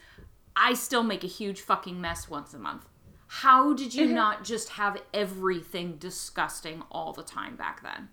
I 0.55 0.73
still 0.73 1.03
make 1.03 1.23
a 1.23 1.27
huge 1.27 1.61
fucking 1.61 1.99
mess 1.99 2.29
once 2.29 2.53
a 2.53 2.59
month. 2.59 2.87
How 3.27 3.73
did 3.73 3.93
you 3.93 4.05
mm-hmm. 4.05 4.15
not 4.15 4.43
just 4.43 4.69
have 4.69 5.01
everything 5.13 5.97
disgusting 5.97 6.83
all 6.91 7.13
the 7.13 7.23
time 7.23 7.55
back 7.55 7.81
then? 7.81 8.09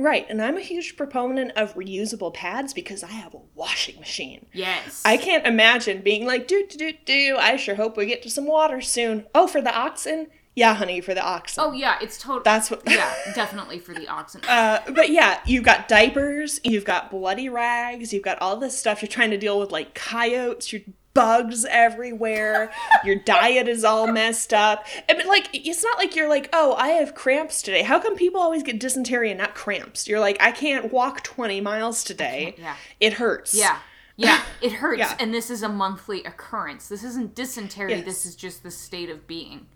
Right, 0.00 0.26
and 0.30 0.40
I'm 0.40 0.56
a 0.56 0.62
huge 0.62 0.96
proponent 0.96 1.52
of 1.56 1.74
reusable 1.74 2.32
pads 2.32 2.72
because 2.72 3.02
I 3.02 3.08
have 3.08 3.34
a 3.34 3.40
washing 3.54 4.00
machine. 4.00 4.46
Yes. 4.52 5.02
I 5.04 5.18
can't 5.18 5.46
imagine 5.46 6.00
being 6.00 6.26
like, 6.26 6.48
do, 6.48 6.66
do, 6.66 6.78
do, 6.78 6.92
do. 7.04 7.36
I 7.38 7.56
sure 7.56 7.74
hope 7.74 7.98
we 7.98 8.06
get 8.06 8.22
to 8.22 8.30
some 8.30 8.46
water 8.46 8.80
soon. 8.80 9.26
Oh, 9.34 9.46
for 9.46 9.60
the 9.60 9.74
oxen? 9.76 10.28
Yeah, 10.56 10.74
honey, 10.74 11.00
for 11.00 11.14
the 11.14 11.22
oxen. 11.22 11.62
Oh 11.62 11.72
yeah, 11.72 11.98
it's 12.02 12.18
total. 12.18 12.42
That's 12.42 12.70
what. 12.70 12.82
yeah, 12.88 13.14
definitely 13.34 13.78
for 13.78 13.94
the 13.94 14.08
oxen. 14.08 14.42
Uh, 14.48 14.80
but 14.94 15.10
yeah, 15.10 15.40
you've 15.46 15.64
got 15.64 15.86
diapers, 15.86 16.60
you've 16.64 16.84
got 16.84 17.10
bloody 17.10 17.48
rags, 17.48 18.12
you've 18.12 18.24
got 18.24 18.40
all 18.40 18.56
this 18.56 18.76
stuff. 18.76 19.00
You're 19.00 19.08
trying 19.08 19.30
to 19.30 19.38
deal 19.38 19.60
with 19.60 19.70
like 19.70 19.94
coyotes, 19.94 20.72
your 20.72 20.82
bugs 21.14 21.64
everywhere. 21.64 22.72
your 23.04 23.16
diet 23.16 23.68
is 23.68 23.84
all 23.84 24.06
messed 24.06 24.52
up. 24.52 24.86
I 25.08 25.14
mean, 25.14 25.26
like, 25.26 25.48
it's 25.52 25.82
not 25.82 25.98
like 25.98 26.14
you're 26.16 26.28
like, 26.28 26.48
oh, 26.52 26.74
I 26.74 26.88
have 26.90 27.14
cramps 27.14 27.62
today. 27.62 27.82
How 27.82 27.98
come 27.98 28.16
people 28.16 28.40
always 28.40 28.62
get 28.62 28.78
dysentery 28.80 29.30
and 29.30 29.38
not 29.38 29.54
cramps? 29.54 30.08
You're 30.08 30.20
like, 30.20 30.36
I 30.40 30.52
can't 30.52 30.92
walk 30.92 31.22
20 31.22 31.60
miles 31.60 32.04
today. 32.04 32.54
yeah. 32.58 32.76
It 33.00 33.14
hurts. 33.14 33.54
Yeah. 33.54 33.78
Yeah, 34.16 34.42
it 34.60 34.72
hurts. 34.72 34.98
Yeah. 34.98 35.16
And 35.18 35.32
this 35.32 35.48
is 35.48 35.62
a 35.62 35.68
monthly 35.68 36.22
occurrence. 36.24 36.88
This 36.88 37.02
isn't 37.04 37.34
dysentery. 37.34 37.92
Yes. 37.92 38.04
This 38.04 38.26
is 38.26 38.36
just 38.36 38.62
the 38.62 38.70
state 38.70 39.08
of 39.08 39.26
being. 39.26 39.66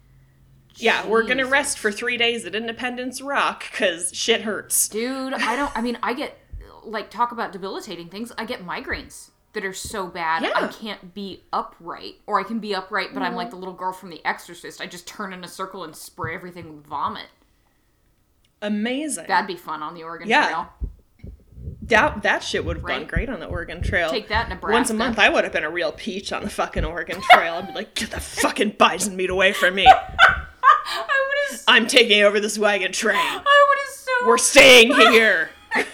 Yeah, 0.76 1.07
we're 1.07 1.22
gonna 1.22 1.47
rest 1.47 1.78
for 1.78 1.91
three 1.91 2.16
days 2.18 2.45
at 2.45 2.55
Independence 2.55 3.22
Rock 3.22 3.64
because 3.70 4.11
shit 4.12 4.43
hurts. 4.43 4.89
Dude, 4.89 5.32
I 5.32 5.57
don't, 5.57 5.74
I 5.74 5.80
mean, 5.80 5.97
I 6.03 6.12
get, 6.14 6.37
like, 6.82 7.11
talk 7.11 7.32
about 7.32 7.53
debilitating 7.53 8.09
things. 8.09 8.32
I 8.37 8.45
get 8.45 8.66
migraines 8.66 9.30
that 9.55 9.64
are 9.64 9.72
so 9.72 10.07
bad 10.07 10.44
I 10.44 10.68
can't 10.68 11.14
be 11.14 11.42
upright. 11.52 12.16
Or 12.26 12.38
I 12.38 12.42
can 12.42 12.59
be 12.59 12.74
upright, 12.74 13.14
but 13.14 13.22
I'm 13.22 13.34
like 13.34 13.50
the 13.50 13.57
little 13.57 13.74
girl 13.74 13.92
from 13.92 14.11
The 14.11 14.20
Exorcist. 14.26 14.80
I 14.80 14.86
just 14.86 15.07
turn 15.07 15.32
in 15.32 15.42
a 15.44 15.48
circle 15.48 15.84
and 15.84 15.94
spray 15.96 16.34
everything 16.34 16.76
with 16.76 16.86
vomit. 16.86 17.26
Amazing. 18.62 19.26
That'd 19.28 19.46
be 19.46 19.57
fun 19.57 19.82
on 19.82 19.94
the 19.94 20.02
Oregon 20.02 20.28
Yeah. 20.28 20.46
Trail. 20.48 20.68
That 21.82 22.22
that 22.22 22.42
shit 22.42 22.64
would 22.64 22.78
have 22.78 22.86
gone 22.86 23.05
great 23.05 23.28
on 23.28 23.40
the 23.40 23.46
Oregon 23.46 23.82
Trail. 23.82 24.09
Take 24.11 24.28
that, 24.28 24.48
Nebraska. 24.48 24.72
Once 24.72 24.90
a 24.90 24.94
month, 24.94 25.18
I 25.18 25.28
would 25.28 25.44
have 25.44 25.52
been 25.52 25.64
a 25.64 25.70
real 25.70 25.92
peach 25.92 26.32
on 26.32 26.42
the 26.42 26.48
fucking 26.48 26.82
Oregon 26.84 27.20
Trail. 27.32 27.55
I'd 27.57 27.66
be 27.68 27.74
like, 27.74 27.94
get 27.94 28.11
the 28.11 28.20
fucking 28.20 28.76
bison 28.78 29.16
meat 29.16 29.28
away 29.28 29.52
from 29.52 29.74
me. 29.74 29.86
I 29.86 31.26
would 31.28 31.50
have, 31.59 31.64
I'm 31.68 31.86
taking 31.86 32.22
over 32.22 32.40
this 32.40 32.59
wagon 32.59 32.90
train. 32.92 33.16
I 33.18 33.34
would 33.68 33.78
have 33.78 33.94
so. 33.94 34.26
We're 34.26 34.38
staying 34.38 34.94
here. 34.94 35.50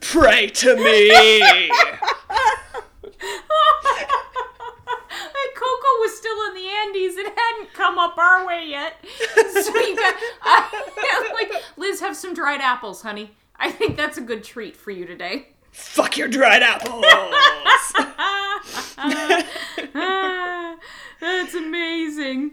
Pray 0.00 0.48
to 0.48 0.76
me. 0.76 1.10
And 5.18 5.54
Coco 5.54 5.90
was 6.00 6.16
still 6.16 6.36
in 6.48 6.54
the 6.54 6.68
Andes. 6.68 7.16
It 7.16 7.32
hadn't 7.36 7.72
come 7.74 7.98
up 7.98 8.16
our 8.18 8.46
way 8.46 8.66
yet. 8.68 9.04
So 9.34 9.76
you 9.76 9.96
got, 9.96 10.14
I, 10.42 11.30
like, 11.34 11.62
Liz, 11.76 12.00
have 12.00 12.16
some 12.16 12.34
dried 12.34 12.60
apples, 12.60 13.02
honey. 13.02 13.32
I 13.56 13.70
think 13.70 13.96
that's 13.96 14.18
a 14.18 14.20
good 14.20 14.44
treat 14.44 14.76
for 14.76 14.90
you 14.90 15.06
today. 15.06 15.48
Fuck 15.72 16.16
your 16.16 16.28
dried 16.28 16.62
apples. 16.62 17.04
Ah, 18.98 20.76
that's 21.20 21.54
amazing. 21.54 22.52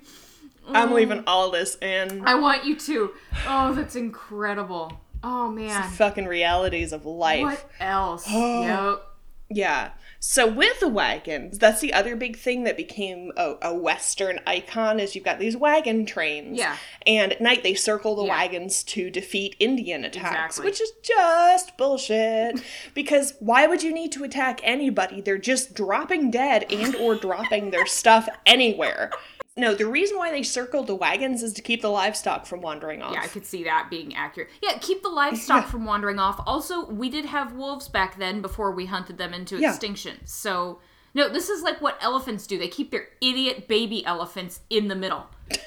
I'm 0.67 0.91
leaving 0.93 1.23
all 1.27 1.51
this 1.51 1.77
in. 1.81 2.25
I 2.25 2.35
want 2.35 2.65
you 2.65 2.75
to. 2.75 3.11
Oh, 3.47 3.73
that's 3.73 3.95
incredible. 3.95 5.01
Oh 5.23 5.49
man. 5.49 5.89
Fucking 5.91 6.25
realities 6.25 6.91
of 6.91 7.05
life. 7.05 7.43
What 7.43 7.65
else? 7.79 8.29
yep. 8.31 9.03
Yeah. 9.49 9.91
So 10.19 10.47
with 10.49 10.79
the 10.79 10.87
wagons, 10.87 11.59
that's 11.59 11.81
the 11.81 11.93
other 11.93 12.15
big 12.15 12.37
thing 12.37 12.63
that 12.63 12.77
became 12.77 13.31
a, 13.35 13.55
a 13.61 13.75
Western 13.75 14.39
icon 14.47 14.97
is 14.99 15.15
you've 15.15 15.25
got 15.25 15.37
these 15.37 15.57
wagon 15.57 16.05
trains. 16.05 16.57
Yeah. 16.57 16.77
And 17.05 17.33
at 17.33 17.41
night 17.41 17.61
they 17.61 17.73
circle 17.73 18.15
the 18.15 18.23
Yeah. 18.23 18.29
wagons 18.37 18.83
to 18.85 19.09
defeat 19.11 19.55
Indian 19.59 20.05
attacks, 20.05 20.57
Exactly. 20.57 20.65
which 20.65 20.81
is 20.81 20.91
just 21.03 21.75
bullshit. 21.77 22.63
because 22.93 23.33
why 23.41 23.67
would 23.67 23.83
you 23.83 23.93
need 23.93 24.13
to 24.13 24.23
attack 24.23 24.61
anybody? 24.63 25.19
They're 25.19 25.37
just 25.37 25.73
dropping 25.73 26.31
dead 26.31 26.71
and 26.71 26.95
or 26.95 27.15
dropping 27.15 27.71
their 27.71 27.85
stuff 27.85 28.29
anywhere. 28.45 29.11
No, 29.55 29.75
the 29.75 29.85
reason 29.85 30.17
why 30.17 30.31
they 30.31 30.41
circled 30.41 30.87
the 30.87 30.95
wagons 30.95 31.43
is 31.43 31.53
to 31.53 31.61
keep 31.61 31.81
the 31.83 31.89
livestock 31.89 32.47
from 32.47 32.61
wandering 32.61 33.03
off. 33.03 33.13
Yeah, 33.13 33.21
I 33.21 33.27
could 33.27 33.45
see 33.45 33.63
that 33.65 33.87
being 33.89 34.15
accurate. 34.15 34.49
Yeah, 34.63 34.77
keep 34.81 35.03
the 35.03 35.09
livestock 35.09 35.67
from 35.67 35.85
wandering 35.85 36.17
off. 36.17 36.41
Also, 36.47 36.85
we 36.89 37.07
did 37.09 37.25
have 37.25 37.53
wolves 37.53 37.87
back 37.87 38.17
then 38.17 38.41
before 38.41 38.71
we 38.71 38.87
hunted 38.87 39.19
them 39.19 39.31
into 39.31 39.57
Yeah. 39.59 39.69
extinction. 39.69 40.21
So, 40.25 40.79
no, 41.13 41.29
this 41.29 41.49
is 41.49 41.61
like 41.61 41.81
what 41.81 41.99
elephants 42.01 42.47
do. 42.47 42.57
They 42.57 42.67
keep 42.67 42.89
their 42.89 43.09
idiot 43.21 43.67
baby 43.67 44.03
elephants 44.05 44.61
in 44.69 44.87
the 44.87 44.95
middle. 44.95 45.27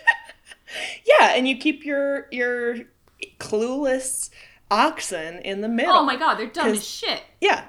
Yeah, 1.04 1.28
and 1.36 1.46
you 1.48 1.56
keep 1.56 1.84
your 1.84 2.26
your 2.32 2.76
clueless 3.38 4.30
oxen 4.70 5.38
in 5.38 5.60
the 5.60 5.68
middle. 5.68 5.92
Oh 5.94 6.04
my 6.04 6.16
god, 6.16 6.34
they're 6.34 6.48
dumb 6.48 6.68
as 6.70 6.86
shit. 6.86 7.22
Yeah. 7.40 7.66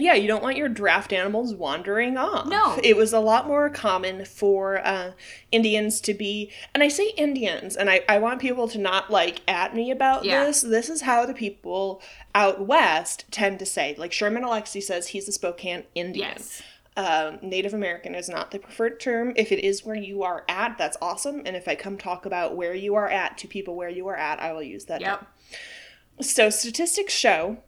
Yeah, 0.00 0.14
you 0.14 0.28
don't 0.28 0.42
want 0.42 0.56
your 0.56 0.68
draft 0.68 1.12
animals 1.12 1.54
wandering 1.54 2.16
off. 2.16 2.46
No. 2.46 2.78
It 2.84 2.96
was 2.96 3.12
a 3.12 3.18
lot 3.18 3.46
more 3.48 3.68
common 3.68 4.24
for 4.24 4.78
uh, 4.86 5.12
Indians 5.50 6.00
to 6.02 6.14
be, 6.14 6.52
and 6.72 6.82
I 6.84 6.88
say 6.88 7.12
Indians, 7.16 7.74
and 7.76 7.90
I, 7.90 8.02
I 8.08 8.18
want 8.18 8.40
people 8.40 8.68
to 8.68 8.78
not 8.78 9.10
like 9.10 9.40
at 9.48 9.74
me 9.74 9.90
about 9.90 10.24
Yeah. 10.24 10.44
this. 10.44 10.60
This 10.60 10.88
is 10.88 11.00
how 11.02 11.26
the 11.26 11.34
people 11.34 12.00
out 12.34 12.64
west 12.66 13.24
tend 13.32 13.58
to 13.58 13.66
say. 13.66 13.96
Like 13.98 14.12
Sherman 14.12 14.44
Alexie 14.44 14.82
says 14.82 15.08
he's 15.08 15.26
a 15.28 15.32
Spokane 15.32 15.82
Indian. 15.94 16.28
Yes. 16.36 16.62
Um, 16.96 17.38
Native 17.42 17.74
American 17.74 18.14
is 18.16 18.28
not 18.28 18.50
the 18.50 18.58
preferred 18.58 18.98
term. 18.98 19.32
If 19.36 19.52
it 19.52 19.64
is 19.64 19.84
where 19.84 19.94
you 19.96 20.24
are 20.24 20.44
at, 20.48 20.76
that's 20.78 20.96
awesome. 21.00 21.42
And 21.46 21.54
if 21.54 21.68
I 21.68 21.76
come 21.76 21.96
talk 21.96 22.26
about 22.26 22.56
where 22.56 22.74
you 22.74 22.96
are 22.96 23.08
at 23.08 23.38
to 23.38 23.46
people 23.48 23.76
where 23.76 23.88
you 23.88 24.08
are 24.08 24.16
at, 24.16 24.40
I 24.40 24.52
will 24.52 24.64
use 24.64 24.84
that 24.86 25.00
term. 25.00 25.18
Yep. 26.20 26.26
So, 26.26 26.50
statistics 26.50 27.12
show 27.14 27.58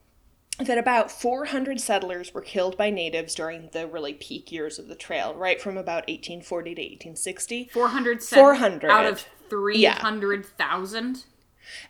that 0.60 0.78
about 0.78 1.10
400 1.10 1.80
settlers 1.80 2.32
were 2.34 2.40
killed 2.40 2.76
by 2.76 2.90
natives 2.90 3.34
during 3.34 3.70
the 3.72 3.86
really 3.86 4.14
peak 4.14 4.52
years 4.52 4.78
of 4.78 4.88
the 4.88 4.94
trail, 4.94 5.34
right 5.34 5.60
from 5.60 5.76
about 5.76 6.08
1840 6.08 6.74
to 6.74 6.80
1860. 6.82 7.70
400 7.72 8.22
400. 8.22 8.90
out 8.90 9.06
of 9.06 9.26
300,000. 9.48 11.24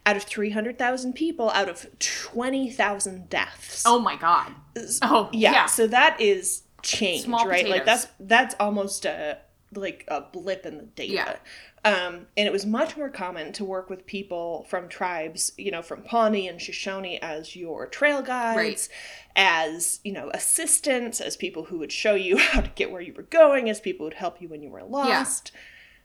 Out 0.04 0.16
of 0.16 0.24
300,000 0.24 1.14
people, 1.14 1.50
out 1.50 1.68
of 1.68 1.86
20,000 1.98 3.30
deaths. 3.30 3.82
Oh 3.86 3.98
my 3.98 4.16
god. 4.16 4.52
Oh, 5.00 5.30
yeah, 5.32 5.52
yeah. 5.52 5.66
So 5.66 5.86
that 5.86 6.20
is 6.20 6.64
change, 6.82 7.24
Small 7.24 7.46
right? 7.46 7.68
Like 7.68 7.84
that's 7.84 8.06
that's 8.18 8.54
almost 8.60 9.04
a 9.04 9.38
like 9.74 10.04
a 10.08 10.20
blip 10.20 10.66
in 10.66 10.78
the 10.78 10.84
data. 10.84 11.12
Yeah. 11.12 11.36
Um, 11.82 12.26
and 12.36 12.46
it 12.46 12.52
was 12.52 12.66
much 12.66 12.96
more 12.96 13.08
common 13.08 13.52
to 13.54 13.64
work 13.64 13.88
with 13.88 14.04
people 14.04 14.66
from 14.68 14.88
tribes, 14.88 15.52
you 15.56 15.70
know, 15.70 15.80
from 15.80 16.02
Pawnee 16.02 16.46
and 16.46 16.60
Shoshone 16.60 17.18
as 17.22 17.56
your 17.56 17.86
trail 17.86 18.20
guides, 18.20 18.56
Right. 18.58 18.88
as, 19.34 20.00
you 20.04 20.12
know, 20.12 20.30
assistants, 20.34 21.22
as 21.22 21.38
people 21.38 21.64
who 21.64 21.78
would 21.78 21.90
show 21.92 22.14
you 22.14 22.36
how 22.38 22.60
to 22.60 22.70
get 22.74 22.90
where 22.92 23.00
you 23.00 23.14
were 23.14 23.22
going, 23.22 23.70
as 23.70 23.80
people 23.80 24.04
who 24.04 24.08
would 24.08 24.14
help 24.14 24.42
you 24.42 24.48
when 24.48 24.62
you 24.62 24.68
were 24.70 24.82
lost. 24.84 25.52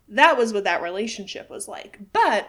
That 0.07 0.37
was 0.37 0.53
what 0.53 0.63
that 0.63 0.81
relationship 0.81 1.49
was 1.49 1.67
like. 1.67 1.99
But 2.13 2.47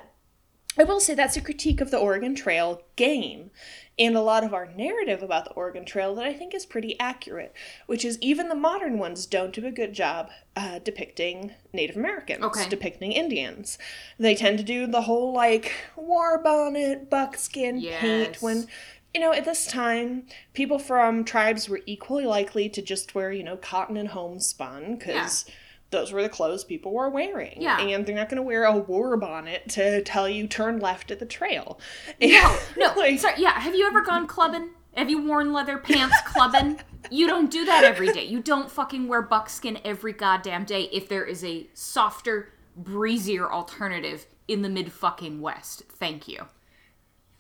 I 0.79 0.85
will 0.85 1.01
say 1.01 1.15
that's 1.15 1.37
a 1.37 1.41
critique 1.41 1.81
of 1.81 1.91
the 1.91 1.99
Oregon 1.99 2.35
Trail 2.35 2.83
game 2.97 3.51
and 3.99 4.15
a 4.15 4.21
lot 4.21 4.45
of 4.45 4.53
our 4.53 4.67
narrative 4.67 5.23
about 5.23 5.45
the 5.47 5.53
Oregon 5.53 5.85
Trail 5.87 6.15
that 6.17 6.27
I 6.27 6.35
think 6.35 6.55
is 6.55 6.67
pretty 6.67 7.01
accurate, 7.01 7.55
which 7.87 8.05
is 8.05 8.19
even 8.21 8.49
the 8.49 8.55
modern 8.55 8.99
ones 8.99 9.25
don't 9.25 9.55
do 9.55 9.67
a 9.67 9.71
good 9.71 9.95
job 9.95 10.31
uh, 10.55 10.79
depicting 10.81 11.53
Native 11.73 11.97
Americans, 11.97 12.45
Okay. 12.45 12.69
depicting 12.69 13.13
Indians. 13.13 13.79
They 14.19 14.35
tend 14.35 14.59
to 14.59 14.65
do 14.65 14.87
the 14.87 15.03
whole 15.03 15.33
like 15.33 15.73
war 15.97 16.39
bonnet, 16.43 17.09
buckskin 17.11 17.81
paint 18.01 18.43
when. 18.43 18.67
You 19.15 19.21
know, 19.23 19.33
at 19.33 19.47
this 19.47 19.67
time, 19.67 20.25
people 20.53 20.79
from 20.79 21.25
tribes 21.25 21.71
were 21.71 21.81
equally 21.87 22.27
likely 22.27 22.69
to 22.69 22.83
just 22.83 23.15
wear, 23.15 23.33
you 23.33 23.43
know, 23.43 23.57
cotton 23.57 23.97
and 23.97 24.11
homespun 24.11 24.97
because 24.97 25.47
those 25.97 26.13
were 26.13 26.23
the 26.23 26.29
clothes 26.29 26.63
people 26.63 26.93
were 26.93 27.09
wearing. 27.09 27.61
Yeah. 27.61 27.81
And 27.81 28.05
they're 28.05 28.15
not 28.15 28.29
going 28.29 28.37
to 28.37 28.43
wear 28.43 28.65
a 28.65 28.77
war 28.77 29.17
bonnet 29.17 29.69
to 29.71 30.03
tell 30.03 30.29
you 30.29 30.47
turn 30.47 30.79
left 30.79 31.11
at 31.11 31.19
the 31.19 31.27
trail. 31.27 31.81
No, 32.21 32.59
no. 32.77 32.93
Like- 32.97 33.19
sorry, 33.19 33.37
yeah. 33.39 33.59
Have 33.59 33.75
you 33.75 33.87
ever 33.87 34.03
gone 34.03 34.27
clubbing? 34.27 34.71
Have 34.95 35.11
you 35.11 35.23
worn 35.23 35.53
leather 35.53 35.79
pants 35.79 36.17
clubbing? 36.27 36.81
you 37.11 37.27
don't 37.27 37.51
do 37.51 37.65
that 37.65 37.85
every 37.85 38.13
day. 38.13 38.25
You 38.25 38.41
don't 38.41 38.71
fucking 38.71 39.09
wear 39.09 39.23
buckskin 39.23 39.79
every 39.85 40.13
goddamn 40.13 40.65
day 40.65 40.83
if 40.93 41.09
there 41.09 41.25
is 41.25 41.43
a 41.45 41.67
softer, 41.75 42.53
breezier 42.77 43.51
alternative 43.51 44.27
in 44.49 44.63
the 44.63 44.69
mid 44.69 44.93
fucking 44.93 45.41
west. 45.41 45.83
Thank 45.89 46.29
you. 46.29 46.47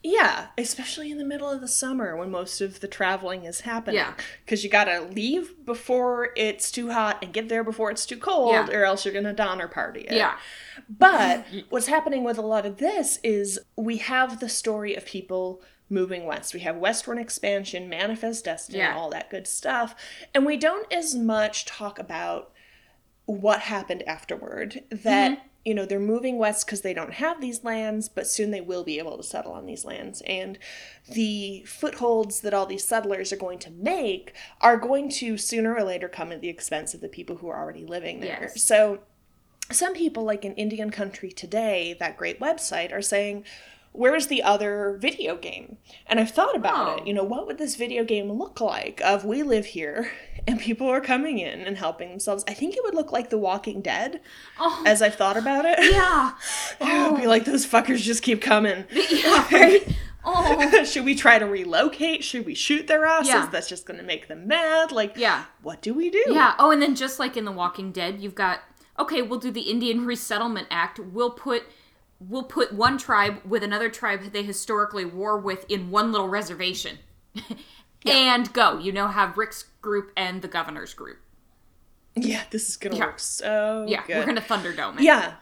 Yeah, 0.08 0.46
especially 0.56 1.10
in 1.10 1.18
the 1.18 1.24
middle 1.24 1.50
of 1.50 1.60
the 1.60 1.66
summer 1.66 2.16
when 2.16 2.30
most 2.30 2.60
of 2.60 2.78
the 2.78 2.86
traveling 2.86 3.44
is 3.44 3.62
happening. 3.62 3.96
Yeah. 3.96 4.14
Because 4.44 4.62
you 4.62 4.70
gotta 4.70 5.00
leave 5.00 5.64
before 5.66 6.30
it's 6.36 6.70
too 6.70 6.92
hot 6.92 7.18
and 7.22 7.32
get 7.32 7.48
there 7.48 7.64
before 7.64 7.90
it's 7.90 8.06
too 8.06 8.16
cold, 8.16 8.52
Yeah. 8.52 8.68
or 8.70 8.84
else 8.84 9.04
you're 9.04 9.12
gonna 9.14 9.32
Donner 9.32 9.66
party 9.66 10.02
it. 10.02 10.12
Yeah. 10.12 10.36
But 10.88 11.44
what's 11.70 11.88
happening 11.88 12.22
with 12.22 12.38
a 12.38 12.42
lot 12.42 12.66
of 12.66 12.76
this 12.76 13.18
is 13.24 13.58
we 13.76 13.96
have 13.96 14.38
the 14.38 14.48
story 14.48 14.94
of 14.94 15.04
people 15.04 15.60
moving 15.90 16.24
west. 16.24 16.54
We 16.54 16.60
have 16.60 16.76
westward 16.76 17.18
expansion, 17.18 17.88
manifest 17.88 18.44
destiny, 18.44 18.78
Yeah. 18.78 18.96
all 18.96 19.10
that 19.10 19.28
good 19.28 19.48
stuff. 19.48 19.96
And 20.34 20.46
we 20.46 20.56
don't 20.56 20.92
as 20.92 21.16
much 21.16 21.64
talk 21.64 21.98
about 21.98 22.52
what 23.24 23.60
happened 23.62 24.04
afterward. 24.06 24.84
That, 24.90 25.32
Mm-hmm. 25.32 25.46
You 25.66 25.74
know, 25.74 25.84
they're 25.84 25.98
moving 25.98 26.38
west 26.38 26.64
because 26.64 26.82
they 26.82 26.94
don't 26.94 27.14
have 27.14 27.40
these 27.40 27.64
lands, 27.64 28.08
but 28.08 28.28
soon 28.28 28.52
they 28.52 28.60
will 28.60 28.84
be 28.84 29.00
able 29.00 29.16
to 29.16 29.22
settle 29.24 29.50
on 29.50 29.66
these 29.66 29.84
lands. 29.84 30.22
And 30.24 30.60
the 31.12 31.64
footholds 31.66 32.40
that 32.42 32.54
all 32.54 32.66
these 32.66 32.84
settlers 32.84 33.32
are 33.32 33.36
going 33.36 33.58
to 33.58 33.72
make 33.72 34.32
are 34.60 34.76
going 34.76 35.08
to 35.10 35.36
sooner 35.36 35.74
or 35.74 35.82
later 35.82 36.08
come 36.08 36.30
at 36.30 36.40
the 36.40 36.48
expense 36.48 36.94
of 36.94 37.00
the 37.00 37.08
people 37.08 37.38
who 37.38 37.48
are 37.48 37.60
already 37.60 37.84
living 37.84 38.20
there. 38.20 38.42
Yes. 38.42 38.62
So 38.62 39.00
some 39.72 39.92
people, 39.92 40.22
like 40.22 40.44
in 40.44 40.54
Indian 40.54 40.90
Country 40.90 41.32
Today, 41.32 41.96
that 41.98 42.16
great 42.16 42.38
website, 42.38 42.92
are 42.92 43.02
saying, 43.02 43.42
Where's 43.96 44.26
the 44.26 44.42
other 44.42 44.98
video 45.00 45.36
game? 45.36 45.78
And 46.06 46.20
I've 46.20 46.30
thought 46.30 46.54
about 46.56 46.88
Oh. 46.88 46.96
it. 47.02 47.06
You 47.06 47.14
know, 47.14 47.24
what 47.24 47.46
would 47.46 47.58
this 47.58 47.76
video 47.76 48.04
game 48.04 48.30
look 48.30 48.60
like 48.60 49.00
of 49.02 49.24
we 49.24 49.42
live 49.42 49.66
here 49.66 50.10
and 50.46 50.60
people 50.60 50.88
are 50.88 51.00
coming 51.00 51.38
in 51.38 51.60
and 51.62 51.76
helping 51.78 52.10
themselves? 52.10 52.44
I 52.46 52.54
think 52.54 52.76
it 52.76 52.84
would 52.84 52.94
look 52.94 53.12
like 53.12 53.30
The 53.30 53.38
Walking 53.38 53.80
Dead 53.80 54.20
Oh, 54.60 54.82
as 54.86 55.02
I've 55.02 55.14
thought 55.16 55.36
about 55.36 55.64
it. 55.64 55.78
yeah. 55.92 56.32
it 56.80 57.10
would 57.10 57.20
be 57.20 57.26
oh. 57.26 57.28
like 57.30 57.44
those 57.44 57.66
fuckers 57.66 58.02
just 58.02 58.22
keep 58.22 58.40
coming. 58.42 58.84
yeah, 58.90 59.46
right? 59.52 59.96
Oh, 60.24 60.84
Should 60.84 61.04
we 61.04 61.14
try 61.14 61.38
to 61.38 61.46
relocate? 61.46 62.24
Should 62.24 62.46
we 62.46 62.54
shoot 62.54 62.88
their 62.88 63.04
asses? 63.06 63.28
Yeah. 63.28 63.48
That's 63.50 63.68
just 63.68 63.86
going 63.86 63.98
to 64.00 64.04
make 64.04 64.26
them 64.28 64.48
mad. 64.48 64.90
Like, 64.90 65.16
yeah. 65.16 65.44
what 65.62 65.80
do 65.82 65.94
we 65.94 66.10
do? 66.10 66.24
Yeah. 66.28 66.54
Oh, 66.58 66.70
and 66.72 66.82
then 66.82 66.96
just 66.96 67.18
like 67.20 67.36
in 67.36 67.44
The 67.44 67.52
Walking 67.52 67.92
Dead, 67.92 68.20
you've 68.20 68.34
got 68.34 68.60
okay, 68.98 69.22
we'll 69.22 69.38
do 69.38 69.50
the 69.50 69.62
Indian 69.62 70.04
Resettlement 70.06 70.66
Act. 70.70 70.98
We'll 70.98 71.30
put 71.30 71.64
we'll 72.20 72.44
put 72.44 72.72
one 72.72 72.98
tribe 72.98 73.40
with 73.44 73.62
another 73.62 73.88
tribe 73.90 74.32
they 74.32 74.42
historically 74.42 75.04
war 75.04 75.38
with 75.38 75.64
in 75.70 75.90
one 75.90 76.12
little 76.12 76.28
reservation. 76.28 76.98
and 78.06 78.52
go. 78.52 78.78
You 78.78 78.92
know, 78.92 79.08
have 79.08 79.36
Rick's 79.36 79.64
group 79.82 80.12
and 80.16 80.42
the 80.42 80.48
governor's 80.48 80.94
group. 80.94 81.18
Yeah, 82.14 82.42
this 82.50 82.68
is 82.68 82.76
to 82.78 82.98
Yeah. 82.98 83.06
work 83.06 83.18
so 83.18 83.84
Yeah, 83.88 84.02
good. 84.06 84.16
we're 84.18 84.26
gonna 84.26 84.40
Thunderdome 84.40 84.96
it. 84.96 85.02
Yeah. 85.02 85.34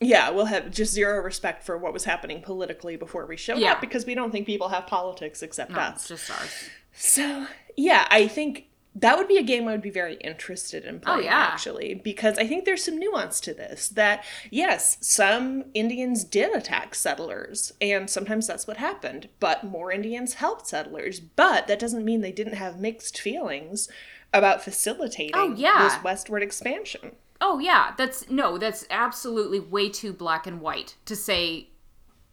Yeah, 0.00 0.30
we'll 0.30 0.46
have 0.46 0.70
just 0.70 0.92
zero 0.92 1.22
respect 1.22 1.62
for 1.64 1.76
what 1.76 1.92
was 1.92 2.04
happening 2.04 2.42
politically 2.42 2.96
before 2.96 3.26
we 3.26 3.36
showed 3.36 3.58
Yeah. 3.58 3.72
up 3.72 3.80
because 3.80 4.06
we 4.06 4.14
don't 4.14 4.30
think 4.30 4.46
people 4.46 4.68
have 4.68 4.86
politics 4.86 5.42
except 5.42 5.70
No, 5.72 5.78
us. 5.78 6.08
just 6.08 6.30
ours. 6.30 6.50
So, 6.92 7.46
yeah, 7.76 8.06
I 8.10 8.26
think 8.28 8.66
that 8.94 9.16
would 9.16 9.28
be 9.28 9.36
a 9.36 9.42
game 9.42 9.68
I 9.68 9.72
would 9.72 9.82
be 9.82 9.90
very 9.90 10.14
interested 10.16 10.84
in 10.84 10.96
oh, 10.96 10.98
playing, 10.98 11.20
Oh, 11.20 11.22
yeah. 11.24 11.30
actually, 11.52 11.94
because 11.94 12.36
I 12.38 12.46
think 12.46 12.64
there's 12.64 12.82
some 12.84 12.98
nuance 12.98 13.40
to 13.42 13.54
this. 13.54 13.88
That, 13.88 14.24
yes, 14.50 14.98
some 15.00 15.64
Indians 15.74 16.24
did 16.24 16.54
attack 16.56 16.94
settlers, 16.96 17.72
and 17.80 18.10
sometimes 18.10 18.46
that's 18.48 18.66
what 18.66 18.78
happened, 18.78 19.28
but 19.38 19.62
more 19.64 19.92
Indians 19.92 20.34
helped 20.34 20.66
settlers. 20.66 21.20
But 21.20 21.68
that 21.68 21.78
doesn't 21.78 22.04
mean 22.04 22.20
they 22.20 22.32
didn't 22.32 22.54
have 22.54 22.80
mixed 22.80 23.20
feelings 23.20 23.88
about 24.34 24.62
facilitating 24.62 25.32
Oh, 25.36 25.54
yeah. 25.56 25.88
this 25.88 26.02
westward 26.02 26.42
expansion. 26.42 27.12
Oh 27.40 27.58
yeah, 27.58 27.94
that's 27.96 28.28
no, 28.28 28.58
that's 28.58 28.86
absolutely 28.90 29.60
way 29.60 29.88
too 29.88 30.12
black 30.12 30.46
and 30.46 30.60
white 30.60 30.96
to 31.06 31.16
say 31.16 31.68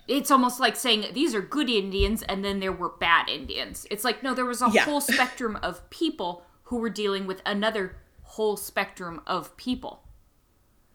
it's 0.08 0.30
almost 0.32 0.60
like 0.60 0.76
saying 0.76 1.05
these 1.14 1.34
are 1.36 1.41
good 1.41 1.70
Indians 1.70 2.24
and 2.24 2.43
then 2.43 2.60
there 2.60 2.72
were 2.74 2.89
bad 2.89 3.30
Indians. 3.30 3.88
It's 3.89 4.03
like 4.03 4.22
no, 4.22 4.34
there 4.34 4.43
was 4.45 4.62
a 4.62 4.70
Yeah. 4.72 4.84
whole 4.84 4.99
spectrum 5.01 5.58
of 5.64 5.89
people 5.89 6.43
who 6.68 6.78
were 6.78 6.89
dealing 6.89 7.28
with 7.28 7.41
another 7.45 7.95
whole 8.24 8.57
spectrum 8.57 9.22
of 9.26 9.55
people. 9.57 10.03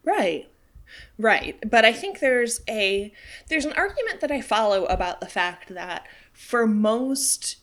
Right. 0.03 0.49
Right. 1.17 1.57
But 1.67 1.85
I 1.85 1.93
think 1.93 2.19
there's 2.19 2.61
a 2.69 3.11
there's 3.49 3.65
an 3.65 3.73
argument 3.73 4.21
that 4.21 4.31
I 4.31 4.41
follow 4.41 4.85
about 4.85 5.19
the 5.19 5.27
fact 5.27 5.73
that 5.73 6.07
for 6.31 6.67
most, 6.67 7.57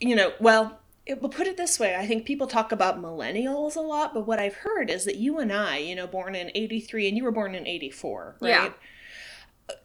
you 0.00 0.14
know, 0.14 0.32
well, 0.40 0.80
it, 1.06 1.22
we'll 1.22 1.30
put 1.30 1.46
it 1.46 1.56
this 1.56 1.78
way. 1.78 1.94
I 1.96 2.06
think 2.06 2.26
people 2.26 2.46
talk 2.46 2.72
about 2.72 3.00
millennials 3.00 3.76
a 3.76 3.80
lot, 3.80 4.12
but 4.12 4.26
what 4.26 4.38
I've 4.38 4.56
heard 4.56 4.90
is 4.90 5.04
that 5.04 5.16
you 5.16 5.38
and 5.38 5.52
I, 5.52 5.78
you 5.78 5.94
know, 5.94 6.06
born 6.06 6.34
in 6.34 6.50
83 6.54 7.08
and 7.08 7.16
you 7.16 7.24
were 7.24 7.32
born 7.32 7.54
in 7.54 7.66
84, 7.66 8.36
right? 8.40 8.50
Yeah. 8.50 8.72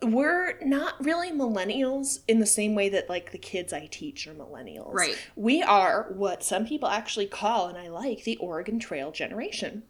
We're 0.01 0.59
not 0.61 1.03
really 1.03 1.31
millennials 1.31 2.19
in 2.27 2.39
the 2.39 2.45
same 2.45 2.75
way 2.75 2.89
that 2.89 3.07
like 3.09 3.31
the 3.31 3.37
kids 3.37 3.71
I 3.71 3.87
teach 3.89 4.27
are 4.27 4.33
millennials. 4.33 4.93
Right. 4.93 5.17
We 5.35 5.63
are 5.63 6.07
what 6.15 6.43
some 6.43 6.65
people 6.65 6.89
actually 6.89 7.27
call 7.27 7.67
and 7.67 7.77
I 7.77 7.87
like 7.87 8.23
the 8.23 8.35
Oregon 8.37 8.79
Trail 8.79 9.11
generation. 9.11 9.83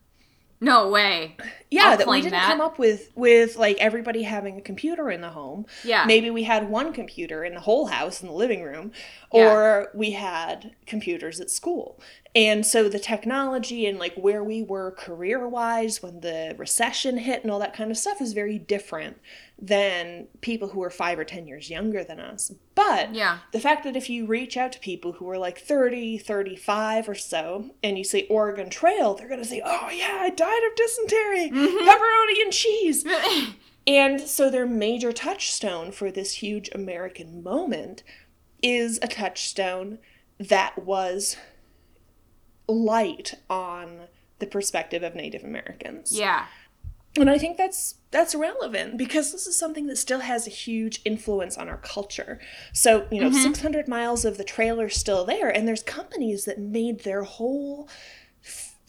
No 0.61 0.89
way. 0.89 1.37
Yeah, 1.71 1.91
I'll 1.91 1.97
that 1.97 2.07
we 2.07 2.17
didn't 2.19 2.33
that. 2.33 2.47
come 2.49 2.59
up 2.59 2.77
with 2.77 3.11
with 3.15 3.55
like 3.55 3.77
everybody 3.77 4.23
having 4.23 4.57
a 4.57 4.61
computer 4.61 5.09
in 5.09 5.21
the 5.21 5.29
home. 5.29 5.65
Yeah. 5.85 6.03
Maybe 6.05 6.29
we 6.29 6.43
had 6.43 6.69
one 6.69 6.91
computer 6.91 7.45
in 7.45 7.53
the 7.53 7.61
whole 7.61 7.87
house 7.87 8.21
in 8.21 8.27
the 8.27 8.33
living 8.33 8.61
room, 8.61 8.91
Yeah. 9.33 9.53
or 9.53 9.87
we 9.93 10.11
had 10.11 10.75
computers 10.85 11.39
at 11.39 11.49
school. 11.49 11.99
And 12.35 12.65
so 12.65 12.89
the 12.89 12.99
technology 12.99 13.85
and 13.85 13.97
like 13.97 14.15
where 14.15 14.43
we 14.43 14.61
were 14.61 14.91
career 14.91 15.47
wise 15.47 16.03
when 16.03 16.19
the 16.19 16.55
recession 16.57 17.17
hit 17.19 17.41
and 17.43 17.51
all 17.51 17.59
that 17.59 17.73
kind 17.73 17.89
of 17.89 17.97
stuff 17.97 18.19
is 18.21 18.33
very 18.33 18.59
different 18.59 19.17
than 19.62 20.28
people 20.39 20.70
who 20.70 20.82
are 20.82 20.89
five 20.89 21.20
or 21.20 21.26
ten 21.26 21.45
years 21.45 21.70
younger 21.70 22.01
than 22.03 22.18
us. 22.20 22.51
But 22.76 23.14
Yeah. 23.14 23.39
the 23.51 23.60
fact 23.60 23.84
that 23.84 23.97
if 23.97 24.10
you 24.10 24.26
reach 24.26 24.55
out 24.55 24.72
to 24.72 24.80
people 24.80 25.12
who 25.14 25.30
are 25.30 25.38
like 25.38 25.60
30, 25.60 26.18
35 26.18 27.10
or 27.10 27.16
so, 27.16 27.72
and 27.84 27.97
you 27.97 28.05
say 28.05 28.26
Oregon 28.30 28.70
Trail, 28.70 29.16
they're 29.16 29.28
going 29.28 29.41
to 29.43 29.47
say, 29.47 29.62
oh, 29.64 29.89
yeah, 29.89 30.18
I 30.22 30.30
died 30.30 30.62
of 30.70 30.76
dysentery, 30.78 31.51
mm-hmm. 31.51 31.89
pepperoni 31.89 32.41
and 32.43 32.53
cheese. 32.53 33.05
And 33.88 34.22
so 34.22 34.51
their 34.51 34.68
major 34.68 35.12
touchstone 35.12 35.91
for 35.91 36.12
this 36.12 36.34
huge 36.34 36.70
American 36.76 37.41
moment 37.41 38.03
is 38.62 38.99
a 39.01 39.07
touchstone 39.07 39.97
that 40.38 40.78
was 40.86 41.38
light 42.68 43.36
on 43.49 44.01
the 44.39 44.45
perspective 44.45 45.01
of 45.01 45.16
Native 45.16 45.43
Americans. 45.43 46.18
yeah. 46.18 46.45
And 47.18 47.30
I 47.30 47.38
think 47.38 47.57
that's 47.57 47.95
that's 48.12 48.34
relevant 48.34 48.97
because 48.97 49.32
this 49.32 49.45
is 49.45 49.57
something 49.57 49.88
that 49.88 49.97
still 49.97 50.22
has 50.22 50.47
a 50.47 50.51
huge 50.51 51.01
influence 51.05 51.57
on 51.57 51.70
our 51.70 51.78
culture. 51.78 52.39
So, 52.74 53.07
you 53.12 53.22
know, 53.22 53.30
mm-hmm. 53.30 53.43
600 53.43 53.88
miles 53.88 54.26
of 54.26 54.38
the 54.38 54.43
trail 54.43 54.82
are 54.82 54.89
still 54.89 55.26
there 55.26 55.49
and 55.49 55.68
there's 55.68 55.84
companies 55.84 56.45
that 56.45 56.60
made 56.60 57.01
their 57.01 57.24
whole 57.24 57.88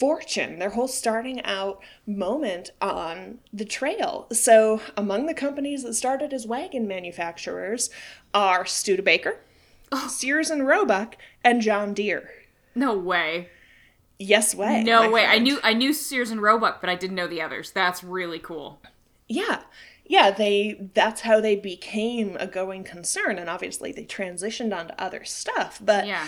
fortune, 0.00 0.58
their 0.58 0.70
whole 0.70 0.88
starting 0.88 1.44
out 1.44 1.82
moment 2.06 2.70
on 2.80 3.38
the 3.52 3.66
trail. 3.66 4.26
So, 4.32 4.80
among 4.96 5.26
the 5.26 5.34
companies 5.34 5.82
that 5.82 5.94
started 5.94 6.32
as 6.32 6.46
wagon 6.46 6.88
manufacturers 6.88 7.90
are 8.32 8.64
Studebaker, 8.64 9.40
oh. 9.92 10.08
Sears 10.08 10.48
and 10.48 10.66
Roebuck, 10.66 11.16
and 11.44 11.60
John 11.60 11.92
Deere. 11.92 12.30
No 12.74 12.96
way. 12.96 13.50
Yes 14.22 14.54
way. 14.54 14.82
No 14.84 15.10
way. 15.10 15.24
I 15.24 15.38
knew 15.38 15.58
I 15.64 15.72
knew 15.72 15.92
Sears 15.94 16.30
and 16.30 16.42
Roebuck, 16.42 16.80
but 16.82 16.90
I 16.90 16.94
didn't 16.94 17.16
know 17.16 17.26
the 17.26 17.40
others. 17.40 17.70
That's 17.72 18.04
really 18.04 18.38
cool. 18.38 18.80
Yeah. 19.28 19.62
Yeah, 20.04 20.30
they 20.30 20.90
that's 20.94 21.22
how 21.22 21.40
they 21.40 21.56
became 21.56 22.36
a 22.38 22.46
going 22.46 22.84
concern 22.84 23.38
and 23.38 23.48
obviously 23.48 23.92
they 23.92 24.04
transitioned 24.04 24.76
onto 24.76 24.92
other 24.98 25.24
stuff, 25.24 25.80
but 25.82 26.06
Yeah. 26.06 26.26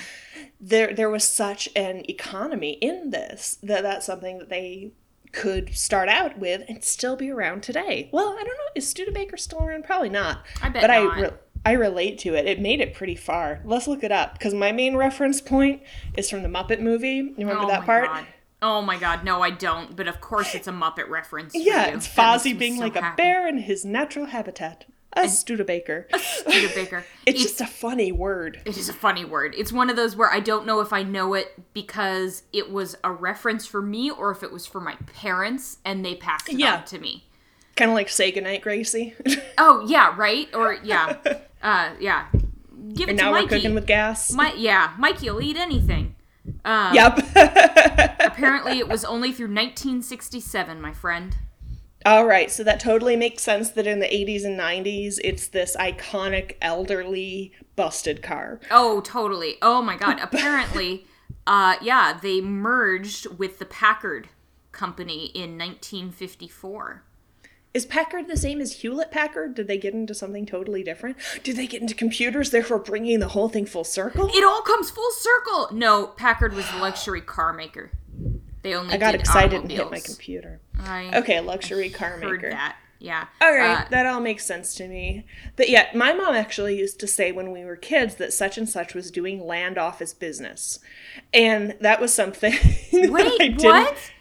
there 0.61 0.95
there 0.95 1.11
was 1.11 1.25
such 1.25 1.69
an 1.77 2.03
economy 2.09 2.73
in 2.81 3.11
this 3.11 3.59
that 3.63 3.83
that's 3.83 4.07
something 4.07 4.39
that 4.39 4.49
they 4.49 4.93
could 5.33 5.75
start 5.75 6.09
out 6.09 6.39
with 6.39 6.63
and 6.69 6.85
still 6.85 7.17
be 7.17 7.31
around 7.31 7.63
today. 7.63 8.09
Well, 8.13 8.29
I 8.39 8.45
don't 8.45 8.47
know, 8.57 8.71
is 8.75 8.87
Studebaker 8.89 9.37
still 9.37 9.63
around? 9.63 9.85
Probably 9.85 10.11
not. 10.11 10.45
I 10.63 10.69
bet 10.69 10.83
but 10.83 10.87
not. 10.89 11.17
I 11.17 11.21
re- 11.23 11.31
I 11.65 11.73
relate 11.73 12.19
to 12.21 12.35
it. 12.35 12.47
It 12.47 12.61
made 12.61 12.81
it 12.81 12.95
pretty 12.95 13.15
far. 13.15 13.61
Let's 13.65 13.87
look 13.87 14.03
it 14.03 14.11
up 14.13 14.33
because 14.35 14.53
my 14.55 14.73
main 14.73 14.97
reference 14.97 15.41
point 15.41 15.83
is 16.17 16.29
from 16.29 16.43
the 16.43 16.49
Muppet 16.49 16.81
movie. 16.81 17.17
You 17.17 17.35
remember 17.39 17.65
oh 17.65 17.69
that 17.69 17.85
part? 17.85 18.07
God. 18.07 18.27
Oh 18.61 18.81
my 18.83 18.97
god, 18.99 19.25
no, 19.25 19.43
I 19.43 19.51
don't. 19.51 19.95
But 19.97 20.09
of 20.09 20.21
course, 20.21 20.55
it's 20.55 20.69
a 20.69 20.73
Muppet 20.73 21.09
reference. 21.09 21.53
Yeah, 21.55 21.89
you. 21.91 21.97
it's 21.97 22.09
Fozzie 22.09 22.57
being 22.59 22.77
so 22.77 22.83
like 22.83 22.97
a 22.97 23.15
bear 23.17 23.47
in 23.49 23.59
his 23.59 23.85
natural 23.85 24.27
habitat. 24.27 24.87
A 25.15 25.29
Studebaker. 25.29 26.07
A 26.13 26.19
Studebaker. 26.19 27.05
It's 27.27 27.43
just 27.43 27.61
a 27.61 27.67
funny 27.67 28.13
word. 28.13 28.61
It 28.65 28.77
is 28.79 28.89
a 28.89 28.93
funny 28.95 29.25
word. 29.25 29.55
It's 29.59 29.71
one 29.73 29.91
of 29.91 29.97
those 29.97 30.17
where 30.17 30.31
I 30.33 30.41
don't 30.41 30.67
know 30.67 30.81
if 30.81 30.93
I 30.93 31.03
know 31.03 31.35
it 31.35 31.55
because 31.75 32.45
it 32.53 32.71
was 32.73 32.97
a 33.05 33.13
reference 33.13 33.67
for 33.67 33.83
me 33.83 34.11
or 34.11 34.31
if 34.31 34.43
it 34.43 34.51
was 34.51 34.67
for 34.67 34.81
my 34.81 34.97
parents 35.15 35.79
and 35.85 36.05
they 36.05 36.15
passed 36.15 36.49
it 36.49 36.59
Yeah. 36.59 36.77
on 36.77 36.85
to 36.87 36.99
me. 36.99 37.25
Kind 37.77 37.91
of 37.91 37.95
like 37.95 38.09
say 38.09 38.33
goodnight, 38.33 38.63
Gracie. 38.63 39.15
Oh 39.59 39.85
yeah, 39.87 40.15
right? 40.17 40.49
Or 40.55 40.75
yeah, 40.83 41.17
uh, 41.63 41.91
yeah. 42.01 42.27
Give 42.95 43.09
it 43.09 43.13
and 43.13 43.19
to 43.19 43.25
now 43.25 43.31
we're 43.33 43.43
Mikey. 43.43 43.49
cooking 43.57 43.75
with 43.75 43.87
gas. 43.87 44.33
My 44.33 44.53
yeah, 44.55 44.95
Mikey'll 44.99 45.41
eat 45.41 45.57
anything. 45.57 46.17
Um, 46.65 46.95
yep. 46.95 47.19
Apparently, 48.21 48.79
it 48.79 48.89
was 48.89 49.05
only 49.05 49.33
through 49.33 49.47
1967, 49.47 50.81
my 50.81 50.93
friend. 50.93 51.37
All 52.05 52.27
right, 52.27 52.51
so 52.51 52.65
that 52.65 52.81
totally 52.81 53.15
makes 53.15 53.45
sense 53.45 53.71
that 53.71 53.87
in 53.87 54.01
the 54.01 54.07
80s 54.07 54.45
and 54.45 54.59
90s, 54.59 55.19
it's 55.23 55.47
this 55.47 55.77
iconic 55.77 56.57
elderly 56.61 57.53
busted 57.77 58.23
car. 58.23 58.61
Oh, 58.73 59.01
totally. 59.03 59.57
Oh 59.63 59.81
my 59.83 59.97
god. 59.97 60.19
Apparently, 60.23 61.07
uh, 61.47 61.77
yeah, 61.81 62.19
they 62.21 62.41
merged 62.41 63.27
with 63.39 63.61
the 63.61 63.65
Packard 63.67 64.29
company 64.73 65.27
in 65.27 65.57
1954. 65.57 67.05
Is 67.75 67.87
Packard 67.87 68.29
the 68.29 68.37
same 68.37 68.61
as 68.61 68.81
Hewlett 68.83 69.11
Packard? 69.11 69.55
Did 69.55 69.67
they 69.67 69.79
get 69.79 69.95
into 69.95 70.15
something 70.15 70.45
totally 70.45 70.83
different? 70.83 71.17
Did 71.43 71.57
they 71.57 71.67
get 71.67 71.81
into 71.81 71.95
computers, 71.95 72.51
therefore 72.51 72.79
bringing 72.79 73.19
the 73.21 73.29
whole 73.29 73.49
thing 73.49 73.65
full 73.65 73.85
circle? 73.85 74.29
It 74.33 74.45
all 74.45 74.61
comes 74.61 74.91
full 74.91 75.11
circle. 75.13 75.69
No, 75.73 76.09
Packard 76.09 76.53
was 76.53 76.71
the 76.71 76.77
luxury 76.77 77.23
car 77.23 77.53
maker. 77.55 77.91
They 78.63 78.75
only 78.75 78.95
I 78.95 78.99
got 78.99 79.15
excited 79.15 79.63
and 79.63 79.71
hit 79.71 79.91
my 79.91 80.01
computer. 80.01 80.61
I 80.79 81.11
Okay, 81.19 81.41
luxury 81.41 81.89
car 81.89 82.11
heard 82.21 82.23
maker. 82.43 82.51
that. 82.51 82.77
Yeah. 83.01 83.27
All 83.41 83.51
right, 83.53 83.79
Uh, 83.81 83.89
that 83.91 84.07
all 84.07 84.21
makes 84.21 84.45
sense 84.47 84.77
to 84.77 84.87
me. 84.87 85.25
But 85.57 85.69
yeah, 85.69 85.89
my 85.93 86.13
mom 86.13 86.37
actually 86.37 86.79
used 86.79 87.01
to 87.01 87.09
say 87.09 87.33
when 87.33 87.51
we 87.51 87.65
were 87.65 87.75
kids 87.75 88.15
that 88.17 88.33
such 88.33 88.57
and 88.57 88.69
such 88.69 88.95
was 88.95 89.11
doing 89.11 89.45
land 89.45 89.77
office 89.79 90.15
business. 90.15 90.79
And 91.35 91.75
that 91.81 92.01
was 92.01 92.15
something 92.15 92.53
that 92.93 93.07
I 93.07 93.11
wait, 93.11 93.39
didn't- 93.39 93.65
what? 93.65 94.12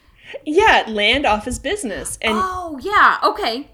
Yeah, 0.45 0.85
land 0.87 1.25
office 1.25 1.59
business. 1.59 2.17
And 2.21 2.33
Oh, 2.41 2.79
yeah. 2.81 3.17
Okay. 3.23 3.67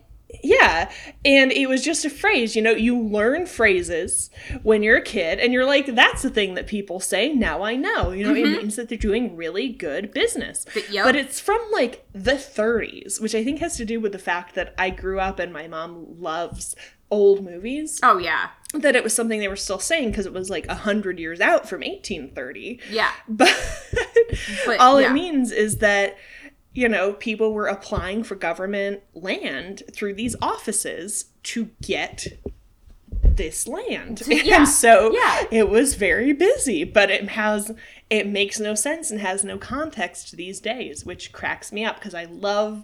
yeah, 0.44 0.92
and 1.24 1.54
it 1.54 1.68
was 1.70 1.84
just 1.84 2.04
a 2.04 2.10
phrase, 2.10 2.54
you 2.56 2.62
know, 2.62 2.72
you 2.72 3.00
learn 3.00 3.46
phrases 3.46 4.30
when 4.62 4.84
you're 4.84 4.98
a 4.98 5.02
kid 5.02 5.40
and 5.40 5.54
you're 5.54 5.66
like 5.66 5.86
that's 5.96 6.22
the 6.22 6.30
thing 6.30 6.56
that 6.56 6.68
people 6.68 7.00
say, 7.00 7.30
now 7.30 7.64
I 7.64 7.76
know. 7.78 8.12
You 8.12 8.26
know, 8.26 8.36
it 8.36 8.44
means 8.46 8.76
that 8.76 8.90
they're 8.90 8.98
doing 8.98 9.38
really 9.38 9.70
good 9.70 10.12
business. 10.12 10.66
Mm-hmm. 10.66 10.80
But- 10.80 10.90
yep. 10.92 11.06
But 11.06 11.16
it's 11.16 11.40
from 11.40 11.60
like 11.72 12.06
the 12.14 12.34
30s, 12.34 13.22
which 13.22 13.36
I 13.36 13.44
think 13.44 13.60
has 13.60 13.78
to 13.78 13.86
do 13.86 14.00
with 14.02 14.12
the 14.12 14.20
fact 14.20 14.54
that 14.56 14.74
I 14.78 14.90
grew 14.90 15.20
up 15.20 15.40
and 15.40 15.54
my 15.54 15.68
mom 15.68 16.20
loves 16.20 16.76
old 17.10 17.42
movies 17.46 18.02
Oh, 18.04 18.18
yeah. 18.18 18.50
that 18.74 18.94
it 18.98 19.02
was 19.06 19.14
something 19.14 19.40
they 19.40 19.48
were 19.48 19.56
still 19.56 19.80
saying 19.80 20.10
because 20.12 20.26
it 20.26 20.34
was 20.34 20.50
like 20.50 20.68
a 20.68 20.76
hundred 20.76 21.20
years 21.20 21.40
out 21.40 21.70
from 21.70 21.80
1830 21.80 22.82
Yeah. 22.92 23.12
but, 23.30 23.48
But, 24.66 24.80
all 24.82 25.00
yeah. 25.00 25.10
it 25.10 25.14
means 25.14 25.54
is 25.54 25.78
that 25.78 26.18
you 26.78 26.88
know 26.88 27.14
people 27.14 27.54
were 27.54 27.66
applying 27.66 28.24
for 28.24 28.36
government 28.36 29.02
land 29.16 29.82
through 29.92 30.14
these 30.14 30.36
offices 30.44 31.26
to 31.42 31.72
get 31.82 32.28
this 33.24 33.68
land. 33.68 34.22
Yeah, 34.28 34.58
and 34.60 34.68
so 34.70 35.12
yeah. 35.12 35.46
it 35.50 35.70
was 35.70 35.96
very 35.96 36.34
busy 36.34 36.84
but 36.84 37.10
it 37.10 37.30
has 37.30 37.72
it 38.12 38.28
makes 38.28 38.60
no 38.60 38.76
sense 38.76 39.10
and 39.10 39.20
has 39.20 39.44
no 39.44 39.58
context 39.58 40.38
these 40.38 40.60
days 40.60 41.04
which 41.04 41.32
cracks 41.32 41.72
me 41.72 41.84
up 41.84 41.96
because 41.96 42.14
i 42.14 42.26
love 42.26 42.84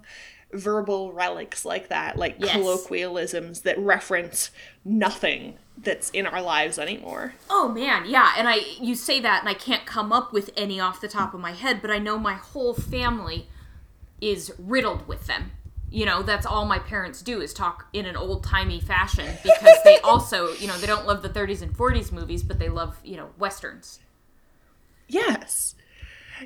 verbal 0.51 1.13
relics 1.13 1.63
like 1.63 1.87
that 1.89 2.17
like 2.17 2.35
Yes. 2.39 2.51
colloquialisms 2.53 3.61
that 3.61 3.77
reference 3.77 4.49
nothing 4.83 5.57
that's 5.77 6.09
in 6.11 6.25
our 6.27 6.41
lives 6.41 6.77
anymore. 6.79 7.33
Oh 7.49 7.67
man, 7.69 8.05
yeah, 8.07 8.33
and 8.37 8.47
I 8.47 8.57
you 8.79 8.95
say 8.95 9.19
that 9.19 9.39
and 9.41 9.49
I 9.49 9.53
can't 9.53 9.85
come 9.85 10.11
up 10.11 10.31
with 10.33 10.49
any 10.57 10.79
off 10.79 11.01
the 11.01 11.07
top 11.07 11.33
of 11.33 11.39
my 11.39 11.51
head, 11.53 11.81
but 11.81 11.91
I 11.91 11.97
know 11.97 12.17
my 12.19 12.33
whole 12.35 12.73
family 12.73 13.47
is 14.31 14.53
riddled 14.57 15.07
with 15.07 15.27
them. 15.27 15.51
You 15.89 16.05
know, 16.07 16.23
that's 16.23 16.45
all 16.45 16.65
my 16.65 16.79
parents 16.79 17.21
do 17.21 17.39
is 17.41 17.53
talk 17.53 17.85
in 17.93 18.05
an 18.07 18.15
old-timey 18.15 18.79
fashion 18.79 19.27
because 19.43 19.77
they 19.83 19.99
also, 19.99 20.53
you 20.53 20.65
know, 20.67 20.77
they 20.77 20.87
don't 20.87 21.05
love 21.05 21.21
the 21.21 21.29
30s 21.29 21.61
and 21.61 21.71
40s 21.77 22.11
movies, 22.11 22.41
but 22.43 22.57
they 22.57 22.69
love, 22.69 22.97
you 23.03 23.15
know, 23.17 23.29
westerns. 23.37 23.99
Yes. 25.07 25.75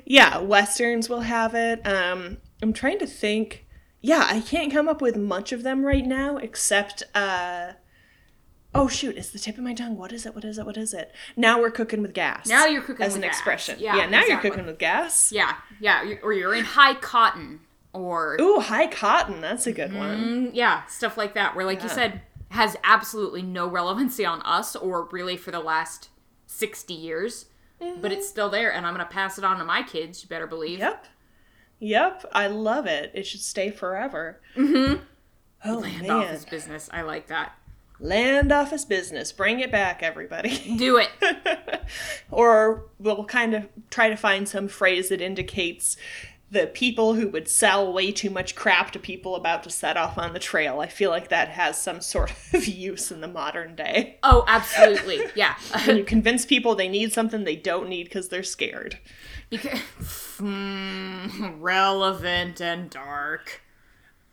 Yeah, 0.04 0.38
westerns 0.38 1.08
will 1.08 1.22
have 1.22 1.54
it. 1.54 1.80
Um 1.86 2.38
I'm 2.62 2.72
trying 2.72 2.98
to 2.98 3.06
think. 3.06 3.64
Yeah, 4.00 4.26
I 4.28 4.40
can't 4.40 4.72
come 4.72 4.88
up 4.88 5.00
with 5.00 5.16
much 5.16 5.52
of 5.52 5.62
them 5.62 5.84
right 5.84 6.04
now 6.04 6.36
except 6.36 7.02
uh 7.14 7.72
Oh 8.74 8.86
shoot, 8.86 9.16
it's 9.16 9.30
the 9.30 9.38
tip 9.38 9.56
of 9.56 9.64
my 9.64 9.72
tongue. 9.72 9.96
What 9.96 10.12
is 10.12 10.26
it? 10.26 10.34
What 10.34 10.44
is 10.44 10.58
it? 10.58 10.66
What 10.66 10.76
is 10.76 10.92
it? 10.92 11.10
Now 11.36 11.58
we're 11.58 11.70
cooking 11.70 12.02
with 12.02 12.12
gas. 12.12 12.46
Now 12.46 12.66
you're 12.66 12.82
cooking 12.82 13.06
as 13.06 13.12
with 13.14 13.22
an 13.22 13.28
gas. 13.28 13.36
expression. 13.38 13.76
Yeah, 13.80 13.96
Yeah, 13.96 14.06
now 14.10 14.20
exactly. 14.20 14.32
you're 14.32 14.40
cooking 14.42 14.66
with 14.66 14.78
gas. 14.78 15.32
Yeah, 15.32 15.54
yeah, 15.80 16.04
or 16.22 16.32
you're 16.34 16.54
in 16.54 16.64
high 16.64 16.94
cotton, 16.94 17.60
or 17.92 18.36
Ooh, 18.40 18.60
high 18.60 18.86
cotton. 18.86 19.40
That's 19.40 19.66
a 19.66 19.72
good 19.72 19.94
one. 19.94 20.48
Mm, 20.48 20.50
yeah, 20.54 20.84
stuff 20.86 21.16
like 21.16 21.34
that. 21.34 21.56
Where, 21.56 21.64
like 21.66 21.82
you 21.82 21.88
said, 21.88 22.20
has 22.50 22.76
absolutely 22.84 23.42
no 23.42 23.66
relevancy 23.68 24.24
on 24.24 24.42
us, 24.42 24.76
or 24.76 25.08
really 25.10 25.36
for 25.36 25.50
the 25.50 25.60
last 25.60 26.10
sixty 26.46 26.94
years, 26.94 27.46
but 28.00 28.12
it's 28.12 28.28
still 28.28 28.50
there, 28.50 28.72
and 28.72 28.86
I'm 28.86 28.94
gonna 28.94 29.06
pass 29.06 29.38
it 29.38 29.44
on 29.44 29.58
to 29.58 29.64
my 29.64 29.82
kids. 29.82 30.22
You 30.22 30.28
better 30.28 30.46
believe. 30.46 30.78
Yep. 30.78 31.06
Yep. 31.80 32.24
I 32.32 32.48
love 32.48 32.86
it. 32.86 33.12
It 33.14 33.26
should 33.26 33.40
stay 33.40 33.70
forever. 33.70 34.40
Mm-hmm. 34.56 35.02
Oh 35.64 35.78
Land 35.78 36.02
man. 36.02 36.10
office 36.10 36.44
business. 36.44 36.88
I 36.92 37.02
like 37.02 37.28
that. 37.28 37.52
Land 38.00 38.52
office 38.52 38.84
business. 38.84 39.32
Bring 39.32 39.58
it 39.58 39.72
back, 39.72 40.02
everybody. 40.04 40.76
Do 40.76 40.98
it. 40.98 41.10
or 42.30 42.84
we'll 42.98 43.24
kind 43.24 43.54
of 43.54 43.68
try 43.90 44.08
to 44.08 44.16
find 44.16 44.48
some 44.48 44.68
phrase 44.68 45.08
that 45.08 45.20
indicates 45.20 45.96
the 46.50 46.66
people 46.66 47.14
who 47.14 47.28
would 47.28 47.46
sell 47.48 47.92
way 47.92 48.10
too 48.10 48.30
much 48.30 48.54
crap 48.54 48.90
to 48.92 48.98
people 48.98 49.36
about 49.36 49.62
to 49.64 49.70
set 49.70 49.96
off 49.98 50.16
on 50.16 50.32
the 50.32 50.38
trail. 50.38 50.80
I 50.80 50.86
feel 50.86 51.10
like 51.10 51.28
that 51.28 51.48
has 51.50 51.80
some 51.80 52.00
sort 52.00 52.32
of 52.54 52.66
use 52.66 53.10
in 53.10 53.20
the 53.20 53.28
modern 53.28 53.76
day. 53.76 54.18
Oh, 54.22 54.44
absolutely. 54.46 55.20
Yeah. 55.34 55.56
When 55.86 55.98
you 55.98 56.04
convince 56.04 56.46
people 56.46 56.74
they 56.74 56.88
need 56.88 57.12
something 57.12 57.44
they 57.44 57.56
don't 57.56 57.88
need 57.88 58.04
because 58.04 58.28
they're 58.28 58.42
scared. 58.42 58.98
because 59.50 59.78
mm, 60.38 61.56
relevant 61.58 62.60
and 62.60 62.88
dark. 62.90 63.62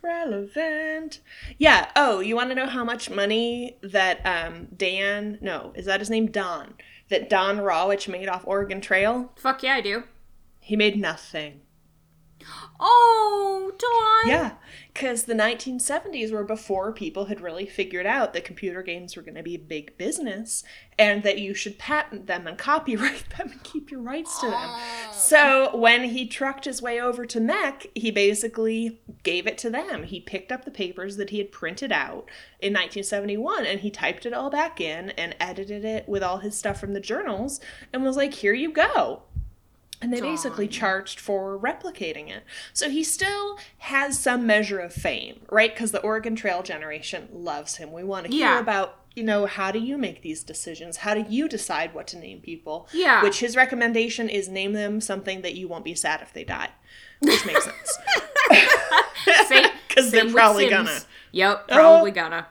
Relevant. 0.02 1.20
Yeah. 1.58 1.90
Oh, 1.96 2.20
you 2.20 2.36
want 2.36 2.50
to 2.50 2.54
know 2.54 2.66
how 2.66 2.84
much 2.84 3.10
money 3.10 3.76
that 3.82 4.24
um 4.24 4.68
Dan? 4.76 5.38
No, 5.42 5.72
is 5.74 5.84
that 5.86 6.00
his 6.00 6.10
name? 6.10 6.26
Don. 6.30 6.74
That 7.08 7.28
Don 7.28 7.58
Rawitsch 7.58 8.08
made 8.08 8.28
off 8.28 8.46
Oregon 8.46 8.80
Trail. 8.80 9.32
Fuck 9.36 9.62
yeah, 9.62 9.74
I 9.74 9.80
do. 9.80 10.04
He 10.60 10.76
made 10.76 10.98
nothing. 10.98 11.60
Oh, 12.78 13.72
Don. 13.78 14.30
Yeah, 14.30 14.52
because 14.92 15.24
the 15.24 15.34
1970s 15.34 16.32
were 16.32 16.44
before 16.44 16.92
people 16.92 17.26
had 17.26 17.40
really 17.40 17.66
figured 17.66 18.06
out 18.06 18.32
that 18.32 18.44
computer 18.44 18.82
games 18.82 19.16
were 19.16 19.22
going 19.22 19.34
to 19.34 19.42
be 19.42 19.56
big 19.56 19.96
business 19.98 20.62
and 20.98 21.22
that 21.22 21.38
you 21.38 21.54
should 21.54 21.78
patent 21.78 22.26
them 22.26 22.46
and 22.46 22.56
copyright 22.56 23.24
them 23.36 23.50
and 23.50 23.62
keep 23.62 23.90
your 23.90 24.00
rights 24.00 24.40
to 24.40 24.46
them. 24.46 24.54
Ah. 24.56 25.10
So 25.12 25.76
when 25.76 26.04
he 26.04 26.26
trucked 26.26 26.64
his 26.64 26.80
way 26.80 27.00
over 27.00 27.26
to 27.26 27.40
MECC, 27.40 27.86
he 27.94 28.10
basically 28.10 29.00
gave 29.22 29.46
it 29.46 29.58
to 29.58 29.70
them. 29.70 30.04
He 30.04 30.20
picked 30.20 30.52
up 30.52 30.64
the 30.64 30.70
papers 30.70 31.16
that 31.16 31.30
he 31.30 31.38
had 31.38 31.52
printed 31.52 31.92
out 31.92 32.28
in 32.60 32.72
1971 32.72 33.66
and 33.66 33.80
he 33.80 33.90
typed 33.90 34.24
it 34.24 34.32
all 34.32 34.50
back 34.50 34.80
in 34.80 35.10
and 35.10 35.36
edited 35.40 35.84
it 35.84 36.08
with 36.08 36.22
all 36.22 36.38
his 36.38 36.56
stuff 36.56 36.80
from 36.80 36.94
the 36.94 37.00
journals 37.00 37.60
and 37.92 38.02
was 38.02 38.16
like, 38.16 38.34
here 38.34 38.54
you 38.54 38.72
go. 38.72 39.22
And 40.02 40.12
they 40.12 40.20
basically 40.20 40.68
charged 40.68 41.18
for 41.20 41.58
replicating 41.58 42.28
it. 42.28 42.44
So 42.72 42.90
he 42.90 43.02
still 43.02 43.58
has 43.78 44.18
some 44.18 44.46
measure 44.46 44.78
of 44.78 44.92
fame, 44.92 45.40
right? 45.50 45.72
Because 45.74 45.90
the 45.92 46.00
Oregon 46.02 46.36
Trail 46.36 46.62
generation 46.62 47.28
loves 47.32 47.76
him. 47.76 47.92
We 47.92 48.04
want 48.04 48.26
to 48.26 48.32
hear 48.32 48.46
Yeah. 48.46 48.60
about, 48.60 49.00
you 49.14 49.22
know, 49.24 49.46
how 49.46 49.72
do 49.72 49.78
you 49.78 49.96
make 49.96 50.20
these 50.20 50.42
decisions? 50.44 50.98
How 50.98 51.14
do 51.14 51.24
you 51.28 51.48
decide 51.48 51.94
what 51.94 52.06
to 52.08 52.18
name 52.18 52.40
people? 52.40 52.88
Yeah. 52.92 53.22
Which 53.22 53.40
his 53.40 53.56
recommendation 53.56 54.28
is 54.28 54.48
name 54.48 54.74
them 54.74 55.00
something 55.00 55.40
that 55.40 55.54
you 55.54 55.66
won't 55.66 55.84
be 55.84 55.94
sad 55.94 56.20
if 56.20 56.32
they 56.32 56.44
die. 56.44 56.68
Which 57.20 57.46
makes 57.46 57.64
sense. 57.64 57.98
Because 59.88 60.10
they're 60.10 60.30
probably 60.30 60.68
Sims. 60.68 60.88
gonna. 60.88 61.00
Yep, 61.32 61.68
probably 61.68 62.10
Oh. 62.10 62.14
gonna. 62.14 62.46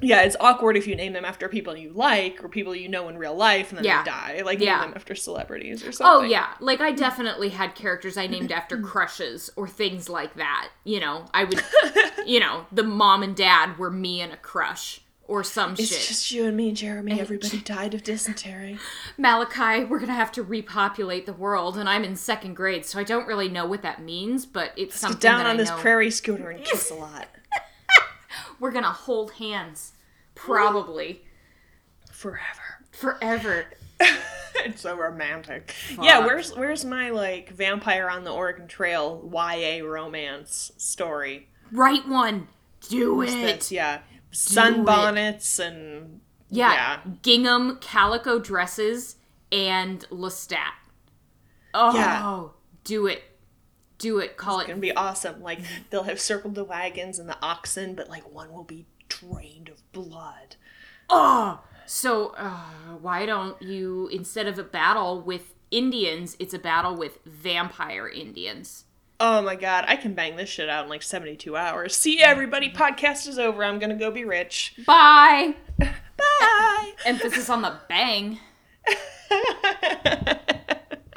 Yeah, 0.00 0.22
it's 0.22 0.36
awkward 0.38 0.76
if 0.76 0.86
you 0.86 0.94
name 0.94 1.12
them 1.12 1.24
after 1.24 1.48
people 1.48 1.76
you 1.76 1.90
like 1.92 2.42
or 2.44 2.48
people 2.48 2.74
you 2.74 2.88
know 2.88 3.08
in 3.08 3.18
real 3.18 3.34
life 3.34 3.70
and 3.70 3.78
then 3.78 3.84
Yeah. 3.84 4.02
they 4.04 4.10
die. 4.10 4.42
Like 4.44 4.60
Yeah. 4.60 4.76
name 4.80 4.90
them 4.90 4.92
after 4.96 5.14
celebrities 5.14 5.82
or 5.84 5.88
oh, 5.88 5.90
something. 5.90 6.26
Oh 6.26 6.30
yeah, 6.30 6.54
like 6.60 6.80
I 6.80 6.92
definitely 6.92 7.48
had 7.48 7.74
characters 7.74 8.16
I 8.16 8.26
named 8.28 8.52
after 8.52 8.78
crushes 8.82 9.50
or 9.56 9.66
things 9.66 10.08
like 10.08 10.34
that. 10.36 10.68
You 10.84 11.00
know, 11.00 11.24
I 11.34 11.44
would, 11.44 11.62
you 12.26 12.38
know, 12.38 12.66
the 12.70 12.84
mom 12.84 13.22
and 13.22 13.34
dad 13.34 13.76
were 13.76 13.90
me 13.90 14.20
and 14.20 14.32
a 14.32 14.36
crush 14.36 15.00
or 15.26 15.42
some 15.44 15.72
It's 15.72 15.88
shit. 15.88 15.98
It's 15.98 16.08
just 16.08 16.30
you 16.30 16.46
and 16.46 16.56
me, 16.56 16.72
Jeremy. 16.72 17.20
Everybody 17.20 17.58
died 17.64 17.92
of 17.92 18.02
dysentery. 18.02 18.78
Malachi, 19.18 19.84
we're 19.84 19.98
gonna 19.98 20.14
have 20.14 20.32
to 20.32 20.42
repopulate 20.42 21.26
the 21.26 21.32
world, 21.34 21.76
and 21.76 21.88
I'm 21.88 22.04
in 22.04 22.16
second 22.16 22.54
grade, 22.54 22.86
so 22.86 22.98
I 22.98 23.04
don't 23.04 23.26
really 23.26 23.48
know 23.48 23.66
what 23.66 23.82
that 23.82 24.00
means, 24.00 24.46
but 24.46 24.72
it's 24.76 24.98
something 24.98 25.18
Get 25.18 25.22
down 25.28 25.40
on 25.46 25.54
I 25.54 25.56
this 25.58 25.68
know. 25.70 25.76
prairie 25.78 26.10
scooter 26.10 26.50
and 26.50 26.64
kiss 26.64 26.90
a 26.90 26.94
lot. 26.94 27.26
We're 28.60 28.72
gonna 28.72 28.92
hold 28.92 29.32
hands, 29.32 29.92
probably 30.34 31.22
Forever. 32.10 32.84
forever. 32.90 33.66
it's 34.64 34.82
so 34.82 34.96
romantic. 34.96 35.74
Yeah, 36.00 36.24
where's 36.26 36.54
where's 36.54 36.84
my 36.84 37.10
like 37.10 37.50
vampire 37.50 38.08
on 38.08 38.24
the 38.24 38.30
Oregon 38.32 38.66
Trail 38.68 39.28
YA 39.32 39.84
romance 39.84 40.72
story? 40.76 41.48
Write 41.72 42.08
one. 42.08 42.48
Do 42.88 43.22
it. 43.22 43.70
yeah. 43.70 44.00
Sunbonnets 44.32 45.58
and 45.58 46.20
Yeah. 46.50 46.72
yeah. 46.72 46.98
Gingham 47.22 47.78
calico 47.80 48.38
dresses 48.38 49.16
and 49.52 50.00
Lestat. 50.10 50.72
Oh, 51.74 51.94
Yeah. 51.94 52.44
do 52.84 53.06
it. 53.06 53.22
Do 53.98 54.18
it. 54.18 54.36
Call 54.36 54.60
It's 54.60 54.68
it. 54.68 54.72
gonna 54.72 54.80
be 54.80 54.92
awesome. 54.94 55.42
Like 55.42 55.60
they'll 55.90 56.04
have 56.04 56.20
circled 56.20 56.54
the 56.54 56.64
wagons 56.64 57.18
and 57.18 57.28
the 57.28 57.36
oxen, 57.42 57.94
but 57.94 58.08
like 58.08 58.32
one 58.32 58.52
will 58.52 58.64
be 58.64 58.86
drained 59.08 59.68
of 59.68 59.90
blood. 59.92 60.56
Oh, 61.10 61.60
so 61.86 62.34
uh, 62.36 62.60
why 63.00 63.26
don't 63.26 63.60
you 63.62 64.08
instead 64.12 64.46
of 64.46 64.58
a 64.58 64.62
battle 64.64 65.20
with 65.20 65.54
Indians, 65.70 66.36
it's 66.38 66.54
a 66.54 66.58
battle 66.58 66.94
with 66.96 67.18
vampire 67.24 68.08
Indians. 68.08 68.84
Oh 69.20 69.42
my 69.42 69.56
god, 69.56 69.84
I 69.88 69.96
can 69.96 70.14
bang 70.14 70.36
this 70.36 70.48
shit 70.48 70.68
out 70.68 70.84
in 70.84 70.90
like 70.90 71.02
72 71.02 71.56
hours. 71.56 71.96
See 71.96 72.22
everybody, 72.22 72.70
podcast 72.70 73.26
is 73.26 73.38
over. 73.38 73.64
I'm 73.64 73.78
gonna 73.80 73.96
go 73.96 74.10
be 74.12 74.24
rich. 74.24 74.74
Bye. 74.86 75.56
Bye. 75.78 76.92
Emphasis 77.04 77.50
on 77.50 77.62
the 77.62 77.78
bang. 77.88 78.38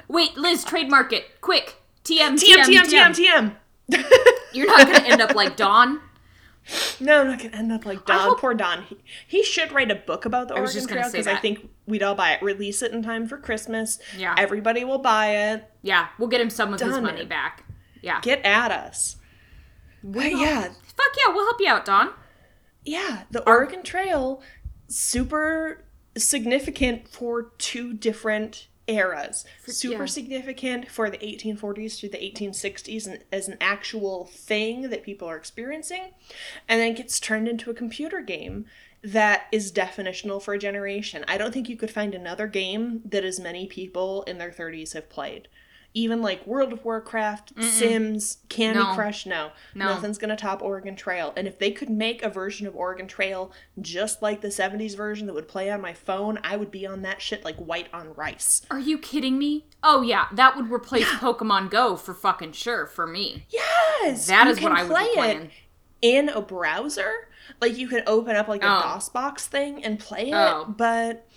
Wait, 0.07 0.35
Liz, 0.35 0.63
trademark 0.65 1.13
it 1.13 1.41
quick. 1.41 1.75
TM 2.03 2.33
TM, 2.37 2.63
TM, 2.65 3.13
TM, 3.15 3.55
TM. 3.89 4.05
You're 4.53 4.67
not 4.67 4.87
gonna 4.87 5.07
end 5.07 5.21
up 5.21 5.35
like 5.35 5.55
Don. 5.55 6.01
No, 6.99 7.21
I'm 7.21 7.27
not 7.29 7.39
gonna 7.39 7.57
end 7.57 7.71
up 7.71 7.85
like 7.87 8.05
Don. 8.05 8.19
hope- 8.19 8.39
Poor 8.39 8.53
Don. 8.53 8.83
He, 8.83 8.97
he 9.27 9.43
should 9.43 9.71
write 9.71 9.89
a 9.89 9.95
book 9.95 10.25
about 10.25 10.47
the 10.47 10.53
Oregon 10.53 10.85
Trail 10.87 11.09
because 11.11 11.25
I 11.25 11.35
think 11.35 11.67
we'd 11.87 12.03
all 12.03 12.13
buy 12.13 12.33
it. 12.33 12.41
Release 12.43 12.83
it 12.83 12.91
in 12.91 13.01
time 13.01 13.27
for 13.27 13.37
Christmas. 13.37 13.97
Yeah. 14.15 14.35
Everybody 14.37 14.83
will 14.85 14.99
buy 14.99 15.35
it. 15.53 15.65
Yeah, 15.81 16.09
we'll 16.19 16.27
get 16.29 16.39
him 16.39 16.51
some 16.51 16.71
of 16.71 16.79
his 16.79 16.99
money 16.99 17.25
back. 17.25 17.63
Yeah. 18.03 18.21
Get 18.21 18.45
at 18.45 18.71
us. 18.71 19.17
But 20.03 20.31
yeah, 20.35 20.61
Fuck 20.61 21.07
yeah, 21.17 21.33
we'll 21.33 21.45
help 21.45 21.59
you 21.59 21.67
out, 21.67 21.83
Don. 21.83 22.11
yeah. 22.85 23.23
The 23.31 23.45
Oregon 23.49 23.81
Trail, 23.81 24.41
super 24.87 25.83
significant 26.15 27.07
for 27.07 27.51
two 27.57 27.93
different 27.93 28.67
eras. 28.87 29.45
Super 29.65 30.03
yeah. 30.03 30.05
significant 30.05 30.89
for 30.89 31.09
the 31.09 31.17
1840s 31.17 31.99
through 31.99 32.09
the 32.09 32.17
1860s 32.17 33.07
and 33.07 33.23
as 33.31 33.47
an 33.47 33.57
actual 33.61 34.25
thing 34.25 34.89
that 34.89 35.03
people 35.03 35.27
are 35.27 35.37
experiencing, 35.37 36.11
and 36.67 36.79
then 36.79 36.93
gets 36.93 37.19
turned 37.19 37.47
into 37.47 37.69
a 37.69 37.75
computer 37.75 38.21
game 38.21 38.65
that 39.03 39.47
is 39.51 39.71
definitional 39.71 40.41
for 40.41 40.53
a 40.53 40.59
generation. 40.59 41.25
I 41.27 41.37
don't 41.37 41.53
think 41.53 41.69
you 41.69 41.77
could 41.77 41.91
find 41.91 42.13
another 42.13 42.47
game 42.47 43.01
that 43.05 43.23
as 43.23 43.39
many 43.39 43.65
people 43.65 44.23
in 44.23 44.37
their 44.37 44.51
30s 44.51 44.93
have 44.93 45.09
played. 45.09 45.47
Even 45.93 46.21
like 46.21 46.47
World 46.47 46.71
of 46.71 46.85
Warcraft, 46.85 47.51
Sims, 47.61 48.37
Candy 48.47 48.79
No. 48.79 48.93
Crush, 48.95 49.25
no. 49.25 49.51
No. 49.75 49.87
Nothing's 49.87 50.17
gonna 50.17 50.37
top 50.37 50.61
Oregon 50.61 50.95
Trail. 50.95 51.33
And 51.35 51.47
if 51.47 51.59
they 51.59 51.71
could 51.71 51.89
make 51.89 52.23
a 52.23 52.29
version 52.29 52.65
of 52.65 52.75
Oregon 52.77 53.07
Trail 53.07 53.51
just 53.81 54.21
like 54.21 54.39
the 54.39 54.47
70s 54.47 54.95
version 54.95 55.27
that 55.27 55.33
would 55.33 55.49
play 55.49 55.69
on 55.69 55.81
my 55.81 55.91
phone, 55.93 56.39
I 56.45 56.55
would 56.55 56.71
be 56.71 56.87
on 56.87 57.01
that 57.01 57.21
shit 57.21 57.43
like 57.43 57.57
white 57.57 57.87
on 57.93 58.13
rice. 58.13 58.61
Are 58.71 58.79
you 58.79 58.97
kidding 58.97 59.37
me? 59.37 59.65
Oh 59.83 60.01
yeah, 60.01 60.27
that 60.33 60.55
would 60.55 60.71
replace 60.71 61.07
Pokemon 61.07 61.69
Go 61.69 61.97
for 61.97 62.13
fucking 62.13 62.53
sure 62.53 62.85
for 62.85 63.05
me. 63.05 63.45
Yes! 63.49 64.27
That 64.27 64.47
is 64.47 64.61
what 64.61 64.71
I 64.71 64.83
would 64.83 64.89
be 64.89 65.13
play 65.13 65.31
it 65.35 65.49
in 66.01 66.29
a 66.29 66.41
browser. 66.41 67.27
Like 67.59 67.77
you 67.77 67.87
can 67.89 68.03
open 68.07 68.35
up 68.37 68.47
like 68.47 68.63
a 68.63 68.67
Oh. 68.67 68.81
DOSBox 68.97 69.41
thing 69.41 69.83
and 69.83 69.99
play 69.99 70.29
it, 70.29 70.33
Oh. 70.35 70.73
but 70.77 71.27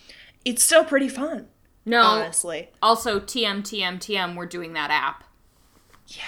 it's 0.45 0.63
still 0.63 0.85
pretty 0.85 1.09
fun, 1.09 1.49
No. 1.85 2.03
honestly. 2.03 2.71
Also, 2.83 3.21
TM 3.21 3.63
TM 3.63 3.99
TM, 3.99 4.37
we're 4.37 4.47
doing 4.47 4.73
that 4.73 4.91
app. 4.91 5.25
Yeah. 6.07 6.23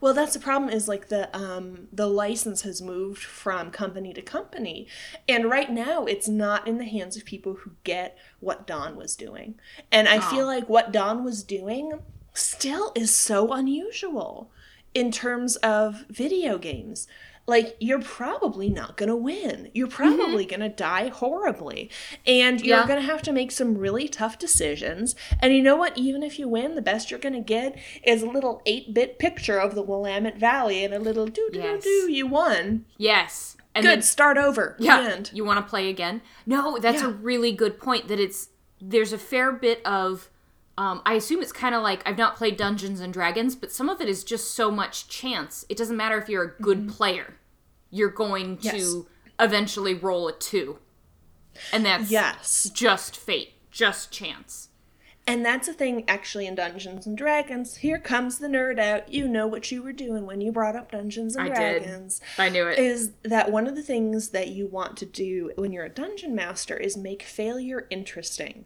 Well, 0.00 0.14
that's 0.14 0.34
the 0.34 0.40
problem 0.40 0.68
is 0.68 0.88
like 0.88 1.08
the 1.08 1.34
um 1.36 1.86
the 1.92 2.08
license 2.08 2.62
has 2.62 2.82
moved 2.82 3.22
from 3.22 3.70
company 3.70 4.12
to 4.14 4.20
company. 4.22 4.88
And 5.28 5.48
right 5.48 5.70
now 5.70 6.06
it's 6.06 6.28
not 6.28 6.66
in 6.66 6.78
the 6.78 6.84
hands 6.84 7.16
of 7.16 7.24
people 7.24 7.54
who 7.54 7.72
get 7.84 8.18
what 8.40 8.66
Don 8.66 8.96
was 8.96 9.14
doing. 9.14 9.54
And 9.92 10.08
I 10.08 10.18
feel 10.18 10.44
like 10.46 10.68
what 10.68 10.90
Don 10.92 11.22
was 11.22 11.44
doing 11.44 12.00
still 12.34 12.92
is 12.96 13.14
so 13.14 13.52
unusual 13.52 14.50
in 14.92 15.12
terms 15.12 15.56
of 15.56 16.04
video 16.08 16.58
games. 16.58 17.06
Like 17.52 17.76
you're 17.80 18.00
probably 18.00 18.68
not 18.70 18.96
going 18.96 19.08
to 19.08 19.16
win. 19.16 19.70
You're 19.74 19.86
probably 20.00 20.44
going 20.46 20.60
to 20.60 20.68
die 20.68 21.08
horribly. 21.08 21.90
And 22.26 22.60
you're 22.60 22.78
Yeah. 22.78 22.86
going 22.86 23.00
to 23.00 23.06
have 23.12 23.22
to 23.22 23.32
make 23.32 23.50
some 23.52 23.76
really 23.76 24.08
tough 24.08 24.38
decisions. 24.38 25.14
And 25.40 25.54
you 25.54 25.62
know 25.62 25.76
what? 25.76 25.96
Even 25.96 26.22
if 26.22 26.38
you 26.38 26.48
win, 26.48 26.74
the 26.74 26.82
best 26.82 27.10
you're 27.10 27.20
going 27.20 27.34
to 27.34 27.40
get 27.58 27.78
is 28.04 28.22
a 28.22 28.26
little 28.36 28.62
8-bit 28.66 29.18
picture 29.18 29.58
of 29.58 29.74
the 29.74 29.82
Willamette 29.82 30.38
Valley 30.38 30.84
and 30.84 30.94
a 30.94 30.98
little 30.98 31.26
do 31.26 31.48
do 31.52 31.58
Yes. 31.58 31.82
do 31.84 32.10
you 32.10 32.26
won. 32.26 32.86
Yes. 32.96 33.56
And 33.74 33.84
Good, 33.84 33.90
then 33.90 34.02
start 34.02 34.36
over. 34.38 34.76
Yeah. 34.78 35.20
You 35.32 35.44
want 35.44 35.58
to 35.64 35.68
play 35.68 35.88
again? 35.88 36.22
No, 36.46 36.78
that's 36.78 37.02
a 37.02 37.08
really 37.08 37.52
good 37.52 37.78
point. 37.78 38.08
That 38.08 38.18
it's 38.20 38.48
there's 38.80 39.12
a 39.12 39.18
fair 39.18 39.52
bit 39.52 39.80
of. 39.86 40.28
Um, 40.78 41.02
I 41.04 41.14
assume 41.14 41.42
it's 41.42 41.52
kind 41.52 41.74
of 41.74 41.82
like 41.82 42.00
I've 42.08 42.16
not 42.16 42.34
played 42.36 42.56
Dungeons 42.56 43.00
and 43.00 43.12
Dragons, 43.12 43.54
but 43.54 43.70
some 43.70 43.88
of 43.90 44.00
it 44.00 44.08
is 44.08 44.24
just 44.24 44.52
so 44.54 44.70
much 44.70 45.06
chance. 45.06 45.66
It 45.68 45.76
doesn't 45.76 45.96
matter 45.98 46.16
if 46.16 46.28
you're 46.30 46.42
a 46.44 46.62
good 46.62 46.88
player, 46.88 47.34
you're 47.92 48.10
going. 48.10 48.58
Yes. 48.60 48.74
to 48.74 49.06
eventually 49.38 49.94
roll 49.94 50.26
a 50.28 50.32
two, 50.32 50.78
and 51.72 51.84
that's 51.84 52.10
Yes. 52.10 52.68
just 52.74 53.16
fate, 53.16 53.52
just 53.70 54.10
chance. 54.12 54.68
And 55.24 55.44
that's 55.46 55.68
a 55.68 55.72
thing 55.72 56.04
actually 56.08 56.46
in 56.48 56.56
Dungeons 56.56 57.06
and 57.06 57.16
Dragons. 57.16 57.76
Here 57.76 57.98
comes 57.98 58.38
the 58.38 58.48
nerd 58.48 58.80
out. 58.80 59.12
You 59.12 59.28
know 59.28 59.46
what 59.46 59.70
you 59.70 59.80
were 59.82 59.92
doing 59.92 60.26
when 60.26 60.40
you 60.40 60.50
brought 60.50 60.74
up 60.74 60.90
Dungeons 60.90 61.36
and 61.36 61.44
I 61.44 61.48
did. 61.48 61.82
Dragons. 61.84 62.20
I 62.38 62.48
knew 62.48 62.66
it. 62.66 62.78
Is 62.78 63.12
that 63.22 63.52
one 63.52 63.68
of 63.68 63.76
the 63.76 63.82
things 63.82 64.30
that 64.30 64.48
you 64.48 64.66
want 64.66 64.96
to 64.96 65.06
do 65.06 65.52
when 65.54 65.70
you're 65.72 65.84
a 65.84 65.88
dungeon 65.88 66.34
master 66.34 66.76
is 66.76 66.96
make 66.96 67.22
failure 67.22 67.86
interesting. 67.88 68.64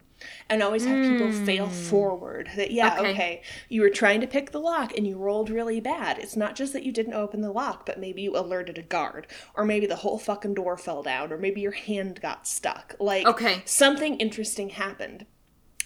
And 0.49 0.63
always 0.63 0.83
have 0.85 0.99
people 1.07 1.31
fail 1.31 1.67
forward. 1.69 2.49
That 2.55 2.71
yeah, 2.71 2.95
Hmm. 2.95 2.99
Okay. 3.01 3.11
okay. 3.11 3.41
you 3.69 3.81
were 3.81 3.91
trying 3.91 4.19
to 4.21 4.27
pick 4.27 4.49
the 4.51 4.59
lock 4.59 4.97
and 4.97 5.05
you 5.05 5.15
rolled 5.15 5.51
really 5.51 5.79
bad. 5.79 6.17
It's 6.17 6.35
not 6.35 6.55
just 6.55 6.73
that 6.73 6.81
you 6.83 6.91
didn't 6.91 7.13
open 7.13 7.41
the 7.41 7.51
lock, 7.51 7.85
but 7.85 7.99
maybe 7.99 8.23
you 8.23 8.35
alerted 8.35 8.79
a 8.79 8.81
guard, 8.81 9.27
or 9.53 9.63
maybe 9.63 9.85
the 9.85 9.97
whole 9.97 10.17
fucking 10.17 10.55
door 10.55 10.75
fell 10.75 11.03
down, 11.03 11.31
or 11.31 11.37
maybe 11.37 11.61
your 11.61 11.71
hand 11.71 12.19
got 12.19 12.47
stuck. 12.47 12.95
Like 12.99 13.27
Okay. 13.27 13.61
something 13.65 14.17
interesting 14.17 14.69
happened. 14.69 15.27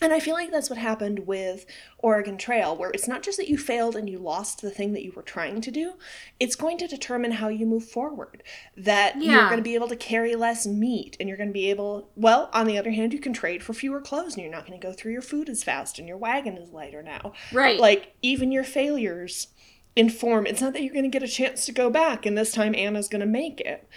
And 0.01 0.11
I 0.11 0.19
feel 0.19 0.33
like 0.33 0.49
that's 0.49 0.69
what 0.69 0.79
happened 0.79 1.27
with 1.27 1.65
Oregon 1.99 2.37
Trail, 2.37 2.75
where 2.75 2.89
it's 2.89 3.07
not 3.07 3.21
just 3.21 3.37
that 3.37 3.47
you 3.47 3.57
failed 3.57 3.95
and 3.95 4.09
you 4.09 4.17
lost 4.17 4.61
the 4.61 4.71
thing 4.71 4.93
that 4.93 5.03
you 5.03 5.11
were 5.15 5.21
trying 5.21 5.61
to 5.61 5.69
do, 5.69 5.93
it's 6.39 6.55
going 6.55 6.79
to 6.79 6.87
determine 6.87 7.33
how 7.33 7.49
you 7.49 7.67
move 7.67 7.85
forward. 7.85 8.41
That 8.75 9.21
you're 9.21 9.45
going 9.45 9.57
to 9.57 9.61
be 9.61 9.75
able 9.75 9.89
to 9.89 9.95
carry 9.95 10.35
less 10.35 10.65
meat, 10.65 11.17
and 11.19 11.29
you're 11.29 11.37
going 11.37 11.49
to 11.49 11.53
be 11.53 11.69
able, 11.69 12.09
well, 12.15 12.49
on 12.51 12.65
the 12.65 12.79
other 12.79 12.91
hand, 12.91 13.13
you 13.13 13.19
can 13.19 13.33
trade 13.33 13.61
for 13.61 13.73
fewer 13.73 14.01
clothes, 14.01 14.33
and 14.33 14.43
you're 14.43 14.51
not 14.51 14.65
going 14.65 14.79
to 14.79 14.85
go 14.85 14.91
through 14.91 15.11
your 15.11 15.21
food 15.21 15.49
as 15.49 15.63
fast, 15.63 15.99
and 15.99 16.07
your 16.07 16.17
wagon 16.17 16.57
is 16.57 16.71
lighter 16.71 17.03
now. 17.03 17.33
Right. 17.53 17.79
Like, 17.79 18.15
even 18.23 18.51
your 18.51 18.63
failures 18.63 19.49
inform, 19.95 20.47
it's 20.47 20.61
not 20.61 20.73
that 20.73 20.81
you're 20.81 20.93
going 20.93 21.03
to 21.03 21.09
get 21.09 21.21
a 21.21 21.27
chance 21.27 21.65
to 21.65 21.71
go 21.71 21.91
back, 21.91 22.25
and 22.25 22.35
this 22.35 22.51
time 22.51 22.73
Anna's 22.73 23.07
going 23.07 23.19
to 23.19 23.27
make 23.27 23.61
it. 23.61 23.87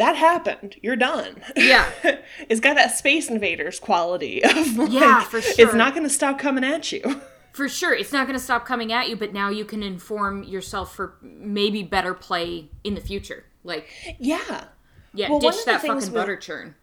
That 0.00 0.16
happened. 0.16 0.76
You're 0.82 0.96
done. 0.96 1.42
Yeah. 1.54 1.90
it's 2.48 2.58
got 2.58 2.74
that 2.76 2.96
Space 2.96 3.28
Invaders 3.28 3.78
quality 3.78 4.42
of 4.42 4.78
like, 4.78 4.90
Yeah, 4.90 5.20
for 5.24 5.42
sure. 5.42 5.54
it's 5.58 5.74
not 5.74 5.92
going 5.92 6.04
to 6.06 6.10
stop 6.10 6.38
coming 6.38 6.64
at 6.64 6.90
you. 6.90 7.20
For 7.52 7.68
sure, 7.68 7.92
it's 7.92 8.10
not 8.10 8.26
going 8.26 8.38
to 8.38 8.42
stop 8.42 8.64
coming 8.64 8.94
at 8.94 9.10
you, 9.10 9.16
but 9.16 9.34
now 9.34 9.50
you 9.50 9.66
can 9.66 9.82
inform 9.82 10.42
yourself 10.42 10.94
for 10.96 11.16
maybe 11.20 11.82
better 11.82 12.14
play 12.14 12.70
in 12.82 12.94
the 12.94 13.00
future. 13.02 13.44
Like, 13.62 13.88
yeah. 14.18 14.68
yeah, 15.12 15.28
Well, 15.28 15.38
ditch 15.38 15.66
that 15.66 15.82
fucking 15.82 15.96
with- 15.96 16.14
butter 16.14 16.36
churn. 16.36 16.76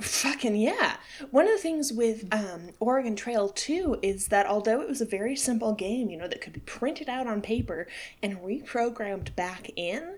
Fucking 0.00 0.56
yeah. 0.56 0.96
One 1.30 1.44
of 1.44 1.52
the 1.52 1.58
things 1.58 1.92
with 1.92 2.26
um, 2.34 2.70
Oregon 2.80 3.14
Trail 3.14 3.50
2 3.50 4.00
is 4.02 4.26
that 4.28 4.46
although 4.46 4.80
it 4.80 4.88
was 4.88 5.00
a 5.00 5.06
very 5.06 5.36
simple 5.36 5.72
game, 5.74 6.10
you 6.10 6.16
know, 6.16 6.26
that 6.26 6.40
could 6.40 6.52
be 6.52 6.58
printed 6.58 7.08
out 7.08 7.28
on 7.28 7.40
paper 7.40 7.86
and 8.20 8.38
reprogrammed 8.38 9.36
back 9.36 9.70
in, 9.76 10.16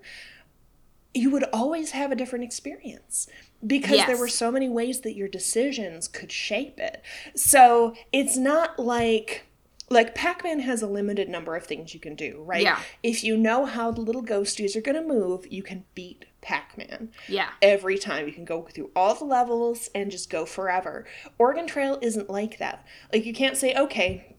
you 1.17 1.31
would 1.31 1.45
always 1.53 1.93
have 1.93 2.13
a 2.13 2.17
different 2.17 2.45
experience 2.45 3.27
because 3.67 4.07
there 4.07 4.19
were 4.19 4.29
so 4.29 4.51
many 4.53 4.69
ways 4.69 5.01
that 5.01 5.17
your 5.17 5.29
decisions 5.29 6.07
could 6.09 6.31
shape 6.31 6.79
it. 6.79 7.03
So 7.35 7.95
it's 8.13 8.37
not 8.37 8.79
like. 8.79 9.45
Like 9.89 10.17
Pac 10.17 10.43
Man 10.43 10.59
has 10.59 10.83
a 10.83 10.89
limited 10.89 11.29
number 11.29 11.55
of 11.55 11.65
things 11.65 11.95
you 11.95 12.01
can 12.01 12.17
do, 12.17 12.43
right? 12.45 12.61
Yeah. 12.61 12.81
If 13.05 13.23
you 13.23 13.37
know 13.37 13.67
how 13.67 13.93
the 13.93 14.01
little 14.01 14.25
ghosties 14.25 14.75
are 14.75 14.81
going 14.81 15.01
to 15.01 15.15
move, 15.15 15.47
you 15.49 15.63
can 15.63 15.85
beat 15.95 16.25
Pac 16.41 16.77
Man 16.77 17.13
Yeah. 17.29 17.51
every 17.63 17.97
time. 17.97 18.27
You 18.27 18.33
can 18.33 18.45
go 18.45 18.63
through 18.63 18.91
all 18.97 19.15
the 19.15 19.25
levels 19.25 19.89
and 19.95 20.11
just 20.11 20.29
go 20.29 20.45
forever. 20.45 21.07
Oregon 21.39 21.69
Trail 21.69 22.01
isn't 22.03 22.29
like 22.29 22.59
that. 22.59 22.85
Like, 23.13 23.27
you 23.27 23.33
can't 23.33 23.57
say, 23.57 23.77
okay, 23.77 24.36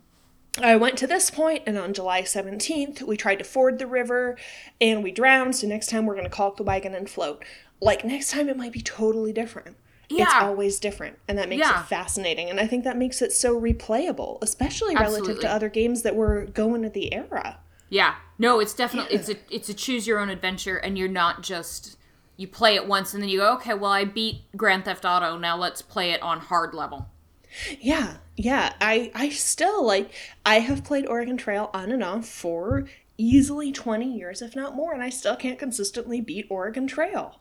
I 0.61 0.75
went 0.75 0.97
to 0.99 1.07
this 1.07 1.29
point, 1.29 1.63
and 1.65 1.77
on 1.77 1.93
July 1.93 2.21
17th, 2.23 3.01
we 3.03 3.15
tried 3.17 3.35
to 3.39 3.43
ford 3.43 3.79
the 3.79 3.87
river 3.87 4.37
and 4.81 5.03
we 5.03 5.11
drowned, 5.11 5.55
so 5.55 5.67
next 5.67 5.89
time 5.89 6.05
we're 6.05 6.15
going 6.15 6.25
to 6.25 6.29
caulk 6.29 6.57
the 6.57 6.63
wagon 6.63 6.95
and 6.95 7.09
float. 7.09 7.43
Like, 7.79 8.03
next 8.03 8.31
time 8.31 8.49
it 8.49 8.57
might 8.57 8.71
be 8.73 8.81
totally 8.81 9.31
different. 9.31 9.77
Yeah. 10.09 10.23
It's 10.23 10.33
always 10.35 10.79
different, 10.79 11.19
and 11.27 11.37
that 11.37 11.49
makes 11.49 11.59
Yeah. 11.67 11.81
it 11.81 11.87
fascinating. 11.87 12.49
And 12.49 12.59
I 12.59 12.65
think 12.67 12.85
that 12.85 12.97
makes 12.97 13.21
it 13.21 13.33
so 13.33 13.59
replayable, 13.59 14.37
especially 14.41 14.95
relative 14.95 15.39
to 15.41 15.49
other 15.51 15.69
games 15.69 16.01
that 16.03 16.15
were 16.15 16.45
going 16.45 16.85
at 16.85 16.93
the 16.93 17.13
era. 17.13 17.59
Yeah. 17.89 18.15
No, 18.39 18.59
it's 18.59 18.73
definitely 18.73 19.15
it's 19.15 19.29
a 19.29 19.35
it's 19.49 19.69
a 19.69 19.73
choose 19.73 20.07
your 20.07 20.19
own 20.19 20.29
adventure 20.29 20.77
and 20.77 20.97
you're 20.97 21.07
not 21.07 21.41
just 21.43 21.97
you 22.35 22.47
play 22.47 22.75
it 22.75 22.87
once 22.87 23.13
and 23.13 23.21
then 23.23 23.29
you 23.29 23.39
go, 23.39 23.53
"Okay, 23.55 23.73
well 23.73 23.91
I 23.91 24.05
beat 24.05 24.41
Grand 24.55 24.85
Theft 24.85 25.03
Auto, 25.05 25.37
now 25.37 25.57
let's 25.57 25.81
play 25.81 26.11
it 26.11 26.21
on 26.21 26.39
hard 26.39 26.73
level." 26.73 27.09
Yeah, 27.79 28.17
yeah. 28.35 28.73
I 28.81 29.11
I 29.13 29.29
still 29.29 29.85
like 29.85 30.11
I 30.45 30.59
have 30.59 30.83
played 30.83 31.07
Oregon 31.07 31.37
Trail 31.37 31.69
on 31.73 31.91
and 31.91 32.03
off 32.03 32.27
for 32.27 32.85
easily 33.19 33.71
20 33.71 34.15
years 34.15 34.43
if 34.43 34.55
not 34.55 34.75
more 34.75 34.93
and 34.93 35.01
I 35.01 35.09
still 35.09 35.35
can't 35.35 35.57
consistently 35.57 36.21
beat 36.21 36.45
Oregon 36.49 36.85
Trail. 36.87 37.39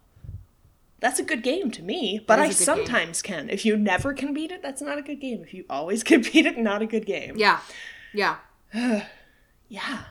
That's 1.00 1.18
a 1.18 1.22
good 1.22 1.42
game 1.42 1.70
to 1.72 1.82
me, 1.82 2.24
but 2.26 2.38
I 2.38 2.48
good 2.48 2.56
game. 2.56 2.64
sometimes 2.64 3.20
can. 3.20 3.50
If 3.50 3.66
you 3.66 3.76
never 3.76 4.14
can 4.14 4.32
beat 4.32 4.50
it, 4.50 4.62
that's 4.62 4.80
not 4.80 4.96
a 4.96 5.02
good 5.02 5.20
game. 5.20 5.42
If 5.42 5.52
you 5.52 5.64
always 5.68 6.02
can 6.08 6.22
beat 6.22 6.46
it, 6.46 6.56
not 6.58 6.82
a 6.82 6.86
good 6.86 7.06
game. 7.06 7.34
Yeah. 7.36 7.60
Yeah. 8.12 8.36
Yeah. 9.68 10.04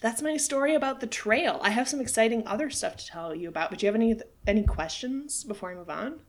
That's 0.00 0.22
my 0.22 0.36
story 0.36 0.76
about 0.76 1.00
the 1.00 1.08
trail. 1.08 1.58
I 1.62 1.70
have 1.70 1.88
some 1.88 2.00
exciting 2.00 2.46
other 2.46 2.70
stuff 2.70 2.96
to 2.98 3.06
tell 3.06 3.34
you 3.34 3.48
about, 3.48 3.70
but 3.70 3.80
do 3.80 3.86
you 3.86 3.88
have 3.88 3.96
any 4.00 4.20
any 4.46 4.62
questions 4.62 5.42
before 5.42 5.72
I 5.72 5.74
move 5.74 5.90
on? 5.90 6.20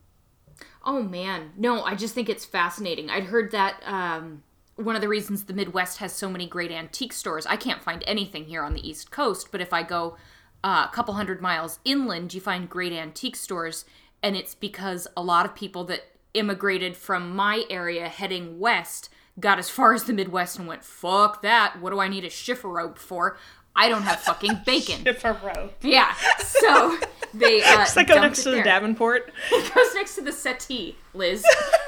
Oh 0.84 1.04
man, 1.04 1.52
no, 1.58 1.84
I 1.84 1.96
just 1.96 2.14
think 2.14 2.30
it's 2.30 2.46
fascinating. 2.46 3.10
I'd 3.10 3.26
heard 3.26 3.52
that 3.52 3.82
um, 3.86 4.44
one 4.76 4.96
of 4.96 5.02
the 5.02 5.08
reasons 5.10 5.44
the 5.44 5.54
Midwest 5.54 5.98
has 5.98 6.14
so 6.14 6.30
many 6.30 6.48
great 6.48 6.72
antique 6.72 7.14
stores. 7.14 7.46
I 7.46 7.58
can't 7.58 7.84
find 7.84 8.04
anything 8.08 8.46
here 8.46 8.64
on 8.64 8.74
the 8.74 8.88
East 8.88 9.12
Coast, 9.12 9.50
but 9.52 9.62
if 9.62 9.74
I 9.74 9.84
go 9.84 10.16
uh, 10.64 10.88
a 10.90 10.96
couple 10.96 11.14
hundred 11.14 11.42
miles 11.42 11.80
inland, 11.84 12.34
you 12.34 12.42
find 12.42 12.70
great 12.70 12.94
antique 12.94 13.36
stores, 13.36 13.86
and 14.24 14.36
it's 14.36 14.56
because 14.56 15.08
a 15.18 15.22
lot 15.22 15.46
of 15.46 15.56
people 15.56 15.84
that 15.86 16.04
immigrated 16.34 16.96
from 16.96 17.36
my 17.36 17.66
area 17.70 18.08
heading 18.08 18.60
west 18.60 19.10
got 19.40 19.60
as 19.60 19.70
far 19.70 19.94
as 19.94 20.04
the 20.04 20.14
Midwest 20.14 20.60
and 20.60 20.68
went, 20.68 20.84
"Fuck 20.84 21.42
that! 21.42 21.80
What 21.80 21.92
do 21.92 22.00
I 22.00 22.08
need 22.08 22.26
a 22.26 22.30
chifforobe 22.30 22.98
for? 22.98 23.38
I 23.80 23.90
don't 23.90 24.04
have 24.04 24.20
fucking 24.20 24.62
bacon." 24.66 25.04
If 25.06 25.24
a 25.26 25.34
row. 25.34 25.70
yeah, 25.82 26.14
so 26.40 26.98
they 27.34 27.62
uh, 27.64 27.82
It's 27.82 27.96
like 27.96 28.08
go 28.08 28.20
next 28.22 28.44
to 28.44 28.52
the. 28.52 28.62
Davenport. 28.62 29.32
It 29.52 29.74
goes 29.74 29.96
next 29.96 30.16
to 30.16 30.22
the 30.22 30.32
settee, 30.32 30.96
Liz. 31.14 31.44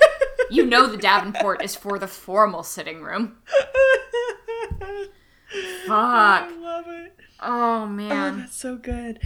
you 0.49 0.65
know 0.65 0.87
the 0.87 0.97
Davenport 0.97 1.61
is 1.63 1.75
for 1.75 1.99
the 1.99 2.07
formal 2.07 2.63
sitting 2.63 3.01
room. 3.01 3.37
Fuck. 5.85 5.89
I 5.89 6.49
love 6.59 6.85
it. 6.87 7.15
Oh 7.41 7.83
Oh, 7.83 7.85
man. 7.87 8.39
that's 8.39 8.55
so 8.55 8.77
good. 8.77 9.19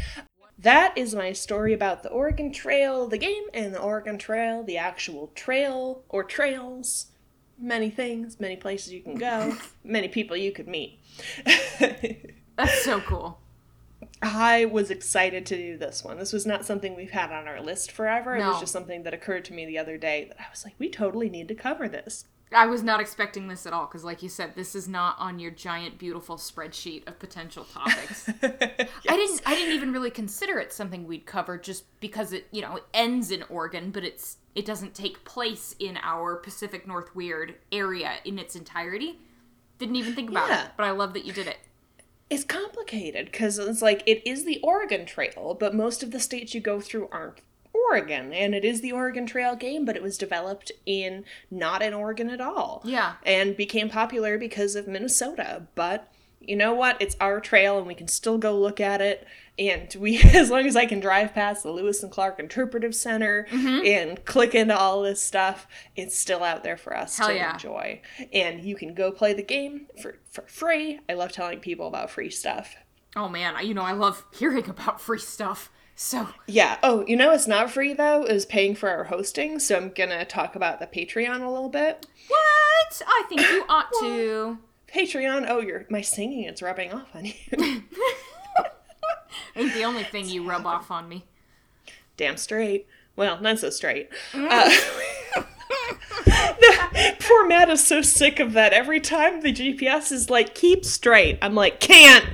That 0.57 0.97
is 0.97 1.13
my 1.13 1.33
story 1.33 1.73
about 1.73 2.01
the 2.01 2.09
Oregon 2.09 2.51
Trail, 2.51 3.07
the 3.07 3.17
game, 3.17 3.43
and 3.53 3.73
the 3.73 3.79
Oregon 3.81 4.17
Trail, 4.17 4.63
the 4.63 4.77
actual 4.77 5.27
trail 5.35 6.03
or 6.09 6.23
trails. 6.23 7.07
Many 7.59 7.89
things, 7.89 8.39
many 8.39 8.55
places 8.55 8.91
you 8.93 9.01
can 9.01 9.15
go, 9.15 9.55
many 9.83 10.07
people 10.07 10.35
you 10.37 10.51
could 10.51 10.67
meet. 10.67 10.99
That's 12.57 12.83
so 12.83 13.01
cool. 13.01 13.39
I 14.21 14.65
was 14.65 14.89
excited 14.91 15.45
to 15.47 15.55
do 15.57 15.77
this 15.77 16.03
one. 16.03 16.17
This 16.17 16.33
was 16.33 16.45
not 16.45 16.65
something 16.65 16.95
we've 16.95 17.11
had 17.11 17.31
on 17.31 17.47
our 17.47 17.61
list 17.61 17.91
forever. 17.91 18.35
It 18.35 18.45
was 18.45 18.59
just 18.59 18.73
something 18.73 19.03
that 19.03 19.13
occurred 19.13 19.45
to 19.45 19.53
me 19.53 19.65
the 19.65 19.77
other 19.77 19.97
day 19.97 20.25
that 20.29 20.37
I 20.39 20.45
was 20.49 20.63
like, 20.63 20.75
we 20.79 20.89
totally 20.89 21.29
need 21.29 21.47
to 21.49 21.55
cover 21.55 21.87
this. 21.87 22.25
I 22.53 22.67
was 22.67 22.83
not 22.83 22.99
expecting 23.01 23.47
this 23.47 23.65
at 23.65 23.73
all 23.73 23.85
because, 23.87 24.03
like 24.03 24.21
you 24.21 24.29
said, 24.29 24.53
this 24.55 24.75
is 24.75 24.87
not 24.87 25.15
on 25.19 25.39
your 25.39 25.51
giant, 25.51 25.97
beautiful 25.97 26.37
spreadsheet 26.37 27.07
of 27.07 27.19
potential 27.19 27.65
topics. 27.65 28.29
I 28.43 28.87
didn't. 29.07 29.41
I 29.45 29.55
didn't 29.55 29.75
even 29.75 29.91
really 29.91 30.11
consider 30.11 30.59
it 30.59 30.71
something 30.71 31.07
we'd 31.07 31.25
cover 31.25 31.57
just 31.57 31.83
because 31.99 32.33
it, 32.33 32.47
you 32.51 32.61
know, 32.61 32.77
it 32.77 32.83
ends 32.93 33.31
in 33.31 33.43
Oregon, 33.49 33.89
but 33.91 34.03
it's 34.03 34.37
it 34.53 34.65
doesn't 34.65 34.93
take 34.93 35.25
place 35.25 35.75
in 35.79 35.97
our 36.03 36.35
Pacific 36.35 36.87
North 36.87 37.13
Weird 37.15 37.55
area 37.71 38.13
in 38.23 38.37
its 38.39 38.55
entirety. 38.55 39.19
Didn't 39.79 39.95
even 39.97 40.13
think 40.13 40.29
about 40.29 40.47
Yeah. 40.47 40.65
it, 40.65 40.71
but 40.77 40.85
I 40.85 40.91
love 40.91 41.13
that 41.13 41.25
you 41.25 41.33
did 41.33 41.47
it. 41.47 41.57
It's 42.29 42.43
complicated 42.43 43.27
because 43.27 43.59
it's 43.59 43.81
like 43.81 44.01
it 44.05 44.27
is 44.27 44.45
the 44.45 44.59
Oregon 44.61 45.05
Trail, 45.05 45.55
but 45.59 45.75
most 45.75 46.01
of 46.03 46.11
the 46.11 46.19
states 46.19 46.53
you 46.55 46.61
go 46.61 46.79
through 46.81 47.07
aren't 47.11 47.41
Oregon, 47.73 48.33
and 48.33 48.55
it 48.55 48.65
is 48.65 48.81
the 48.81 48.91
Oregon 48.91 49.25
Trail 49.27 49.55
game, 49.55 49.85
but 49.85 49.95
it 49.95 50.01
was 50.01 50.17
developed 50.17 50.71
in 50.85 51.23
not 51.51 51.81
in 51.81 51.93
Oregon 51.93 52.29
at 52.29 52.41
all. 52.41 52.81
Yeah. 52.83 53.13
and 53.23 53.55
became 53.55 53.89
popular 53.89 54.37
because 54.37 54.75
of 54.75 54.87
Minnesota, 54.87 55.63
but 55.75 56.11
you 56.47 56.55
know 56.55 56.73
what? 56.73 57.01
It's 57.01 57.15
our 57.19 57.39
trail 57.39 57.77
and 57.77 57.87
we 57.87 57.95
can 57.95 58.07
still 58.07 58.37
go 58.37 58.57
look 58.57 58.79
at 58.79 59.01
it. 59.01 59.27
And 59.57 59.93
we, 59.99 60.17
as 60.33 60.49
long 60.49 60.65
as 60.65 60.75
I 60.75 60.85
can 60.85 60.99
drive 60.99 61.33
past 61.33 61.63
the 61.63 61.71
Lewis 61.71 62.03
and 62.03 62.11
Clark 62.11 62.39
Interpretive 62.39 62.93
Center 62.95 63.47
Mm-hmm. 63.51 63.85
and 63.85 64.25
click 64.25 64.53
into 64.55 64.77
all 64.77 65.01
this 65.01 65.21
stuff, 65.21 65.67
it's 65.95 66.17
still 66.17 66.43
out 66.43 66.63
there 66.63 66.77
for 66.77 66.95
us 66.95 67.17
Hell 67.17 67.29
to 67.29 67.35
yeah. 67.35 67.53
enjoy. 67.53 68.01
And 68.33 68.61
you 68.63 68.75
can 68.75 68.93
go 68.93 69.11
play 69.11 69.33
the 69.33 69.43
game 69.43 69.87
for, 70.01 70.17
for 70.29 70.41
free. 70.47 70.99
I 71.07 71.13
love 71.13 71.31
telling 71.31 71.59
people 71.59 71.87
about 71.87 72.09
free 72.11 72.29
stuff. 72.31 72.75
Oh 73.15 73.29
man, 73.29 73.65
you 73.65 73.73
know 73.73 73.83
I 73.83 73.93
love 73.93 74.25
hearing 74.37 74.69
about 74.69 74.99
free 74.99 75.19
stuff. 75.19 75.71
So 75.97 76.27
Yeah. 76.47 76.77
Oh, 76.83 77.05
you 77.07 77.15
know 77.15 77.31
it's 77.31 77.47
not 77.47 77.71
free 77.71 77.93
though 77.93 78.23
is 78.25 78.45
paying 78.45 78.75
for 78.75 78.89
our 78.89 79.05
hosting. 79.05 79.59
So 79.59 79.77
I'm 79.77 79.91
gonna 79.91 80.25
talk 80.25 80.57
about 80.57 80.81
the 80.81 80.87
Patreon 80.87 81.41
a 81.41 81.49
little 81.49 81.69
bit. 81.69 82.05
what? 82.27 83.01
I 83.07 83.23
think 83.29 83.39
you 83.41 83.63
ought 83.69 83.87
to. 84.01 84.57
Patreon. 84.95 85.45
Oh, 85.49 85.59
your 85.59 85.85
my 85.89 86.01
singing 86.01 86.45
is 86.45 86.61
rubbing 86.61 86.93
off 86.93 87.13
on 87.13 87.25
you. 87.25 87.33
Ain't 89.55 89.73
the 89.73 89.83
only 89.83 90.03
thing 90.03 90.29
you 90.29 90.47
rub 90.47 90.65
off 90.65 90.89
on 90.89 91.09
me. 91.09 91.25
Damn 92.17 92.37
straight. 92.37 92.87
Well, 93.15 93.39
not 93.41 93.59
so 93.59 93.69
straight. 93.69 94.09
Uh, 94.33 94.69
poor 97.19 97.47
Matt 97.47 97.69
is 97.69 97.85
so 97.85 98.01
sick 98.01 98.39
of 98.39 98.53
that. 98.53 98.73
Every 98.73 98.99
time 98.99 99.41
the 99.41 99.53
GPS 99.53 100.11
is 100.11 100.29
like, 100.29 100.55
keep 100.55 100.83
straight. 100.85 101.37
I'm 101.41 101.55
like, 101.55 101.79
can't. 101.79 102.25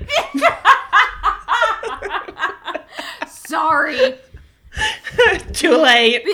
Sorry. 3.27 4.15
Too 5.53 5.77
late. 5.77 6.25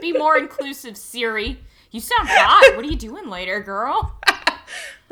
Be 0.00 0.12
more 0.12 0.36
inclusive, 0.36 0.96
Siri. 0.96 1.58
You 1.90 2.00
sound 2.00 2.28
hot. 2.28 2.76
What 2.76 2.84
are 2.84 2.88
you 2.88 2.96
doing 2.96 3.28
later, 3.28 3.60
girl? 3.60 4.18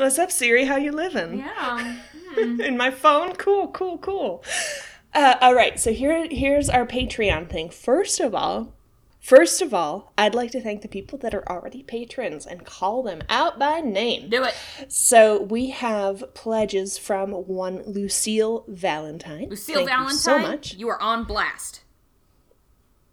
What's 0.02 0.18
up, 0.18 0.32
Siri? 0.32 0.64
How 0.64 0.74
you 0.74 0.90
living? 0.90 1.38
Yeah. 1.38 1.98
In 2.36 2.76
my 2.76 2.90
phone? 2.90 3.36
Cool, 3.36 3.68
cool, 3.68 3.98
cool. 3.98 4.42
Uh, 5.14 5.36
all 5.40 5.54
right, 5.54 5.78
so 5.78 5.92
here, 5.92 6.26
here's 6.28 6.68
our 6.68 6.84
Patreon 6.84 7.48
thing. 7.48 7.70
First 7.70 8.18
of 8.18 8.34
all, 8.34 8.74
first 9.20 9.62
of 9.62 9.72
all, 9.72 10.12
I'd 10.18 10.34
like 10.34 10.50
to 10.50 10.60
thank 10.60 10.82
the 10.82 10.88
people 10.88 11.18
that 11.18 11.34
are 11.34 11.48
already 11.48 11.84
patrons 11.84 12.46
and 12.46 12.66
call 12.66 13.04
them 13.04 13.22
out 13.28 13.60
by 13.60 13.78
name. 13.78 14.28
Do 14.28 14.42
it. 14.42 14.56
So 14.88 15.40
we 15.40 15.70
have 15.70 16.34
pledges 16.34 16.98
from 16.98 17.30
one 17.30 17.84
Lucille 17.86 18.64
Valentine. 18.66 19.50
Lucille 19.50 19.86
Thank 19.86 19.88
Valentine, 19.88 20.14
you 20.14 20.18
so 20.18 20.38
much. 20.40 20.74
you 20.74 20.88
are 20.88 21.00
on 21.00 21.22
blast. 21.22 21.82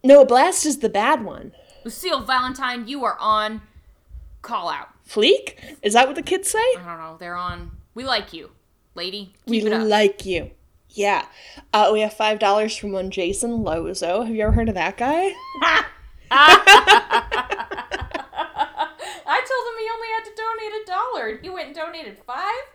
No, 0.04 0.26
Blast 0.26 0.66
is 0.66 0.80
the 0.80 0.90
bad 0.90 1.24
one. 1.24 1.52
Lucille 1.86 2.22
Valentine, 2.22 2.88
you 2.88 3.06
are 3.06 3.18
on 3.20 3.62
call 4.42 4.70
out. 4.70 4.90
Fleek? 5.10 5.56
Is 5.82 5.94
that 5.94 6.06
what 6.08 6.16
the 6.16 6.22
kids 6.22 6.50
say? 6.50 6.60
I 6.60 6.84
don't 6.86 7.00
know. 7.00 7.18
They're 7.20 7.36
on. 7.36 7.72
We 7.96 8.04
like 8.04 8.32
you, 8.34 8.52
lady. 8.94 9.34
Keep 9.48 9.64
we 9.64 9.66
it 9.66 9.74
up. 9.74 9.88
like 9.88 10.24
you. 10.26 10.52
Yeah. 10.90 11.26
Uh, 11.74 11.90
we 11.92 12.02
have 12.02 12.14
five 12.14 12.38
dollars 12.40 12.76
from 12.76 12.92
one 12.92 13.10
Jason 13.10 13.64
Lozo. 13.64 14.22
Have 14.24 14.36
you 14.36 14.44
ever 14.44 14.52
heard 14.52 14.70
of 14.70 14.76
that 14.76 14.98
guy? 14.98 15.34
I 16.32 16.56
told 19.48 19.68
him 19.68 19.78
he 19.80 19.90
only 19.94 20.08
had 20.16 20.26
to 20.26 20.32
donate 20.36 20.74
a 20.82 20.84
dollar. 20.86 21.40
He 21.42 21.50
went 21.50 21.68
and 21.68 21.76
donated 21.76 22.18
five. 22.26 22.66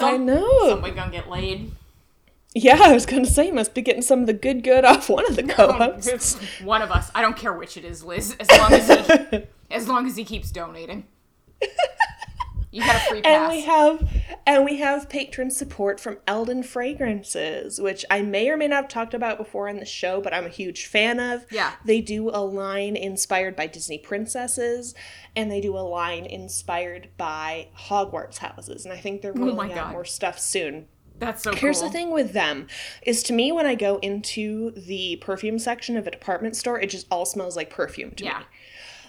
I 0.00 0.16
know. 0.16 0.68
Somebody 0.68 0.94
gonna 0.94 1.12
get 1.12 1.28
laid. 1.28 1.72
Yeah, 2.54 2.80
I 2.82 2.92
was 2.92 3.04
gonna 3.04 3.26
say, 3.26 3.50
must 3.50 3.74
be 3.74 3.82
getting 3.82 4.02
some 4.02 4.20
of 4.20 4.26
the 4.26 4.32
good 4.32 4.62
good 4.62 4.84
off 4.84 5.08
one 5.08 5.26
of 5.26 5.34
the 5.36 5.42
co-hosts. 5.48 6.38
One 6.62 6.82
of 6.82 6.90
us. 6.90 7.10
I 7.14 7.20
don't 7.20 7.36
care 7.36 7.52
which 7.52 7.76
it 7.76 7.84
is, 7.84 8.02
Liz. 8.04 8.36
As 8.40 8.48
long 8.58 8.72
as 8.72 8.88
he, 8.88 9.42
as 9.70 9.88
long 9.88 10.06
as 10.06 10.16
he 10.16 10.24
keeps 10.24 10.50
donating. 10.50 11.06
You 12.70 12.80
got 12.84 12.96
a 12.96 13.08
free 13.08 13.22
pass. 13.22 13.52
And 13.52 13.52
we 13.52 13.60
have 13.62 14.12
and 14.46 14.64
we 14.64 14.78
have 14.78 15.08
patron 15.08 15.50
support 15.52 16.00
from 16.00 16.18
Eldon 16.26 16.64
Fragrances, 16.64 17.80
which 17.80 18.04
I 18.10 18.20
may 18.22 18.50
or 18.50 18.56
may 18.56 18.66
not 18.66 18.82
have 18.82 18.88
talked 18.88 19.14
about 19.14 19.38
before 19.38 19.68
in 19.68 19.78
the 19.78 19.84
show, 19.84 20.20
but 20.20 20.34
I'm 20.34 20.44
a 20.44 20.48
huge 20.48 20.86
fan 20.86 21.20
of. 21.20 21.46
Yeah. 21.52 21.74
They 21.84 22.00
do 22.00 22.30
a 22.30 22.42
line 22.42 22.96
inspired 22.96 23.54
by 23.54 23.68
Disney 23.68 23.98
princesses, 23.98 24.92
and 25.36 25.52
they 25.52 25.60
do 25.60 25.76
a 25.78 25.86
line 25.86 26.26
inspired 26.26 27.10
by 27.16 27.68
Hogwarts 27.78 28.38
houses. 28.38 28.84
And 28.84 28.92
I 28.92 28.96
think 28.98 29.22
they're 29.22 29.32
oh 29.36 29.40
rolling 29.46 29.70
Oh 29.70 29.74
out 29.74 29.84
God. 29.86 29.92
more 29.92 30.04
stuff 30.04 30.40
soon. 30.40 30.86
That's 31.16 31.44
so 31.44 31.54
Here's 31.54 31.78
cool. 31.78 31.88
the 31.88 31.92
thing 31.92 32.10
with 32.10 32.32
them 32.32 32.66
is 33.06 33.22
to 33.24 33.32
me 33.32 33.52
when 33.52 33.66
I 33.66 33.76
go 33.76 33.98
into 33.98 34.72
the 34.72 35.14
perfume 35.22 35.60
section 35.60 35.96
of 35.96 36.08
a 36.08 36.10
department 36.10 36.56
store, 36.56 36.80
it 36.80 36.90
just 36.90 37.06
all 37.08 37.24
smells 37.24 37.54
like 37.56 37.70
perfume 37.70 38.10
to 38.16 38.24
Yeah. 38.24 38.40
me. 38.40 38.44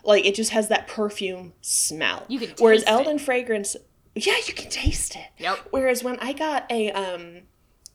Like 0.06 0.26
it 0.26 0.36
just 0.36 0.52
has 0.52 0.68
that 0.70 0.88
perfume 0.88 1.54
smell. 1.62 2.26
You 2.28 2.40
can 2.40 2.50
Whereas 2.60 2.82
taste 2.84 2.90
it. 2.90 2.94
Eldon 2.94 3.20
fragrance, 3.20 3.76
yeah, 4.14 4.36
you 4.48 4.54
can 4.54 4.70
taste 4.70 5.16
it. 5.16 5.28
Yep. 5.40 5.60
Whereas 5.72 6.04
when 6.04 6.18
I 6.20 6.34
got 6.34 6.72
a 6.72 6.92
um 6.92 7.42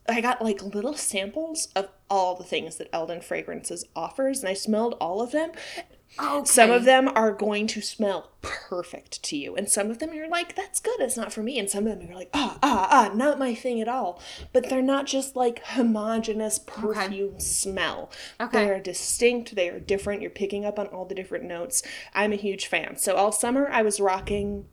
I 0.08 0.20
got 0.20 0.42
like 0.42 0.62
little 0.62 0.94
samples 0.94 1.68
of 1.76 1.88
all 2.08 2.34
the 2.34 2.44
things 2.44 2.76
that 2.76 2.88
Eldon 2.92 3.20
Fragrances 3.20 3.84
offers 3.94 4.40
and 4.40 4.48
I 4.48 4.54
smelled 4.54 4.96
all 5.00 5.22
of 5.22 5.30
them. 5.32 5.52
Okay. 6.18 6.44
Some 6.44 6.70
of 6.70 6.84
them 6.84 7.08
are 7.14 7.32
going 7.32 7.66
to 7.68 7.80
smell 7.80 8.30
perfect 8.42 9.22
to 9.24 9.36
you, 9.36 9.54
and 9.54 9.68
some 9.68 9.90
of 9.90 9.98
them 9.98 10.12
you're 10.12 10.28
like, 10.28 10.56
"That's 10.56 10.80
good. 10.80 11.00
It's 11.00 11.16
not 11.16 11.32
for 11.32 11.42
me." 11.42 11.58
And 11.58 11.70
some 11.70 11.86
of 11.86 11.98
them 11.98 12.08
you're 12.08 12.16
like, 12.16 12.30
"Ah, 12.34 12.58
ah, 12.62 12.88
ah, 12.90 13.14
not 13.14 13.38
my 13.38 13.54
thing 13.54 13.80
at 13.80 13.88
all." 13.88 14.20
But 14.52 14.68
they're 14.68 14.82
not 14.82 15.06
just 15.06 15.36
like 15.36 15.64
homogenous 15.64 16.58
perfume 16.58 17.38
smell. 17.38 18.11
Okay. 18.40 18.64
They 18.64 18.70
are 18.70 18.80
distinct. 18.80 19.54
They 19.54 19.68
are 19.68 19.80
different. 19.80 20.22
You're 20.22 20.30
picking 20.30 20.64
up 20.64 20.78
on 20.78 20.88
all 20.88 21.04
the 21.04 21.14
different 21.14 21.44
notes. 21.44 21.82
I'm 22.14 22.32
a 22.32 22.36
huge 22.36 22.66
fan. 22.66 22.96
So 22.96 23.14
all 23.14 23.32
summer 23.32 23.68
I 23.70 23.82
was 23.82 24.00
rocking 24.00 24.66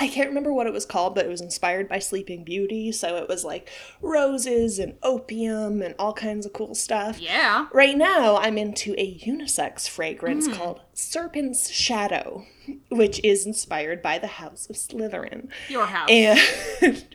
I 0.00 0.08
can't 0.08 0.30
remember 0.30 0.50
what 0.50 0.66
it 0.66 0.72
was 0.72 0.86
called, 0.86 1.14
but 1.14 1.26
it 1.26 1.28
was 1.28 1.42
inspired 1.42 1.86
by 1.86 1.98
Sleeping 1.98 2.42
Beauty. 2.42 2.90
So 2.90 3.16
it 3.16 3.28
was 3.28 3.44
like 3.44 3.68
roses 4.00 4.78
and 4.78 4.96
opium 5.02 5.82
and 5.82 5.94
all 5.98 6.14
kinds 6.14 6.46
of 6.46 6.54
cool 6.54 6.74
stuff. 6.74 7.20
Yeah. 7.20 7.66
Right 7.74 7.98
now, 7.98 8.38
I'm 8.38 8.56
into 8.56 8.94
a 8.96 9.18
unisex 9.18 9.86
fragrance 9.86 10.48
mm. 10.48 10.54
called 10.54 10.80
Serpent's 10.94 11.70
Shadow, 11.70 12.46
which 12.88 13.20
is 13.22 13.44
inspired 13.44 14.00
by 14.00 14.18
the 14.18 14.26
House 14.26 14.66
of 14.70 14.76
Slytherin. 14.76 15.48
Your 15.68 15.84
house. 15.84 16.08
And 16.10 16.40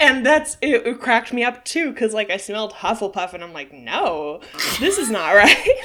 and 0.00 0.24
that's 0.24 0.56
it, 0.62 0.86
it 0.86 0.98
cracked 0.98 1.34
me 1.34 1.44
up 1.44 1.62
too 1.66 1.92
because 1.92 2.14
like 2.14 2.30
I 2.30 2.38
smelled 2.38 2.72
Hufflepuff 2.72 3.34
and 3.34 3.44
I'm 3.44 3.52
like, 3.52 3.70
no, 3.70 4.40
this 4.78 4.96
is 4.96 5.10
not 5.10 5.32
right. 5.32 5.68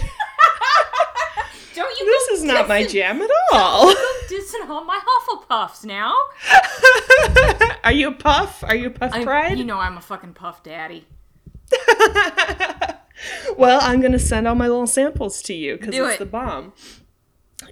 Don't 1.76 1.99
you 1.99 2.05
this 2.05 2.39
is 2.39 2.43
not 2.45 2.69
my 2.69 2.86
jam 2.86 3.21
at 3.21 3.30
all. 3.51 3.89
You 3.89 3.95
Go 3.95 4.36
dissing 4.36 4.69
on 4.69 4.88
my 4.88 4.99
Hufflepuffs 5.05 5.84
now. 5.84 6.15
Are 7.84 7.91
you 7.91 8.07
a 8.07 8.11
puff? 8.13 8.63
Are 8.63 8.76
you 8.76 8.88
a 8.88 8.91
puff 8.91 9.11
I, 9.13 9.23
pride? 9.23 9.57
You 9.57 9.65
know 9.65 9.78
I'm 9.78 9.97
a 9.97 10.01
fucking 10.01 10.34
puff 10.34 10.63
daddy. 10.63 11.05
well, 13.57 13.80
I'm 13.82 13.99
gonna 13.99 14.19
send 14.19 14.47
all 14.47 14.55
my 14.55 14.67
little 14.69 14.88
samples 14.88 15.41
to 15.43 15.53
you 15.53 15.78
because 15.78 15.93
it's 15.93 16.15
it. 16.15 16.19
the 16.19 16.26
bomb. 16.26 16.71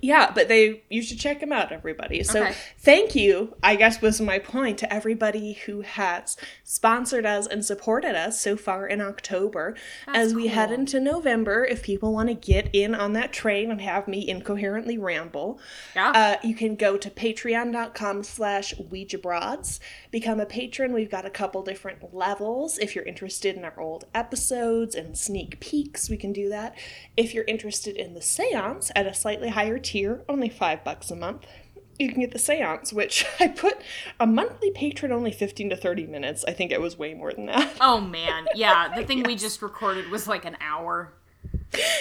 Yeah, 0.04 0.32
but 0.36 0.50
they 0.50 0.84
you 0.90 1.02
should 1.02 1.18
check 1.18 1.40
them 1.40 1.54
out, 1.54 1.72
everybody. 1.72 2.24
So 2.24 2.44
Okay. 2.44 2.54
thank 2.78 3.16
you, 3.16 3.56
I 3.64 3.78
guess 3.78 4.02
was 4.02 4.20
my 4.20 4.38
point 4.38 4.78
to 4.80 4.94
everybody 4.94 5.54
who 5.66 5.80
has 5.80 6.36
sponsored 6.66 7.26
us 7.26 7.48
and 7.48 7.64
supported 7.64 8.14
us 8.14 8.38
so 8.42 8.58
far 8.58 8.86
in 8.86 9.00
October. 9.00 9.76
As 10.06 10.34
we 10.34 10.48
head 10.48 10.74
into 10.74 11.00
November, 11.00 11.64
if 11.64 11.84
people 11.84 12.12
want 12.12 12.28
to 12.28 12.36
get 12.36 12.70
in 12.74 12.94
on 12.94 13.14
that 13.14 13.32
train 13.32 13.72
and 13.72 13.80
have 13.80 14.10
me 14.10 14.28
incoherently 14.28 14.98
ramble, 14.98 15.58
Yeah. 15.96 16.12
uh, 16.12 16.36
you 16.46 16.54
can 16.54 16.76
go 16.76 16.98
to 16.98 17.10
patreon.com 17.10 18.24
slash 18.24 18.74
Ouija 18.78 19.18
Broads. 19.18 19.80
Become 20.12 20.42
a 20.42 20.46
patron. 20.46 20.92
We've 20.92 21.10
got 21.10 21.26
a 21.26 21.30
couple 21.30 21.64
different 21.64 22.14
levels. 22.14 22.78
If 22.78 22.94
you're 22.94 23.06
interested 23.06 23.56
in 23.56 23.64
our 23.64 23.80
old 23.80 24.04
episodes 24.14 24.96
and 24.96 25.18
sneak 25.18 25.62
peeks, 25.62 26.10
we 26.10 26.18
can 26.18 26.34
do 26.34 26.50
that. 26.50 26.76
If 27.16 27.34
you're 27.34 27.46
interested 27.46 27.96
in 27.96 28.16
the 28.16 28.22
seance 28.22 28.92
at 28.98 29.08
a 29.08 29.14
slightly 29.14 29.48
higher 29.48 29.80
tier, 29.80 29.93
only 30.30 30.50
five 30.50 30.84
bucks 30.84 31.12
a 31.12 31.16
month, 31.16 31.46
you 32.00 32.10
can 32.10 32.22
get 32.22 32.32
the 32.32 32.40
seance, 32.40 32.92
which 32.92 33.26
I 33.40 33.48
put 33.48 33.82
a 34.20 34.28
monthly 34.28 34.72
patron 34.72 35.12
only 35.12 35.32
15 35.32 35.70
to 35.70 35.76
30 35.76 36.08
minutes. 36.08 36.44
I 36.48 36.52
think 36.52 36.72
it 36.72 36.82
was 36.82 36.98
way 36.98 37.14
more 37.14 37.34
than 37.34 37.46
that. 37.48 37.76
oh 37.82 38.02
man. 38.02 38.48
Yeah. 38.56 38.94
The 38.96 39.04
thing 39.08 39.24
we 39.24 39.36
just 39.36 39.62
recorded 39.62 40.10
was 40.10 40.28
like 40.28 40.46
an 40.46 40.58
hour. 40.62 41.14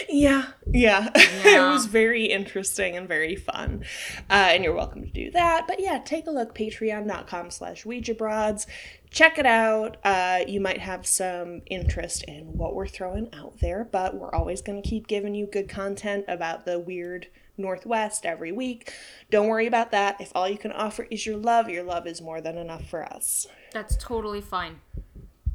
Yeah, 0.09 0.49
yeah. 0.67 1.09
it 1.15 1.61
was 1.61 1.87
very 1.87 2.27
interesting 2.27 2.95
and 2.95 3.09
very 3.09 3.37
fun. 3.37 3.85
Uh, 4.29 4.51
and 4.51 4.63
you're 4.63 4.75
welcome 4.75 5.03
to 5.03 5.11
do 5.11 5.31
that. 5.31 5.67
But 5.67 5.81
yeah, 5.81 5.99
take 5.99 6.27
a 6.27 6.31
look, 6.31 6.55
patreon.com 6.55 7.51
slash 7.51 7.87
Ouija 7.87 8.15
Broads. 8.15 8.67
Check 9.11 9.39
it 9.39 9.47
out. 9.47 9.97
Uh, 10.05 10.41
you 10.47 10.61
might 10.61 10.81
have 10.81 11.07
some 11.07 11.63
interest 11.67 12.23
in 12.25 12.57
what 12.59 12.75
we're 12.75 12.87
throwing 12.87 13.33
out 13.35 13.61
there, 13.61 13.89
but 13.91 14.15
we're 14.15 14.35
always 14.35 14.61
going 14.61 14.83
to 14.83 14.87
keep 14.87 15.07
giving 15.07 15.35
you 15.35 15.47
good 15.47 15.71
content 15.71 16.27
about 16.29 16.67
the 16.67 16.79
weird 16.79 17.29
Northwest 17.63 18.27
every 18.27 18.53
week. 18.53 18.93
Don't 19.31 19.49
worry 19.49 19.67
about 19.67 19.91
that. 19.93 20.21
If 20.21 20.33
all 20.35 20.49
you 20.49 20.59
can 20.59 20.73
offer 20.73 21.07
is 21.11 21.25
your 21.25 21.37
love, 21.39 21.69
your 21.71 21.83
love 21.85 22.07
is 22.07 22.21
more 22.21 22.41
than 22.43 22.59
enough 22.59 22.85
for 22.89 23.03
us. 23.05 23.47
That's 23.73 23.97
totally 23.97 24.43
fine. 24.43 24.81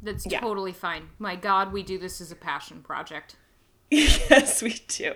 That's 0.02 0.26
Yeah. 0.26 0.40
totally 0.40 0.72
fine. 0.72 1.10
My 1.18 1.36
God, 1.36 1.72
we 1.72 1.82
do 1.82 1.98
this 1.98 2.20
as 2.20 2.32
a 2.32 2.36
passion 2.36 2.82
project. 2.82 3.36
yes, 3.90 4.60
we 4.62 4.80
do. 4.88 5.14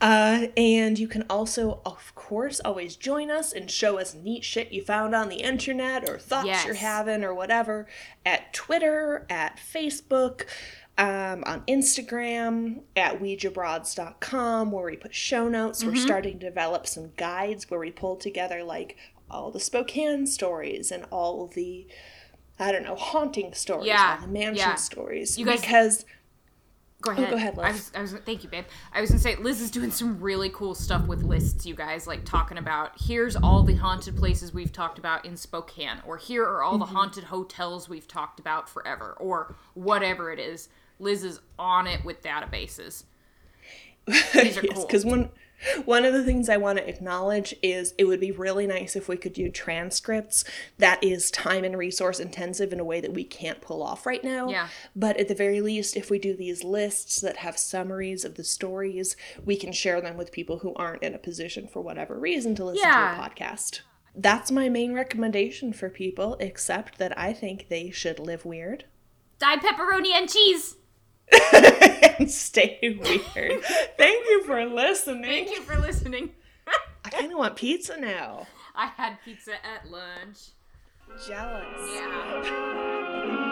Uh, 0.00 0.46
and 0.56 0.98
you 0.98 1.06
can 1.06 1.24
also, 1.28 1.80
of 1.84 2.14
course, 2.14 2.60
always 2.64 2.96
join 2.96 3.30
us 3.30 3.52
and 3.52 3.70
show 3.70 3.98
us 3.98 4.14
neat 4.14 4.42
shit 4.42 4.72
you 4.72 4.82
found 4.82 5.14
on 5.14 5.28
the 5.28 5.36
internet 5.36 6.08
or 6.08 6.18
thoughts 6.18 6.64
you're 6.64 6.74
having 6.74 7.22
or 7.22 7.34
whatever 7.34 7.86
at 8.24 8.52
Twitter, 8.54 9.26
at 9.28 9.58
Facebook, 9.58 10.46
um, 10.98 11.42
on 11.46 11.62
Instagram, 11.68 12.80
at 12.96 13.20
OuijaBroads.com, 13.20 14.70
where 14.72 14.84
we 14.84 14.96
put 14.96 15.14
show 15.14 15.48
notes. 15.48 15.84
We're 15.84 15.96
starting 15.96 16.38
to 16.38 16.46
develop 16.46 16.86
some 16.86 17.12
guides 17.16 17.70
where 17.70 17.80
we 17.80 17.90
pull 17.90 18.16
together 18.16 18.62
like 18.62 18.96
all 19.30 19.50
the 19.50 19.60
Spokane 19.60 20.26
stories 20.26 20.92
and 20.92 21.04
all 21.10 21.46
the, 21.46 21.86
I 22.58 22.70
don't 22.72 22.82
know, 22.84 22.96
haunting 22.96 23.54
stories, 23.54 23.86
Yeah, 23.86 24.18
the 24.20 24.28
mansion 24.28 24.56
yeah. 24.68 24.74
stories. 24.74 25.38
You 25.38 25.46
guys- 25.46 25.60
because 25.60 26.04
Go 27.00 27.10
ahead. 27.10 27.26
Oh, 27.26 27.30
go 27.30 27.36
ahead, 27.36 27.56
Liz. 27.56 27.66
I 27.66 27.70
was, 27.72 27.92
I 27.96 28.00
was, 28.02 28.12
thank 28.24 28.44
you, 28.44 28.48
babe. 28.48 28.64
I 28.92 29.00
was 29.00 29.10
gonna 29.10 29.18
say 29.18 29.34
Liz 29.34 29.60
is 29.60 29.72
doing 29.72 29.90
some 29.90 30.20
really 30.20 30.50
cool 30.50 30.72
stuff 30.72 31.04
with 31.08 31.24
lists. 31.24 31.66
You 31.66 31.74
guys 31.74 32.06
like 32.06 32.24
talking 32.24 32.58
about 32.58 32.92
here's 32.96 33.34
all 33.34 33.64
the 33.64 33.74
haunted 33.74 34.16
places 34.16 34.54
we've 34.54 34.70
talked 34.72 35.00
about 35.00 35.24
in 35.24 35.36
Spokane, 35.36 36.00
or 36.06 36.16
here 36.16 36.44
are 36.44 36.62
all 36.62 36.74
Mm-hmm. 36.74 36.78
the 36.80 36.86
haunted 36.86 37.24
hotels 37.24 37.88
we've 37.88 38.06
talked 38.06 38.38
about 38.38 38.68
forever, 38.68 39.16
or 39.18 39.56
whatever 39.74 40.30
it 40.30 40.38
is. 40.38 40.68
Liz 41.02 41.24
is 41.24 41.40
on 41.58 41.86
it 41.86 42.04
with 42.04 42.22
databases. 42.22 43.04
These 44.06 44.34
are 44.58 44.64
yes, 44.64 44.74
cool. 44.74 44.86
because 44.86 45.04
one 45.04 45.30
one 45.84 46.04
of 46.04 46.12
the 46.12 46.24
things 46.24 46.48
I 46.48 46.56
want 46.56 46.78
to 46.78 46.88
acknowledge 46.88 47.54
is 47.62 47.94
it 47.96 48.04
would 48.06 48.18
be 48.18 48.32
really 48.32 48.66
nice 48.66 48.96
if 48.96 49.08
we 49.08 49.16
could 49.16 49.32
do 49.32 49.48
transcripts. 49.48 50.44
That 50.78 51.02
is 51.04 51.30
time 51.30 51.62
and 51.62 51.78
resource 51.78 52.18
intensive 52.18 52.72
in 52.72 52.80
a 52.80 52.84
way 52.84 53.00
that 53.00 53.14
we 53.14 53.22
can't 53.22 53.60
pull 53.60 53.80
off 53.80 54.04
right 54.04 54.24
now. 54.24 54.48
Yeah. 54.48 54.68
But 54.96 55.18
at 55.18 55.28
the 55.28 55.36
very 55.36 55.60
least, 55.60 55.96
if 55.96 56.10
we 56.10 56.18
do 56.18 56.34
these 56.34 56.64
lists 56.64 57.20
that 57.20 57.36
have 57.38 57.56
summaries 57.56 58.24
of 58.24 58.34
the 58.34 58.42
stories, 58.42 59.16
we 59.44 59.54
can 59.56 59.70
share 59.72 60.00
them 60.00 60.16
with 60.16 60.32
people 60.32 60.58
who 60.58 60.74
aren't 60.74 61.02
in 61.04 61.14
a 61.14 61.18
position 61.18 61.68
for 61.68 61.80
whatever 61.80 62.18
reason 62.18 62.56
to 62.56 62.64
listen 62.64 62.82
Yeah. 62.84 63.14
to 63.16 63.22
a 63.22 63.28
podcast. 63.28 63.82
That's 64.16 64.50
my 64.50 64.68
main 64.68 64.94
recommendation 64.94 65.72
for 65.72 65.88
people, 65.88 66.36
except 66.40 66.98
that 66.98 67.16
I 67.16 67.32
think 67.32 67.68
they 67.68 67.90
should 67.90 68.18
live 68.18 68.44
weird 68.44 68.84
Die 69.38 69.56
pepperoni 69.58 70.10
and 70.12 70.28
cheese. 70.28 70.76
and 72.18 72.30
stay 72.30 72.78
weird. 72.82 73.62
Thank 73.96 74.26
you 74.26 74.44
for 74.44 74.64
listening. 74.64 75.22
Thank 75.24 75.50
you 75.50 75.62
for 75.62 75.78
listening. 75.78 76.30
I 77.04 77.10
kind 77.10 77.32
of 77.32 77.38
want 77.38 77.56
pizza 77.56 77.96
now. 77.98 78.46
I 78.74 78.86
had 78.86 79.18
pizza 79.24 79.54
at 79.64 79.90
lunch. 79.90 80.38
Jealous. 81.26 81.90
Yeah. 81.94 83.48